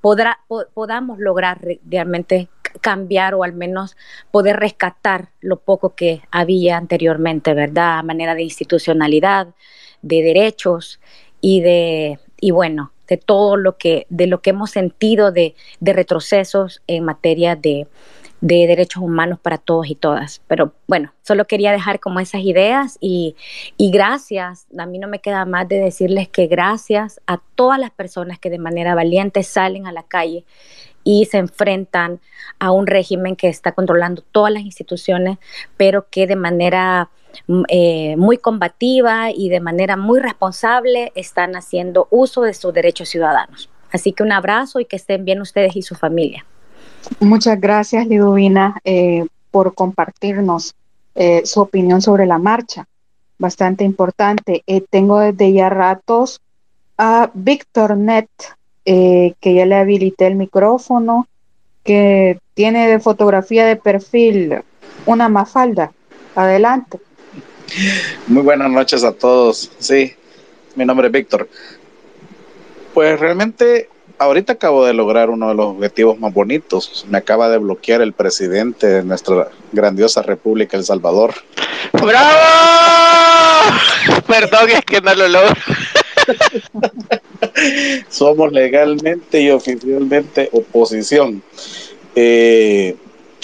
podrá, 0.00 0.38
podamos 0.74 1.18
lograr 1.18 1.60
realmente 1.84 2.48
cambiar 2.80 3.34
o 3.34 3.42
al 3.42 3.54
menos 3.54 3.96
poder 4.30 4.56
rescatar 4.56 5.30
lo 5.40 5.58
poco 5.58 5.94
que 5.94 6.22
había 6.30 6.76
anteriormente, 6.76 7.54
¿verdad? 7.54 7.98
A 7.98 8.02
manera 8.02 8.34
de 8.34 8.42
institucionalidad, 8.42 9.48
de 10.02 10.22
derechos 10.22 11.00
y 11.40 11.60
de, 11.60 12.20
y 12.40 12.50
bueno, 12.50 12.92
de 13.08 13.16
todo 13.16 13.56
lo 13.56 13.76
que, 13.76 14.06
de 14.08 14.26
lo 14.26 14.40
que 14.40 14.50
hemos 14.50 14.70
sentido 14.70 15.32
de, 15.32 15.54
de 15.80 15.92
retrocesos 15.92 16.82
en 16.86 17.04
materia 17.04 17.56
de, 17.56 17.86
de 18.40 18.66
derechos 18.66 19.02
humanos 19.02 19.38
para 19.40 19.58
todos 19.58 19.88
y 19.88 19.94
todas. 19.94 20.42
Pero 20.46 20.72
bueno, 20.86 21.12
solo 21.22 21.46
quería 21.46 21.72
dejar 21.72 22.00
como 22.00 22.20
esas 22.20 22.42
ideas 22.42 22.98
y, 23.00 23.36
y, 23.76 23.90
gracias, 23.90 24.66
a 24.78 24.86
mí 24.86 24.98
no 24.98 25.08
me 25.08 25.20
queda 25.20 25.44
más 25.44 25.68
de 25.68 25.78
decirles 25.78 26.28
que 26.28 26.46
gracias 26.46 27.20
a 27.26 27.40
todas 27.54 27.78
las 27.78 27.90
personas 27.90 28.38
que 28.38 28.50
de 28.50 28.58
manera 28.58 28.94
valiente 28.94 29.42
salen 29.42 29.86
a 29.86 29.92
la 29.92 30.02
calle 30.02 30.44
y 31.04 31.26
se 31.26 31.38
enfrentan 31.38 32.20
a 32.58 32.72
un 32.72 32.86
régimen 32.86 33.36
que 33.36 33.48
está 33.48 33.72
controlando 33.72 34.22
todas 34.32 34.52
las 34.52 34.62
instituciones, 34.62 35.38
pero 35.76 36.08
que 36.10 36.26
de 36.26 36.36
manera 36.36 37.10
eh, 37.68 38.16
muy 38.16 38.38
combativa 38.38 39.30
y 39.30 39.48
de 39.48 39.60
manera 39.60 39.96
muy 39.96 40.20
responsable 40.20 41.12
están 41.14 41.56
haciendo 41.56 42.08
uso 42.10 42.42
de 42.42 42.54
sus 42.54 42.72
derechos 42.72 43.08
ciudadanos. 43.08 43.68
Así 43.92 44.12
que 44.12 44.22
un 44.22 44.32
abrazo 44.32 44.80
y 44.80 44.84
que 44.84 44.96
estén 44.96 45.24
bien 45.24 45.40
ustedes 45.40 45.76
y 45.76 45.82
su 45.82 45.94
familia. 45.94 46.44
Muchas 47.20 47.60
gracias, 47.60 48.06
Liduvina, 48.06 48.78
eh, 48.84 49.26
por 49.50 49.74
compartirnos 49.74 50.74
eh, 51.14 51.42
su 51.44 51.60
opinión 51.60 52.02
sobre 52.02 52.26
la 52.26 52.38
marcha. 52.38 52.86
Bastante 53.38 53.84
importante. 53.84 54.64
tengo 54.90 55.20
desde 55.20 55.52
ya 55.52 55.68
ratos 55.68 56.40
a 56.98 57.30
Víctor 57.34 57.96
Net 57.96 58.28
eh, 58.88 59.34
que 59.40 59.52
ya 59.52 59.66
le 59.66 59.74
habilité 59.74 60.28
el 60.28 60.36
micrófono, 60.36 61.26
que 61.82 62.38
tiene 62.54 62.86
de 62.86 63.00
fotografía 63.00 63.66
de 63.66 63.74
perfil 63.74 64.62
una 65.06 65.28
mafalda. 65.28 65.92
Adelante. 66.36 67.00
Muy 68.26 68.42
buenas 68.42 68.70
noches 68.70 69.04
a 69.04 69.12
todos. 69.12 69.70
Sí, 69.78 70.14
mi 70.74 70.84
nombre 70.84 71.06
es 71.08 71.12
Víctor. 71.12 71.48
Pues 72.94 73.18
realmente 73.20 73.88
ahorita 74.18 74.54
acabo 74.54 74.84
de 74.84 74.94
lograr 74.94 75.30
uno 75.30 75.48
de 75.48 75.54
los 75.54 75.66
objetivos 75.66 76.18
más 76.18 76.32
bonitos. 76.32 77.04
Me 77.08 77.18
acaba 77.18 77.48
de 77.48 77.58
bloquear 77.58 78.00
el 78.00 78.12
presidente 78.12 78.86
de 78.86 79.04
nuestra 79.04 79.48
grandiosa 79.72 80.22
República 80.22 80.76
El 80.76 80.84
Salvador. 80.84 81.34
¡Bravo! 81.92 83.76
Perdón, 84.26 84.70
es 84.70 84.84
que 84.84 85.00
no 85.00 85.14
lo 85.14 85.28
logro. 85.28 85.54
Somos 88.08 88.52
legalmente 88.52 89.40
y 89.40 89.50
oficialmente 89.50 90.48
oposición. 90.52 91.42
Eh, 92.14 92.96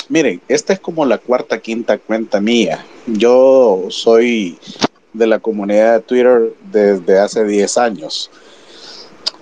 miren, 0.09 0.41
esta 0.49 0.73
es 0.73 0.81
como 0.81 1.05
la 1.05 1.19
cuarta, 1.19 1.59
quinta 1.59 1.99
cuenta 1.99 2.41
mía. 2.41 2.85
Yo 3.07 3.87
soy 3.91 4.59
de 5.13 5.27
la 5.27 5.39
comunidad 5.39 5.95
de 5.95 6.01
Twitter 6.01 6.55
desde 6.71 7.19
hace 7.19 7.45
10 7.45 7.79
años. 7.79 8.31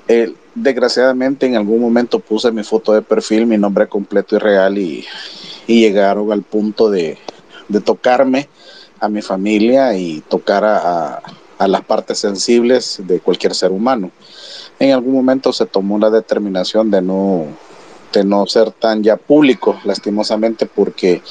Eh, 0.09 0.35
desgraciadamente 0.55 1.47
en 1.47 1.57
algún 1.57 1.81
momento 1.81 2.19
puse 2.19 2.51
mi 2.51 2.65
foto 2.65 2.93
de 2.93 3.03
perfil, 3.03 3.47
mi 3.47 3.59
nombre 3.59 3.87
completo 3.87 4.37
y 4.37 4.39
real 4.39 4.79
y, 4.79 5.07
llegaron 5.67 6.33
al 6.33 6.43
punto 6.43 6.91
de, 6.91 7.17
tocarme 7.85 8.49
a 8.99 9.09
mi 9.09 9.23
familia 9.23 9.95
y 9.95 10.21
tocar 10.23 10.65
a 10.65 11.23
a 11.61 11.69
las 11.69 11.85
partes 11.85 12.19
sensibles 12.19 13.03
de 13.07 13.21
cualquier 13.21 13.55
ser 13.55 13.71
humano. 13.71 14.11
En 14.79 14.93
algún 14.93 15.13
momento 15.13 15.53
se 15.53 15.67
tomó 15.67 15.99
la 15.99 16.09
determinación 16.09 16.91
de 16.91 17.03
no, 17.03 17.49
de 18.13 18.25
no 18.25 18.47
ser 18.47 18.71
tan 18.73 19.03
ya 19.03 19.17
público, 19.17 19.81
lastimosamente, 19.85 20.67
porque 20.67 21.23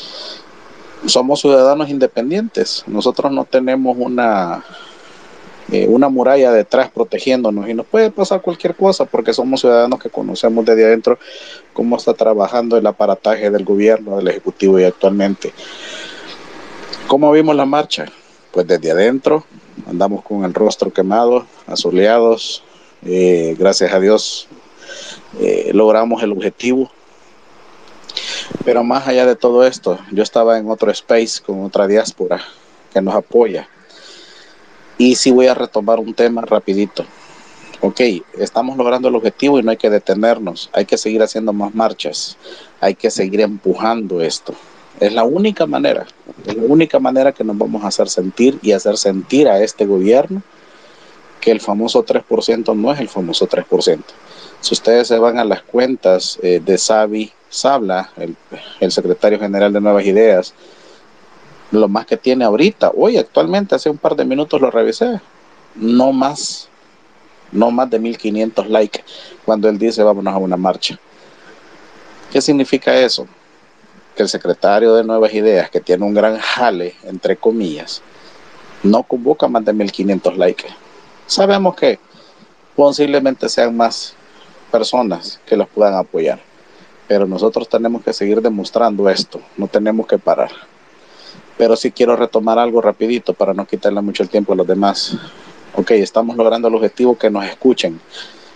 somos 1.05 1.41
ciudadanos 1.41 1.89
independientes. 1.89 2.83
Nosotros 2.87 3.31
no 3.31 3.45
tenemos 3.45 3.97
una, 3.99 4.63
eh, 5.71 5.87
una 5.87 6.09
muralla 6.09 6.51
detrás 6.51 6.89
protegiéndonos 6.89 7.69
y 7.69 7.73
nos 7.73 7.85
puede 7.85 8.11
pasar 8.11 8.41
cualquier 8.41 8.75
cosa 8.75 9.05
porque 9.05 9.33
somos 9.33 9.61
ciudadanos 9.61 9.99
que 9.99 10.09
conocemos 10.09 10.65
desde 10.65 10.85
adentro 10.85 11.19
cómo 11.73 11.97
está 11.97 12.13
trabajando 12.13 12.77
el 12.77 12.87
aparataje 12.87 13.49
del 13.49 13.63
gobierno, 13.63 14.17
del 14.17 14.29
Ejecutivo 14.29 14.79
y 14.79 14.83
actualmente. 14.83 15.53
¿Cómo 17.07 17.31
vimos 17.31 17.55
la 17.55 17.65
marcha? 17.65 18.05
Pues 18.51 18.67
desde 18.67 18.91
adentro 18.91 19.45
andamos 19.87 20.23
con 20.23 20.43
el 20.43 20.53
rostro 20.53 20.91
quemado, 20.91 21.45
asoleados. 21.67 22.63
Eh, 23.05 23.55
gracias 23.57 23.93
a 23.93 23.99
Dios 23.99 24.47
eh, 25.39 25.71
logramos 25.73 26.21
el 26.23 26.31
objetivo. 26.31 26.89
Pero 28.65 28.83
más 28.83 29.07
allá 29.07 29.25
de 29.25 29.35
todo 29.35 29.65
esto, 29.65 29.99
yo 30.11 30.23
estaba 30.23 30.57
en 30.57 30.69
otro 30.69 30.91
space 30.91 31.41
con 31.41 31.63
otra 31.63 31.87
diáspora 31.87 32.41
que 32.91 33.01
nos 33.01 33.15
apoya. 33.15 33.67
Y 34.97 35.15
sí 35.15 35.31
voy 35.31 35.47
a 35.47 35.53
retomar 35.53 35.99
un 35.99 36.13
tema 36.13 36.41
rapidito. 36.41 37.05
Ok, 37.81 38.01
estamos 38.37 38.75
logrando 38.75 39.07
el 39.07 39.15
objetivo 39.15 39.57
y 39.57 39.63
no 39.63 39.71
hay 39.71 39.77
que 39.77 39.89
detenernos, 39.89 40.69
hay 40.73 40.83
que 40.83 40.97
seguir 40.97 41.23
haciendo 41.23 41.53
más 41.53 41.73
marchas, 41.73 42.37
hay 42.81 42.93
que 42.93 43.09
seguir 43.09 43.39
empujando 43.39 44.19
esto. 44.19 44.53
Es 44.99 45.13
la 45.13 45.23
única 45.23 45.65
manera, 45.65 46.05
es 46.45 46.57
la 46.57 46.63
única 46.63 46.99
manera 46.99 47.31
que 47.31 47.45
nos 47.45 47.57
vamos 47.57 47.85
a 47.85 47.87
hacer 47.87 48.09
sentir 48.09 48.59
y 48.61 48.73
hacer 48.73 48.97
sentir 48.97 49.47
a 49.47 49.63
este 49.63 49.85
gobierno 49.85 50.41
que 51.39 51.51
el 51.51 51.61
famoso 51.61 52.05
3% 52.05 52.75
no 52.75 52.91
es 52.91 52.99
el 52.99 53.07
famoso 53.07 53.47
3%. 53.47 53.99
Si 54.61 54.73
ustedes 54.73 55.07
se 55.07 55.17
van 55.17 55.39
a 55.39 55.45
las 55.45 55.61
cuentas 55.63 56.37
eh, 56.41 56.61
de 56.63 56.77
Xavi 56.77 57.31
Sabla, 57.49 58.11
el, 58.17 58.35
el 58.79 58.91
secretario 58.91 59.39
general 59.39 59.73
de 59.73 59.81
Nuevas 59.81 60.05
Ideas, 60.05 60.53
lo 61.71 61.87
más 61.87 62.05
que 62.05 62.17
tiene 62.17 62.45
ahorita, 62.45 62.91
hoy 62.95 63.17
actualmente, 63.17 63.75
hace 63.75 63.89
un 63.89 63.97
par 63.97 64.15
de 64.15 64.25
minutos 64.25 64.59
lo 64.59 64.69
revisé, 64.69 65.21
no 65.75 66.11
más, 66.11 66.67
no 67.51 67.71
más 67.71 67.89
de 67.89 67.99
1500 67.99 68.69
likes 68.69 69.03
cuando 69.45 69.69
él 69.69 69.77
dice 69.77 70.03
vámonos 70.03 70.33
a 70.33 70.37
una 70.37 70.57
marcha. 70.57 70.99
¿Qué 72.31 72.41
significa 72.41 72.95
eso? 72.95 73.27
el 74.23 74.29
secretario 74.29 74.93
de 74.95 75.03
Nuevas 75.03 75.33
Ideas, 75.33 75.69
que 75.69 75.79
tiene 75.79 76.05
un 76.05 76.13
gran 76.13 76.37
jale, 76.37 76.95
entre 77.03 77.37
comillas, 77.37 78.01
no 78.83 79.03
convoca 79.03 79.47
más 79.47 79.63
de 79.65 79.73
1500 79.73 80.37
likes. 80.37 80.67
Sabemos 81.25 81.75
que 81.75 81.99
posiblemente 82.75 83.49
sean 83.49 83.75
más 83.75 84.15
personas 84.69 85.39
que 85.45 85.57
los 85.57 85.67
puedan 85.67 85.95
apoyar, 85.95 86.39
pero 87.07 87.25
nosotros 87.25 87.67
tenemos 87.67 88.03
que 88.03 88.13
seguir 88.13 88.41
demostrando 88.41 89.09
esto, 89.09 89.41
no 89.57 89.67
tenemos 89.67 90.07
que 90.07 90.17
parar. 90.17 90.51
Pero 91.57 91.75
sí 91.75 91.91
quiero 91.91 92.15
retomar 92.15 92.57
algo 92.57 92.81
rapidito 92.81 93.33
para 93.33 93.53
no 93.53 93.65
quitarle 93.65 94.01
mucho 94.01 94.23
el 94.23 94.29
tiempo 94.29 94.53
a 94.53 94.55
los 94.55 94.67
demás. 94.67 95.17
Ok, 95.75 95.91
estamos 95.91 96.37
logrando 96.37 96.67
el 96.67 96.75
objetivo 96.75 97.17
que 97.17 97.29
nos 97.29 97.45
escuchen. 97.45 97.99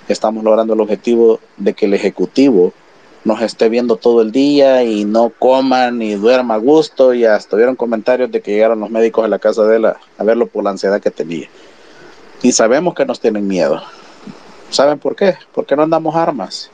Estamos 0.08 0.44
logrando 0.44 0.74
el 0.74 0.80
objetivo 0.80 1.40
de 1.58 1.74
que 1.74 1.86
el 1.86 1.94
Ejecutivo 1.94 2.74
nos 3.24 3.42
esté 3.42 3.70
viendo 3.70 3.96
todo 3.96 4.22
el 4.22 4.32
día 4.32 4.84
y 4.84 5.06
no 5.06 5.30
coman 5.30 6.00
ni 6.00 6.16
duerma 6.16 6.56
a 6.56 6.58
gusto. 6.58 7.14
Y 7.14 7.26
hasta 7.26 7.56
vieron 7.56 7.76
comentarios 7.76 8.32
de 8.32 8.42
que 8.42 8.52
llegaron 8.52 8.80
los 8.80 8.90
médicos 8.90 9.24
a 9.24 9.28
la 9.28 9.40
casa 9.40 9.64
de 9.64 9.78
él 9.78 9.86
a, 9.86 9.98
verlo 10.20 10.48
por 10.48 10.64
la 10.64 10.72
ansiedad 10.72 11.02
que 11.02 11.12
tenía. 11.12 11.48
Y 12.42 12.52
sabemos 12.52 12.94
que 12.94 13.06
nos 13.06 13.20
tienen 13.20 13.48
miedo. 13.48 13.82
¿Saben 14.74 14.98
por 14.98 15.16
qué? 15.16 15.38
Porque 15.54 15.76
no 15.76 15.84
andamos 15.84 16.16
armas. 16.16 16.72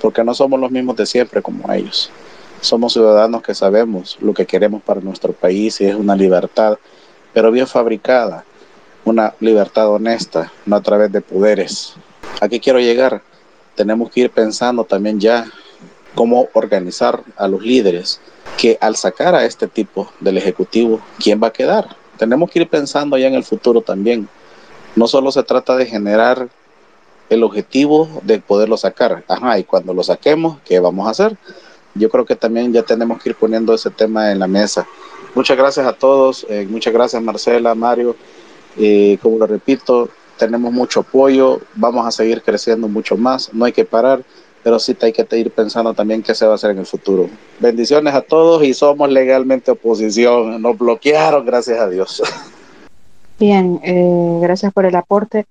Porque 0.00 0.24
no 0.24 0.34
somos 0.34 0.58
los 0.58 0.72
mismos 0.72 0.96
de 0.96 1.06
siempre 1.06 1.40
como 1.40 1.72
ellos. 1.72 2.10
Somos 2.60 2.94
ciudadanos 2.94 3.44
que 3.44 3.54
sabemos 3.54 4.18
lo 4.20 4.34
que 4.34 4.44
queremos 4.44 4.82
para 4.82 5.00
nuestro 5.00 5.32
país 5.32 5.80
y 5.80 5.84
es 5.84 5.94
una 5.94 6.16
libertad, 6.16 6.78
pero 7.32 7.52
bien 7.52 7.68
fabricada. 7.68 8.44
Una 9.04 9.34
libertad 9.38 9.88
honesta, 9.88 10.50
no 10.66 10.74
a 10.74 10.80
través 10.80 11.12
de 11.12 11.20
poderes. 11.20 11.94
¿A 12.40 12.48
qué 12.48 12.58
quiero 12.58 12.80
llegar? 12.80 13.22
Tenemos 13.76 14.10
que 14.10 14.22
ir 14.22 14.30
pensando 14.30 14.82
también 14.82 15.20
ya 15.20 15.46
cómo 16.16 16.48
organizar 16.54 17.22
a 17.36 17.46
los 17.46 17.62
líderes 17.62 18.20
que 18.58 18.78
al 18.80 18.96
sacar 18.96 19.36
a 19.36 19.44
este 19.44 19.68
tipo 19.68 20.10
del 20.18 20.38
Ejecutivo, 20.38 21.00
¿quién 21.22 21.40
va 21.40 21.46
a 21.46 21.52
quedar? 21.52 21.94
Tenemos 22.18 22.50
que 22.50 22.62
ir 22.62 22.68
pensando 22.68 23.16
ya 23.16 23.28
en 23.28 23.34
el 23.34 23.44
futuro 23.44 23.80
también. 23.80 24.28
No 24.96 25.06
solo 25.06 25.30
se 25.30 25.44
trata 25.44 25.76
de 25.76 25.86
generar 25.86 26.48
el 27.34 27.44
objetivo 27.44 28.08
de 28.22 28.40
poderlo 28.40 28.76
sacar. 28.76 29.24
Ajá, 29.28 29.58
y 29.58 29.64
cuando 29.64 29.94
lo 29.94 30.02
saquemos, 30.02 30.58
¿qué 30.64 30.80
vamos 30.80 31.06
a 31.06 31.10
hacer? 31.10 31.36
Yo 31.94 32.08
creo 32.08 32.24
que 32.24 32.36
también 32.36 32.72
ya 32.72 32.82
tenemos 32.82 33.22
que 33.22 33.30
ir 33.30 33.36
poniendo 33.36 33.74
ese 33.74 33.90
tema 33.90 34.32
en 34.32 34.38
la 34.38 34.46
mesa. 34.46 34.86
Muchas 35.34 35.56
gracias 35.56 35.86
a 35.86 35.92
todos, 35.92 36.46
eh, 36.48 36.66
muchas 36.68 36.92
gracias 36.92 37.22
Marcela, 37.22 37.74
Mario. 37.74 38.16
Eh, 38.76 39.18
como 39.22 39.38
lo 39.38 39.46
repito, 39.46 40.08
tenemos 40.38 40.72
mucho 40.72 41.00
apoyo, 41.00 41.60
vamos 41.74 42.06
a 42.06 42.10
seguir 42.10 42.42
creciendo 42.42 42.88
mucho 42.88 43.16
más, 43.16 43.52
no 43.52 43.64
hay 43.64 43.72
que 43.72 43.84
parar 43.84 44.24
pero 44.62 44.78
sí 44.78 44.96
hay 45.00 45.12
que 45.12 45.26
ir 45.38 45.50
pensando 45.50 45.92
también 45.92 46.22
qué 46.22 46.34
se 46.34 46.46
va 46.46 46.52
a 46.52 46.54
hacer 46.54 46.70
en 46.70 46.78
el 46.78 46.86
futuro. 46.86 47.28
Bendiciones 47.58 48.14
a 48.14 48.20
todos 48.20 48.62
y 48.62 48.74
somos 48.74 49.10
legalmente 49.10 49.72
oposición. 49.72 50.62
Nos 50.62 50.78
bloquearon, 50.78 51.44
gracias 51.44 51.78
a 51.80 51.88
Dios. 51.88 52.22
Bien, 53.38 53.80
eh, 53.82 54.38
gracias 54.40 54.72
por 54.72 54.86
el 54.86 54.94
aporte. 54.94 55.46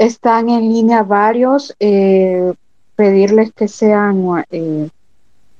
Están 0.00 0.48
en 0.48 0.72
línea 0.72 1.02
varios, 1.02 1.76
eh, 1.78 2.54
pedirles 2.96 3.52
que 3.52 3.68
sean 3.68 4.46
eh, 4.50 4.88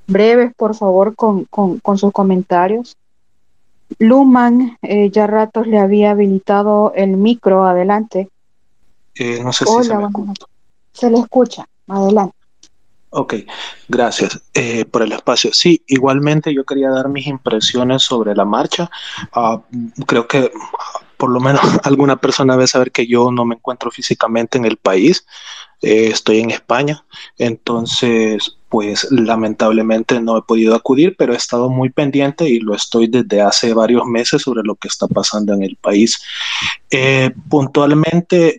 breves, 0.06 0.54
por 0.56 0.74
favor, 0.74 1.14
con, 1.14 1.46
sus 1.98 2.10
comentarios. 2.10 2.96
Luman, 3.98 4.78
eh, 4.80 5.10
ya 5.10 5.26
ratos 5.26 5.66
le 5.66 5.78
había 5.78 6.12
habilitado 6.12 6.94
el 6.96 7.18
micro, 7.18 7.66
adelante. 7.66 8.30
no 9.42 9.52
sé 9.52 9.66
si 9.66 9.84
se, 9.84 9.94
se 10.92 11.10
le 11.10 11.18
escucha, 11.18 11.68
adelante. 11.86 12.34
Ok, 13.10 13.34
gracias 13.88 14.40
eh, 14.54 14.86
por 14.86 15.02
el 15.02 15.12
espacio. 15.12 15.52
Sí, 15.52 15.82
igualmente 15.88 16.54
yo 16.54 16.64
quería 16.64 16.88
dar 16.88 17.10
mis 17.10 17.26
impresiones 17.26 18.04
sobre 18.04 18.34
la 18.34 18.46
marcha. 18.46 18.88
Ah, 19.34 19.60
creo 20.06 20.26
que 20.26 20.50
por 21.20 21.30
lo 21.30 21.38
menos 21.38 21.60
alguna 21.84 22.16
persona 22.16 22.54
debe 22.54 22.66
saber 22.66 22.90
que 22.90 23.06
yo 23.06 23.30
no 23.30 23.44
me 23.44 23.54
encuentro 23.54 23.92
físicamente 23.92 24.58
en 24.58 24.64
el 24.64 24.76
país. 24.76 25.24
Eh, 25.82 26.08
estoy 26.08 26.40
en 26.40 26.50
España, 26.50 27.04
entonces 27.38 28.56
pues 28.68 29.10
lamentablemente 29.10 30.20
no 30.20 30.36
he 30.36 30.42
podido 30.42 30.74
acudir, 30.74 31.16
pero 31.16 31.32
he 31.32 31.36
estado 31.36 31.70
muy 31.70 31.90
pendiente 31.90 32.48
y 32.48 32.60
lo 32.60 32.74
estoy 32.74 33.08
desde 33.08 33.40
hace 33.40 33.72
varios 33.72 34.04
meses 34.06 34.42
sobre 34.42 34.62
lo 34.62 34.74
que 34.74 34.88
está 34.88 35.08
pasando 35.08 35.54
en 35.54 35.62
el 35.62 35.76
país. 35.76 36.22
Eh, 36.90 37.30
puntualmente, 37.48 38.56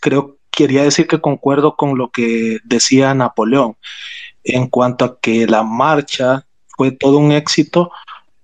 creo 0.00 0.28
que 0.28 0.36
quería 0.56 0.82
decir 0.84 1.06
que 1.06 1.20
concuerdo 1.20 1.76
con 1.76 1.98
lo 1.98 2.10
que 2.10 2.58
decía 2.64 3.14
Napoleón 3.14 3.76
en 4.42 4.68
cuanto 4.68 5.04
a 5.04 5.20
que 5.20 5.46
la 5.46 5.62
marcha 5.62 6.46
fue 6.76 6.92
todo 6.92 7.18
un 7.18 7.32
éxito 7.32 7.90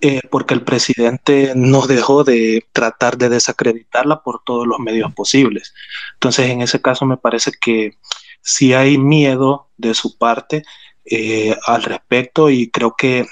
eh, 0.05 0.21
porque 0.31 0.53
el 0.55 0.63
presidente 0.63 1.53
no 1.55 1.87
dejó 1.87 2.25
de 2.25 2.67
tratar 2.73 3.17
de 3.17 3.29
desacreditarla 3.29 4.23
por 4.23 4.43
todos 4.45 4.67
los 4.67 4.81
medios 4.81 5.15
posibles. 5.15 5.73
Entonces, 6.15 6.51
en 6.51 6.61
ese 6.61 6.83
caso 6.83 7.07
me 7.07 7.17
parece 7.17 7.53
que 7.61 7.97
sí 8.41 8.75
hay 8.75 8.99
miedo 8.99 9.69
de 9.77 9.95
su 9.95 10.19
parte 10.19 10.65
eh, 11.05 11.57
al 11.67 11.85
respecto 11.85 12.51
y 12.51 12.69
creo 12.69 12.97
que 12.97 13.27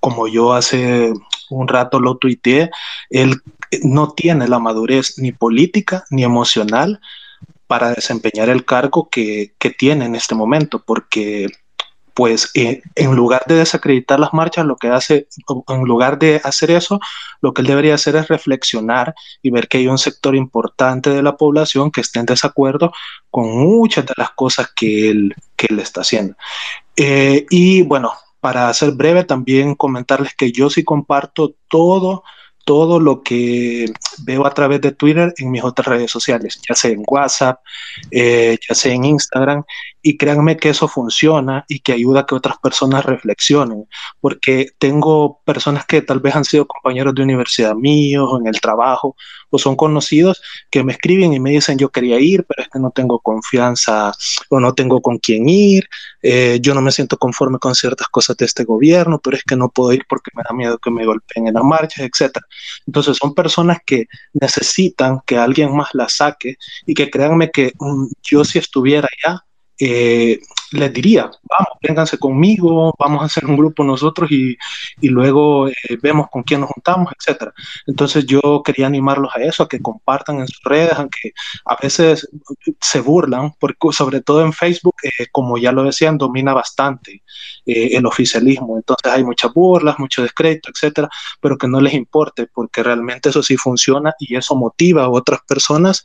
como 0.00 0.26
yo 0.26 0.52
hace 0.52 1.12
un 1.48 1.68
rato 1.68 2.00
lo 2.00 2.16
tuiteé, 2.16 2.70
él 3.10 3.40
no 3.84 4.12
tiene 4.12 4.48
la 4.48 4.58
madurez 4.58 5.16
ni 5.18 5.30
política 5.30 6.04
ni 6.10 6.24
emocional 6.24 7.00
para 7.68 7.92
desempeñar 7.92 8.48
el 8.48 8.64
cargo 8.64 9.08
que, 9.08 9.54
tiene 9.78 10.06
en 10.06 10.16
este 10.16 10.34
momento, 10.34 10.82
porque 10.84 11.46
pues 12.14 12.50
eh, 12.54 12.82
en 12.94 13.14
lugar 13.14 13.42
de 13.46 13.56
desacreditar 13.56 14.20
las 14.20 14.32
marchas, 14.32 14.66
lo 14.66 14.76
que 14.76 14.88
hace, 14.88 15.28
en 15.68 15.84
lugar 15.84 16.18
de 16.18 16.40
hacer 16.44 16.70
eso, 16.70 17.00
lo 17.40 17.52
que 17.52 17.62
él 17.62 17.68
debería 17.68 17.94
hacer 17.94 18.16
es 18.16 18.28
reflexionar 18.28 19.14
y 19.42 19.50
ver 19.50 19.68
que 19.68 19.78
hay 19.78 19.88
un 19.88 19.98
sector 19.98 20.34
importante 20.34 21.10
de 21.10 21.22
la 21.22 21.36
población 21.36 21.90
que 21.90 22.00
está 22.00 22.20
en 22.20 22.26
desacuerdo 22.26 22.92
con 23.30 23.50
muchas 23.50 24.06
de 24.06 24.14
las 24.16 24.30
cosas 24.30 24.70
que 24.74 25.10
él, 25.10 25.34
que 25.56 25.68
está 25.80 26.02
haciendo. 26.02 26.36
Eh, 26.96 27.46
y 27.50 27.82
bueno, 27.82 28.12
para 28.40 28.72
ser 28.74 28.92
breve, 28.92 29.24
también 29.24 29.74
comentarles 29.74 30.34
que 30.34 30.52
yo 30.52 30.70
sí 30.70 30.84
comparto 30.84 31.54
todo 31.68 32.22
todo 32.64 33.00
lo 33.00 33.22
que 33.22 33.86
veo 34.22 34.46
a 34.46 34.54
través 34.54 34.80
de 34.80 34.92
Twitter 34.92 35.34
en 35.38 35.50
mis 35.50 35.64
otras 35.64 35.88
redes 35.88 36.10
sociales, 36.10 36.60
ya 36.68 36.74
sea 36.74 36.92
en 36.92 37.02
WhatsApp, 37.04 37.58
eh, 38.12 38.58
ya 38.68 38.74
sea 38.74 38.92
en 38.92 39.06
Instagram, 39.06 39.64
y 40.02 40.16
créanme 40.16 40.56
que 40.56 40.70
eso 40.70 40.88
funciona 40.88 41.64
y 41.68 41.80
que 41.80 41.92
ayuda 41.92 42.20
a 42.20 42.26
que 42.26 42.34
otras 42.34 42.58
personas 42.58 43.04
reflexionen, 43.04 43.86
porque 44.20 44.68
tengo 44.78 45.40
personas 45.44 45.84
que 45.86 46.02
tal 46.02 46.20
vez 46.20 46.36
han 46.36 46.44
sido 46.44 46.66
compañeros 46.66 47.14
de 47.14 47.22
universidad 47.22 47.74
míos 47.74 48.30
en 48.40 48.46
el 48.46 48.60
trabajo 48.60 49.16
o 49.50 49.58
son 49.58 49.76
conocidos 49.76 50.40
que 50.70 50.84
me 50.84 50.92
escriben 50.92 51.32
y 51.32 51.40
me 51.40 51.50
dicen 51.50 51.78
yo 51.78 51.90
quería 51.90 52.18
ir, 52.18 52.44
pero 52.44 52.62
es 52.62 52.68
que 52.68 52.78
no 52.78 52.90
tengo 52.90 53.18
confianza 53.18 54.12
o 54.48 54.60
no 54.60 54.74
tengo 54.74 55.02
con 55.02 55.18
quién 55.18 55.48
ir, 55.48 55.88
eh, 56.22 56.58
yo 56.62 56.74
no 56.74 56.80
me 56.80 56.92
siento 56.92 57.16
conforme 57.16 57.58
con 57.58 57.74
ciertas 57.74 58.08
cosas 58.08 58.36
de 58.36 58.46
este 58.46 58.64
gobierno, 58.64 59.20
pero 59.22 59.36
es 59.36 59.44
que 59.44 59.56
no 59.56 59.68
puedo 59.70 59.92
ir 59.92 60.04
porque 60.08 60.30
me 60.34 60.42
da 60.48 60.54
miedo 60.54 60.78
que 60.78 60.90
me 60.90 61.04
golpeen 61.04 61.48
en 61.48 61.54
las 61.54 61.64
marchas, 61.64 62.04
etc. 62.04 62.38
Entonces 62.86 63.16
son 63.16 63.34
personas 63.34 63.78
que 63.84 64.06
necesitan 64.32 65.20
que 65.26 65.36
alguien 65.36 65.74
más 65.74 65.88
las 65.94 66.14
saque 66.14 66.56
y 66.86 66.94
que 66.94 67.10
créanme 67.10 67.50
que 67.50 67.72
mm, 67.78 68.06
yo 68.22 68.44
si 68.44 68.58
estuviera 68.58 69.08
allá, 69.24 69.44
eh, 69.80 70.40
les 70.72 70.92
diría, 70.92 71.30
vamos, 71.42 71.78
vénganse 71.82 72.18
conmigo, 72.18 72.94
vamos 72.98 73.22
a 73.22 73.24
hacer 73.24 73.44
un 73.44 73.56
grupo 73.56 73.82
nosotros 73.82 74.30
y, 74.30 74.56
y 75.00 75.08
luego 75.08 75.68
eh, 75.68 75.74
vemos 76.00 76.28
con 76.30 76.44
quién 76.44 76.60
nos 76.60 76.70
juntamos, 76.70 77.12
etcétera. 77.18 77.52
Entonces 77.86 78.24
yo 78.26 78.62
quería 78.64 78.86
animarlos 78.86 79.34
a 79.34 79.40
eso, 79.40 79.64
a 79.64 79.68
que 79.68 79.80
compartan 79.80 80.38
en 80.40 80.46
sus 80.46 80.62
redes, 80.62 80.92
aunque 80.94 81.32
a 81.64 81.76
veces 81.82 82.28
se 82.80 83.00
burlan, 83.00 83.52
porque 83.58 83.78
sobre 83.92 84.20
todo 84.20 84.44
en 84.44 84.52
Facebook, 84.52 84.94
eh, 85.02 85.26
como 85.32 85.58
ya 85.58 85.72
lo 85.72 85.82
decían, 85.82 86.18
domina 86.18 86.54
bastante 86.54 87.22
el 87.66 88.04
oficialismo. 88.06 88.76
Entonces 88.76 89.12
hay 89.12 89.24
muchas 89.24 89.52
burlas, 89.52 89.98
mucho 89.98 90.22
descrédito, 90.22 90.70
etcétera, 90.70 91.08
pero 91.40 91.56
que 91.56 91.68
no 91.68 91.80
les 91.80 91.94
importe, 91.94 92.46
porque 92.46 92.82
realmente 92.82 93.30
eso 93.30 93.42
sí 93.42 93.56
funciona 93.56 94.12
y 94.18 94.36
eso 94.36 94.54
motiva 94.54 95.04
a 95.04 95.08
otras 95.08 95.40
personas 95.48 96.04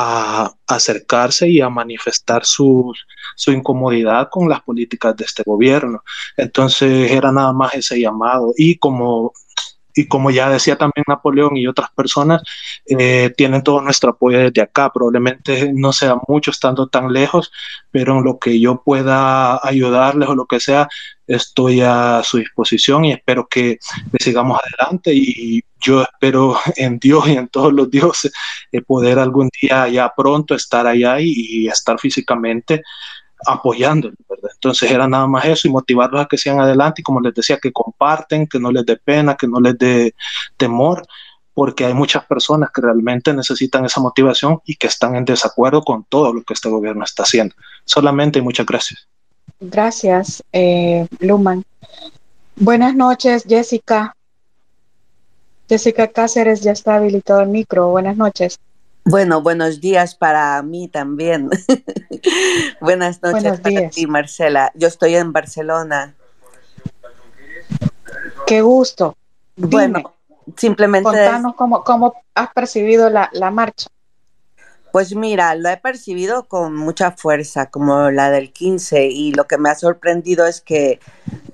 a 0.00 0.52
acercarse 0.68 1.48
y 1.48 1.60
a 1.60 1.68
manifestar 1.68 2.44
su, 2.44 2.92
su, 3.34 3.50
incomodidad 3.50 4.28
con 4.30 4.48
las 4.48 4.60
políticas 4.60 5.16
de 5.16 5.24
este 5.24 5.42
gobierno. 5.44 6.04
Entonces 6.36 7.10
era 7.10 7.32
nada 7.32 7.52
más 7.52 7.74
ese 7.74 7.98
llamado. 8.00 8.52
Y 8.56 8.76
como 8.78 9.32
y 9.98 10.06
como 10.06 10.30
ya 10.30 10.48
decía 10.48 10.76
también 10.78 11.04
Napoleón 11.08 11.56
y 11.56 11.66
otras 11.66 11.90
personas, 11.90 12.42
eh, 12.86 13.32
tienen 13.36 13.64
todo 13.64 13.80
nuestro 13.80 14.10
apoyo 14.10 14.38
desde 14.38 14.62
acá. 14.62 14.92
Probablemente 14.92 15.72
no 15.74 15.92
sea 15.92 16.16
mucho 16.28 16.52
estando 16.52 16.86
tan 16.86 17.12
lejos, 17.12 17.50
pero 17.90 18.18
en 18.18 18.24
lo 18.24 18.38
que 18.38 18.60
yo 18.60 18.82
pueda 18.84 19.58
ayudarles 19.66 20.28
o 20.28 20.36
lo 20.36 20.46
que 20.46 20.60
sea, 20.60 20.88
estoy 21.26 21.80
a 21.80 22.22
su 22.22 22.38
disposición 22.38 23.04
y 23.06 23.12
espero 23.12 23.48
que, 23.48 23.78
sigamos 24.20 24.60
adelante 24.62 25.12
y 25.12 25.62
yo 25.80 26.02
espero 26.02 26.56
en 26.76 26.98
Dios 26.98 27.28
y 27.28 27.32
en 27.32 27.48
todos 27.48 27.72
los 27.72 27.90
dioses 27.90 28.32
eh, 28.72 28.82
poder 28.82 29.18
algún 29.18 29.50
día 29.60 29.88
ya 29.88 30.12
pronto 30.16 30.54
estar 30.54 30.86
allá 30.86 31.20
y 31.20 31.66
estar 31.68 31.98
físicamente 31.98 32.82
apoyándolo, 33.46 34.14
¿verdad? 34.28 34.50
Entonces 34.54 34.90
era 34.90 35.06
nada 35.06 35.26
más 35.26 35.44
eso 35.44 35.68
y 35.68 35.70
motivarlos 35.70 36.20
a 36.20 36.26
que 36.26 36.36
sigan 36.36 36.60
adelante 36.60 37.00
y 37.00 37.04
como 37.04 37.20
les 37.20 37.34
decía, 37.34 37.58
que 37.58 37.72
comparten, 37.72 38.46
que 38.46 38.58
no 38.58 38.70
les 38.70 38.84
dé 38.84 38.96
pena, 38.96 39.36
que 39.36 39.46
no 39.46 39.60
les 39.60 39.78
dé 39.78 40.14
temor, 40.56 41.06
porque 41.54 41.84
hay 41.84 41.94
muchas 41.94 42.24
personas 42.24 42.70
que 42.72 42.80
realmente 42.80 43.32
necesitan 43.32 43.84
esa 43.84 44.00
motivación 44.00 44.60
y 44.64 44.76
que 44.76 44.86
están 44.86 45.16
en 45.16 45.24
desacuerdo 45.24 45.82
con 45.82 46.04
todo 46.04 46.32
lo 46.32 46.42
que 46.42 46.54
este 46.54 46.68
gobierno 46.68 47.04
está 47.04 47.24
haciendo. 47.24 47.54
Solamente 47.84 48.40
muchas 48.40 48.66
gracias. 48.66 49.08
Gracias, 49.60 50.42
eh, 50.52 51.06
Luman. 51.20 51.64
Buenas 52.56 52.94
noches, 52.94 53.44
Jessica. 53.48 54.14
Jessica 55.68 56.08
Cáceres 56.08 56.62
ya 56.62 56.72
está 56.72 56.94
habilitado 56.96 57.40
el 57.40 57.48
micro. 57.48 57.88
Buenas 57.88 58.16
noches. 58.16 58.58
Bueno, 59.04 59.42
buenos 59.42 59.80
días 59.80 60.14
para 60.14 60.60
mí 60.62 60.88
también. 60.88 61.50
Buenas 62.80 63.22
noches 63.22 63.60
para 63.60 63.88
ti, 63.88 64.06
Marcela. 64.06 64.70
Yo 64.74 64.88
estoy 64.88 65.16
en 65.16 65.32
Barcelona. 65.32 66.14
Qué 68.46 68.60
gusto. 68.60 69.16
Bueno, 69.56 70.14
simplemente... 70.56 71.04
Contanos 71.04 71.54
cómo, 71.54 71.84
cómo 71.84 72.14
has 72.34 72.52
percibido 72.52 73.08
la, 73.08 73.30
la 73.32 73.50
marcha. 73.50 73.88
Pues 74.98 75.14
mira, 75.14 75.54
lo 75.54 75.68
he 75.68 75.76
percibido 75.76 76.48
con 76.48 76.74
mucha 76.74 77.12
fuerza, 77.12 77.66
como 77.66 78.10
la 78.10 78.32
del 78.32 78.52
15, 78.52 79.06
y 79.06 79.30
lo 79.30 79.46
que 79.46 79.56
me 79.56 79.70
ha 79.70 79.76
sorprendido 79.76 80.44
es 80.44 80.60
que 80.60 80.98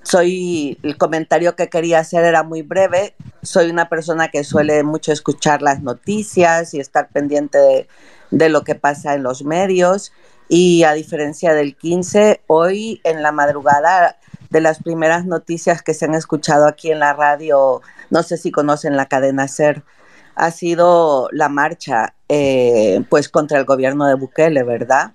soy, 0.02 0.78
el 0.82 0.96
comentario 0.96 1.54
que 1.54 1.68
quería 1.68 1.98
hacer 1.98 2.24
era 2.24 2.42
muy 2.42 2.62
breve, 2.62 3.14
soy 3.42 3.68
una 3.68 3.90
persona 3.90 4.28
que 4.28 4.44
suele 4.44 4.82
mucho 4.82 5.12
escuchar 5.12 5.60
las 5.60 5.82
noticias 5.82 6.72
y 6.72 6.80
estar 6.80 7.10
pendiente 7.10 7.86
de, 8.30 8.48
lo 8.48 8.64
que 8.64 8.76
pasa 8.76 9.12
en 9.12 9.22
los 9.22 9.44
medios, 9.44 10.14
y 10.48 10.84
a 10.84 10.94
diferencia 10.94 11.52
del 11.52 11.76
15, 11.76 12.40
hoy 12.46 13.02
en 13.04 13.22
la 13.22 13.30
madrugada 13.30 14.16
de 14.48 14.62
las 14.62 14.82
primeras 14.82 15.26
noticias 15.26 15.82
que 15.82 15.92
se 15.92 16.06
han 16.06 16.14
escuchado 16.14 16.66
aquí 16.66 16.90
en 16.90 16.98
la 16.98 17.12
radio, 17.12 17.82
no 18.08 18.22
sé 18.22 18.38
si 18.38 18.50
conocen 18.50 18.96
la 18.96 19.04
cadena 19.04 19.48
SER, 19.48 19.82
ha 20.34 20.50
sido 20.50 21.28
la 21.30 21.50
marcha 21.50 22.14
eh, 22.36 23.04
pues 23.08 23.28
contra 23.28 23.58
el 23.60 23.64
gobierno 23.64 24.08
de 24.08 24.14
Bukele, 24.14 24.64
¿verdad? 24.64 25.12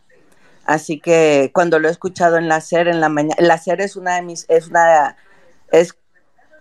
Así 0.64 1.02
que 1.02 1.52
cuando 1.54 1.78
lo 1.78 1.90
he 1.90 1.92
escuchado 1.92 2.38
en 2.38 2.48
la 2.48 2.62
SER 2.62 2.88
en 2.88 3.02
la 3.02 3.10
mañana, 3.10 3.36
la 3.40 3.58
SER 3.58 3.82
es 3.82 3.98
una 3.98 4.16
de 4.16 4.22
mis, 4.22 4.46
es 4.48 4.70
una, 4.70 5.18
es 5.70 5.98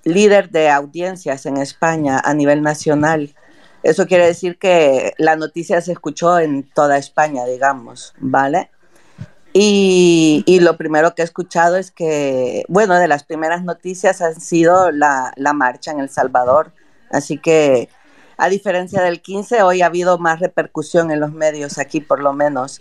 líder 0.03 0.51
de 0.51 0.69
audiencias 0.69 1.47
en 1.47 1.59
España 1.59 2.21
a 2.25 2.35
nivel 2.35 2.63
nacional. 2.63 3.37
Eso 3.85 4.09
quiere 4.09 4.27
decir 4.27 4.59
que 4.59 5.13
la 5.17 5.37
noticia 5.37 5.81
se 5.81 5.93
escuchó 5.93 6.41
en 6.41 6.69
toda 6.75 6.99
España, 6.99 7.45
digamos, 7.45 8.15
¿vale? 8.19 8.69
Y, 9.53 10.43
y, 10.45 10.59
lo 10.59 10.77
primero 10.77 11.15
que 11.15 11.23
he 11.23 11.25
escuchado 11.25 11.77
es 11.77 11.93
que, 11.93 12.65
bueno, 12.69 12.97
de 12.99 13.07
las 13.07 13.23
primeras 13.23 13.63
noticias 13.63 14.21
han 14.23 14.41
sido 14.41 14.91
la, 14.91 15.33
la, 15.37 15.53
marcha 15.53 15.93
en 15.93 16.01
El 16.01 16.11
Salvador. 16.11 16.73
Así 17.11 17.39
que, 17.39 17.89
a 18.39 18.49
diferencia 18.49 19.03
del 19.03 19.21
15, 19.21 19.63
hoy 19.63 19.83
ha 19.83 19.87
habido 19.87 20.17
más 20.19 20.39
repercusión 20.39 21.11
en 21.11 21.19
los 21.19 21.33
medios 21.33 21.77
aquí, 21.77 22.01
por 22.01 22.21
lo 22.21 22.33
menos. 22.33 22.81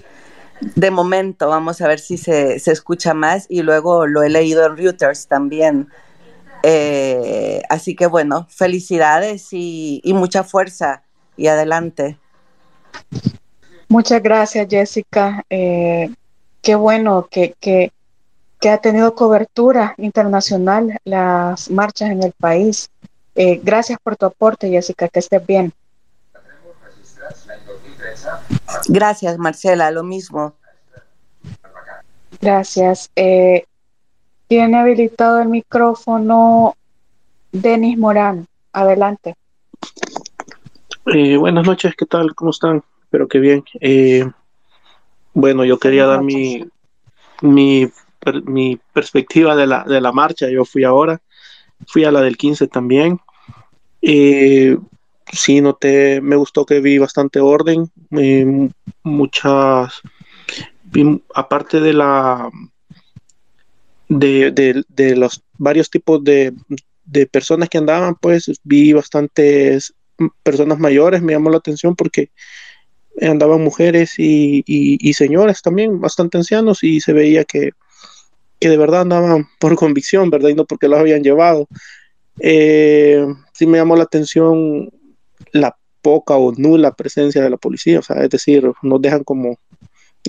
De 0.75 0.91
momento, 0.91 1.49
vamos 1.49 1.81
a 1.81 1.87
ver 1.87 1.99
si 1.99 2.17
se, 2.17 2.59
se 2.59 2.71
escucha 2.71 3.15
más 3.15 3.47
y 3.49 3.63
luego 3.63 4.05
lo 4.05 4.21
he 4.21 4.29
leído 4.29 4.65
en 4.67 4.77
Reuters 4.77 5.27
también. 5.27 5.89
Eh, 6.61 7.63
así 7.69 7.95
que 7.95 8.05
bueno, 8.05 8.45
felicidades 8.49 9.51
y, 9.51 9.99
y, 10.03 10.13
mucha 10.13 10.43
fuerza 10.43 11.03
y 11.35 11.47
adelante. 11.47 12.17
Muchas 13.87 14.21
gracias, 14.21 14.67
Jessica. 14.69 15.43
Eh, 15.49 16.09
qué 16.61 16.75
bueno 16.75 17.27
que, 17.29 17.55
que, 17.59 17.91
que, 18.59 18.69
ha 18.69 18.79
tenido 18.79 19.15
cobertura 19.15 19.95
internacional 19.97 20.99
las 21.03 21.69
marchas 21.71 22.11
en 22.11 22.23
el 22.23 22.33
país. 22.33 22.89
Eh, 23.37 23.61
gracias 23.63 23.99
por 24.01 24.17
tu 24.17 24.25
aporte, 24.25 24.67
Jessica, 24.67 25.07
que 25.07 25.19
estés 25.19 25.45
bien. 25.45 25.71
Gracias, 28.87 29.37
Marcela, 29.37 29.91
lo 29.91 30.03
mismo. 30.03 30.55
Gracias. 32.41 33.11
Eh, 33.15 33.65
tiene 34.47 34.77
habilitado 34.77 35.39
el 35.39 35.49
micrófono 35.49 36.75
Denis 37.51 37.97
Morán. 37.97 38.47
Adelante. 38.73 39.35
Eh, 41.05 41.37
buenas 41.37 41.65
noches, 41.65 41.93
¿qué 41.95 42.07
tal? 42.07 42.33
¿Cómo 42.33 42.49
están? 42.49 42.83
Espero 43.03 43.27
que 43.27 43.37
bien. 43.37 43.63
Eh, 43.79 44.27
bueno, 45.35 45.63
yo 45.63 45.77
quería 45.77 46.07
dar 46.07 46.23
mi, 46.23 46.65
mi, 47.41 47.87
mi, 48.45 48.79
perspectiva 48.93 49.55
de 49.55 49.67
la, 49.67 49.83
de 49.83 50.01
la 50.01 50.11
marcha. 50.11 50.49
Yo 50.49 50.65
fui 50.65 50.83
ahora, 50.83 51.21
fui 51.85 52.03
a 52.03 52.11
la 52.11 52.21
del 52.21 52.35
15 52.35 52.67
también. 52.67 53.19
Eh, 54.09 54.77
sí, 55.33 55.59
noté, 55.59 56.21
me 56.21 56.37
gustó 56.37 56.65
que 56.65 56.79
vi 56.79 56.97
bastante 56.97 57.41
orden, 57.41 57.91
eh, 58.11 58.69
muchas, 59.03 60.01
aparte 61.35 61.81
de 61.81 61.91
la, 61.91 62.49
de, 64.07 64.51
de, 64.51 64.85
de, 64.87 65.17
los 65.17 65.43
varios 65.57 65.89
tipos 65.89 66.23
de, 66.23 66.53
de 67.03 67.27
personas 67.27 67.67
que 67.67 67.79
andaban, 67.79 68.15
pues 68.15 68.49
vi 68.63 68.93
bastantes 68.93 69.93
personas 70.41 70.79
mayores, 70.79 71.21
me 71.21 71.33
llamó 71.33 71.49
la 71.49 71.57
atención 71.57 71.93
porque 71.93 72.31
andaban 73.21 73.61
mujeres 73.61 74.13
y, 74.17 74.63
y, 74.65 75.13
señores 75.15 75.61
también, 75.61 75.99
bastante 75.99 76.37
ancianos, 76.37 76.81
y 76.81 77.01
se 77.01 77.11
veía 77.11 77.43
que, 77.43 77.71
que, 78.57 78.69
de 78.69 78.77
verdad 78.77 79.01
andaban 79.01 79.49
por 79.59 79.75
convicción, 79.75 80.29
¿verdad? 80.29 80.47
Y 80.47 80.55
no 80.55 80.63
porque 80.63 80.87
los 80.87 80.97
habían 80.97 81.23
llevado. 81.23 81.67
Eh, 82.39 83.25
sí 83.53 83.65
me 83.65 83.77
llamó 83.77 83.95
la 83.95 84.03
atención 84.03 84.89
la 85.51 85.75
poca 86.01 86.35
o 86.37 86.53
nula 86.53 86.93
presencia 86.93 87.41
de 87.41 87.49
la 87.49 87.57
policía, 87.57 87.99
o 87.99 88.01
sea, 88.01 88.23
es 88.23 88.29
decir, 88.29 88.71
nos 88.81 89.01
dejan 89.01 89.23
como, 89.23 89.59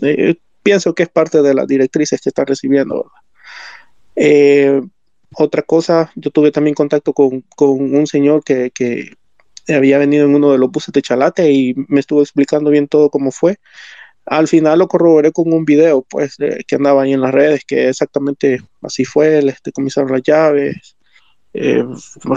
eh, 0.02 0.36
pienso 0.62 0.94
que 0.94 1.04
es 1.04 1.08
parte 1.08 1.42
de 1.42 1.54
las 1.54 1.66
directrices 1.66 2.20
que 2.20 2.30
están 2.30 2.46
recibiendo. 2.46 3.10
Eh, 4.16 4.80
otra 5.34 5.62
cosa, 5.62 6.10
yo 6.16 6.30
tuve 6.30 6.50
también 6.50 6.74
contacto 6.74 7.12
con, 7.12 7.42
con 7.54 7.94
un 7.94 8.06
señor 8.06 8.42
que, 8.44 8.70
que, 8.70 9.16
había 9.68 9.98
venido 9.98 10.24
en 10.24 10.34
uno 10.34 10.50
de 10.50 10.58
los 10.58 10.70
buses 10.70 10.92
de 10.94 11.02
Chalate 11.02 11.52
y 11.52 11.74
me 11.88 12.00
estuvo 12.00 12.22
explicando 12.22 12.70
bien 12.70 12.88
todo 12.88 13.10
cómo 13.10 13.30
fue. 13.30 13.58
Al 14.24 14.48
final 14.48 14.78
lo 14.78 14.88
corroboré 14.88 15.30
con 15.30 15.52
un 15.52 15.66
video, 15.66 16.02
pues, 16.02 16.36
que 16.66 16.76
andaba 16.76 17.02
ahí 17.02 17.12
en 17.12 17.20
las 17.20 17.32
redes, 17.32 17.64
que 17.66 17.88
exactamente 17.88 18.60
así 18.82 19.04
fue, 19.04 19.42
le 19.42 19.54
decomisaron 19.62 20.12
las 20.12 20.22
llaves, 20.22 20.97
eh, 21.60 21.84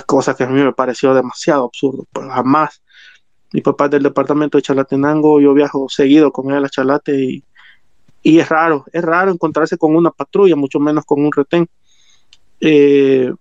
cosa 0.06 0.36
que 0.36 0.44
a 0.44 0.48
mí 0.48 0.62
me 0.62 0.74
pareció 0.74 1.14
demasiado 1.14 1.66
absurdo, 1.66 2.06
pues 2.12 2.28
jamás. 2.28 2.82
Mi 3.54 3.62
papá 3.62 3.86
es 3.86 3.92
del 3.92 4.04
departamento 4.04 4.58
de 4.58 4.62
Chalatenango, 4.62 5.42
yo 5.42 5.54
viajo 5.54 5.88
seguido 5.90 6.32
con 6.32 6.52
él 6.52 6.64
a 6.64 6.70
Chalate 6.70 7.16
y, 7.22 7.44
y 8.24 8.40
es 8.40 8.50
raro, 8.50 8.86
es 8.94 9.04
raro 9.04 9.32
encontrarse 9.32 9.78
con 9.78 9.96
una 9.96 10.12
patrulla, 10.12 10.56
mucho 10.56 10.80
menos 10.80 11.06
con 11.06 11.24
un 11.24 11.32
retén. 11.32 11.68
Eh, 12.62 13.34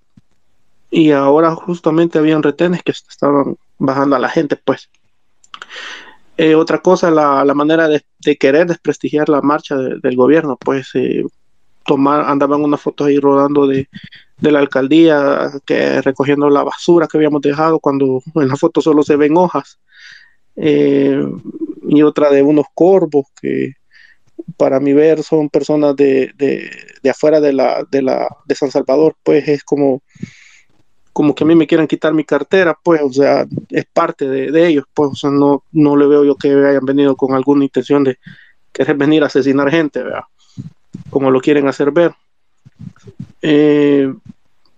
y 0.90 1.10
ahora 1.12 1.54
justamente 1.54 2.18
habían 2.18 2.42
retenes 2.42 2.82
que 2.82 2.92
estaban 2.92 3.56
bajando 3.78 4.16
a 4.16 4.18
la 4.18 4.28
gente, 4.28 4.56
pues. 4.56 4.90
Eh, 6.36 6.54
otra 6.54 6.78
cosa, 6.78 7.10
la, 7.10 7.44
la 7.44 7.54
manera 7.54 7.86
de, 7.86 8.02
querer 8.38 8.66
desprestigiar 8.66 9.28
la 9.28 9.42
marcha 9.42 9.76
de, 9.76 10.00
del 10.00 10.16
gobierno, 10.16 10.56
pues 10.56 10.90
eh, 10.94 11.22
tomar, 11.84 12.22
andaban 12.28 12.62
unas 12.64 12.80
fotos 12.80 13.06
ahí 13.06 13.18
rodando 13.18 13.66
de, 13.66 13.88
de, 14.40 14.52
la 14.52 14.58
alcaldía, 14.58 15.50
que 15.64 16.02
recogiendo 16.02 16.48
la 16.50 16.62
basura 16.62 17.06
que 17.06 17.18
habíamos 17.18 17.42
dejado, 17.42 17.78
cuando 17.78 18.22
en 18.34 18.48
la 18.48 18.56
foto 18.56 18.80
solo 18.80 19.02
se 19.02 19.16
ven 19.16 19.36
hojas, 19.36 19.78
eh, 20.56 21.22
y 21.88 22.02
otra 22.02 22.30
de 22.30 22.42
unos 22.42 22.66
corvos 22.74 23.26
que 23.40 23.74
para 24.56 24.80
mi 24.80 24.92
ver 24.92 25.22
son 25.22 25.48
personas 25.48 25.96
de, 25.96 26.32
de, 26.36 26.70
de 27.02 27.10
afuera 27.10 27.40
de 27.40 27.52
la, 27.52 27.86
de 27.90 28.02
la 28.02 28.28
de 28.46 28.54
San 28.54 28.70
Salvador, 28.70 29.16
pues 29.22 29.46
es 29.48 29.64
como 29.64 30.02
como 31.12 31.34
que 31.34 31.44
a 31.44 31.46
mí 31.46 31.54
me 31.54 31.66
quieran 31.66 31.88
quitar 31.88 32.14
mi 32.14 32.24
cartera, 32.24 32.78
pues, 32.82 33.02
o 33.02 33.12
sea, 33.12 33.44
es 33.68 33.84
parte 33.92 34.28
de, 34.28 34.50
de 34.50 34.66
ellos, 34.68 34.84
pues, 34.94 35.22
no, 35.24 35.64
no 35.72 35.96
le 35.96 36.06
veo 36.06 36.24
yo 36.24 36.36
que 36.36 36.48
hayan 36.48 36.84
venido 36.84 37.16
con 37.16 37.34
alguna 37.34 37.64
intención 37.64 38.04
de 38.04 38.18
querer 38.72 38.96
venir 38.96 39.22
a 39.22 39.26
asesinar 39.26 39.70
gente, 39.70 40.02
¿verdad? 40.02 40.22
Como 41.10 41.30
lo 41.30 41.40
quieren 41.40 41.68
hacer 41.68 41.90
ver. 41.90 42.12
Eh, 43.42 44.12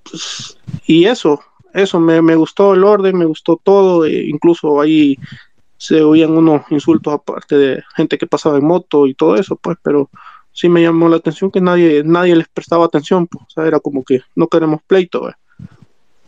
pues, 0.02 0.58
y 0.86 1.04
eso, 1.04 1.40
eso, 1.74 2.00
me, 2.00 2.22
me, 2.22 2.36
gustó 2.36 2.74
el 2.74 2.84
orden, 2.84 3.18
me 3.18 3.24
gustó 3.24 3.60
todo, 3.62 4.04
e 4.04 4.26
incluso 4.26 4.80
ahí 4.80 5.18
se 5.76 6.02
oían 6.02 6.30
unos 6.36 6.62
insultos 6.70 7.12
aparte 7.12 7.56
de 7.56 7.82
gente 7.96 8.18
que 8.18 8.26
pasaba 8.26 8.58
en 8.58 8.64
moto 8.64 9.06
y 9.06 9.14
todo 9.14 9.36
eso, 9.36 9.56
pues, 9.56 9.76
pero 9.82 10.10
sí 10.52 10.68
me 10.68 10.82
llamó 10.82 11.08
la 11.08 11.16
atención 11.16 11.50
que 11.50 11.60
nadie, 11.60 12.02
nadie 12.04 12.36
les 12.36 12.48
prestaba 12.48 12.84
atención, 12.84 13.26
pues, 13.26 13.44
o 13.44 13.50
sea, 13.50 13.66
era 13.66 13.80
como 13.80 14.04
que 14.04 14.20
no 14.36 14.46
queremos 14.48 14.80
pleito, 14.86 15.22
¿verdad? 15.22 15.38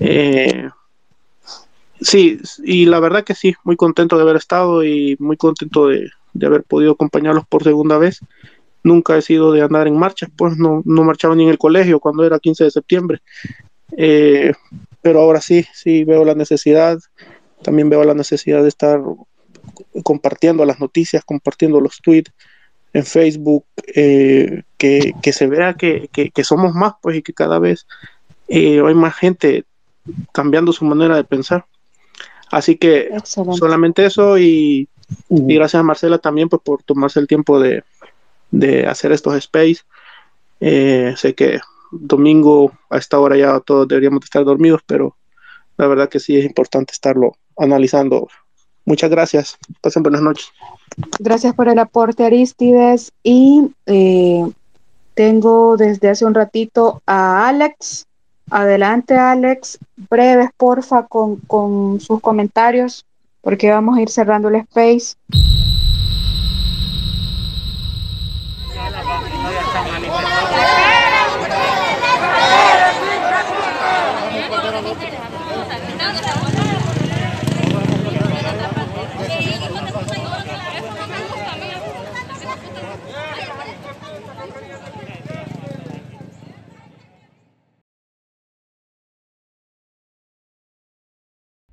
Eh, 0.01 0.69
sí, 2.01 2.41
y 2.65 2.87
la 2.87 3.01
verdad 3.01 3.23
que 3.25 3.35
sí, 3.35 3.55
muy 3.65 3.77
contento 3.77 4.17
de 4.17 4.23
haber 4.23 4.37
estado 4.37 4.83
y 4.83 5.17
muy 5.21 5.37
contento 5.37 5.89
de, 5.89 6.11
de, 6.33 6.47
haber 6.47 6.65
podido 6.65 6.93
acompañarlos 6.93 7.47
por 7.47 7.63
segunda 7.63 7.99
vez. 7.99 8.21
Nunca 8.85 9.17
he 9.17 9.23
sido 9.23 9.51
de 9.51 9.63
andar 9.63 9.89
en 9.89 9.97
marcha, 9.97 10.29
pues 10.37 10.57
no, 10.57 10.83
no 10.85 11.03
marchaba 11.03 11.35
ni 11.35 11.45
en 11.45 11.51
el 11.51 11.59
colegio 11.59 11.99
cuando 11.99 12.25
era 12.25 12.39
15 12.39 12.65
de 12.65 12.71
septiembre. 12.71 13.23
Eh, 13.97 14.53
pero 15.03 15.21
ahora 15.21 15.41
sí, 15.41 15.67
sí 15.75 16.05
veo 16.05 16.25
la 16.25 16.35
necesidad, 16.35 16.99
también 17.63 17.91
veo 17.91 18.05
la 18.05 18.15
necesidad 18.15 18.63
de 18.63 18.69
estar 18.69 19.01
compartiendo 20.03 20.65
las 20.65 20.81
noticias, 20.81 21.25
compartiendo 21.25 21.81
los 21.81 22.01
tweets 22.03 22.33
en 22.93 23.05
Facebook, 23.05 23.65
eh, 23.95 24.63
que, 24.79 25.15
que, 25.21 25.33
se 25.33 25.47
vea 25.49 25.75
que, 25.75 26.09
que, 26.13 26.31
que, 26.31 26.45
somos 26.45 26.75
más, 26.75 26.95
pues, 27.03 27.17
y 27.17 27.23
que 27.23 27.33
cada 27.33 27.59
vez 27.59 27.87
eh, 28.49 28.81
hay 28.87 28.95
más 28.95 29.17
gente 29.17 29.65
cambiando 30.33 30.73
su 30.73 30.85
manera 30.85 31.17
de 31.17 31.25
pensar. 31.25 31.67
Así 32.51 32.77
que 32.77 33.09
Excelente. 33.11 33.59
solamente 33.59 34.07
eso 34.07 34.39
y, 34.39 34.89
uh. 35.29 35.51
y, 35.51 35.55
gracias 35.57 35.81
a 35.81 35.85
Marcela 35.85 36.19
también 36.19 36.49
pues, 36.49 36.63
por 36.63 36.83
tomarse 36.83 37.19
el 37.19 37.27
tiempo 37.27 37.59
de, 37.59 37.83
de 38.55 38.87
hacer 38.87 39.13
estos 39.13 39.35
space. 39.35 39.83
Eh, 40.61 41.15
sé 41.17 41.35
que 41.35 41.61
domingo 41.91 42.73
a 42.89 42.99
esta 42.99 43.19
hora 43.19 43.37
ya 43.37 43.61
todos 43.61 43.89
deberíamos 43.89 44.25
estar 44.25 44.45
dormidos, 44.45 44.81
pero 44.87 45.17
la 45.77 45.87
verdad 45.87 46.09
que 46.09 46.21
sí 46.21 46.37
es 46.37 46.45
importante 46.45 46.93
estarlo 46.93 47.37
analizando. 47.57 48.29
Muchas 48.85 49.11
gracias. 49.11 49.59
Pasen 49.81 50.03
buenas 50.03 50.23
noches. 50.23 50.47
Gracias 51.19 51.55
por 51.55 51.69
el 51.69 51.79
aporte, 51.79 52.25
Aristides. 52.25 53.13
Y 53.23 53.71
eh, 53.87 54.45
tengo 55.15 55.77
desde 55.77 56.11
hace 56.11 56.25
un 56.25 56.35
ratito 56.35 57.03
a 57.07 57.49
Alex. 57.49 58.07
Adelante, 58.51 59.17
Alex. 59.17 59.79
Breves, 60.11 60.51
porfa, 60.57 61.07
con, 61.07 61.37
con 61.37 61.99
sus 61.99 62.21
comentarios, 62.21 63.05
porque 63.41 63.71
vamos 63.71 63.97
a 63.97 64.03
ir 64.03 64.11
cerrando 64.11 64.49
el 64.49 64.57
space. 64.57 65.17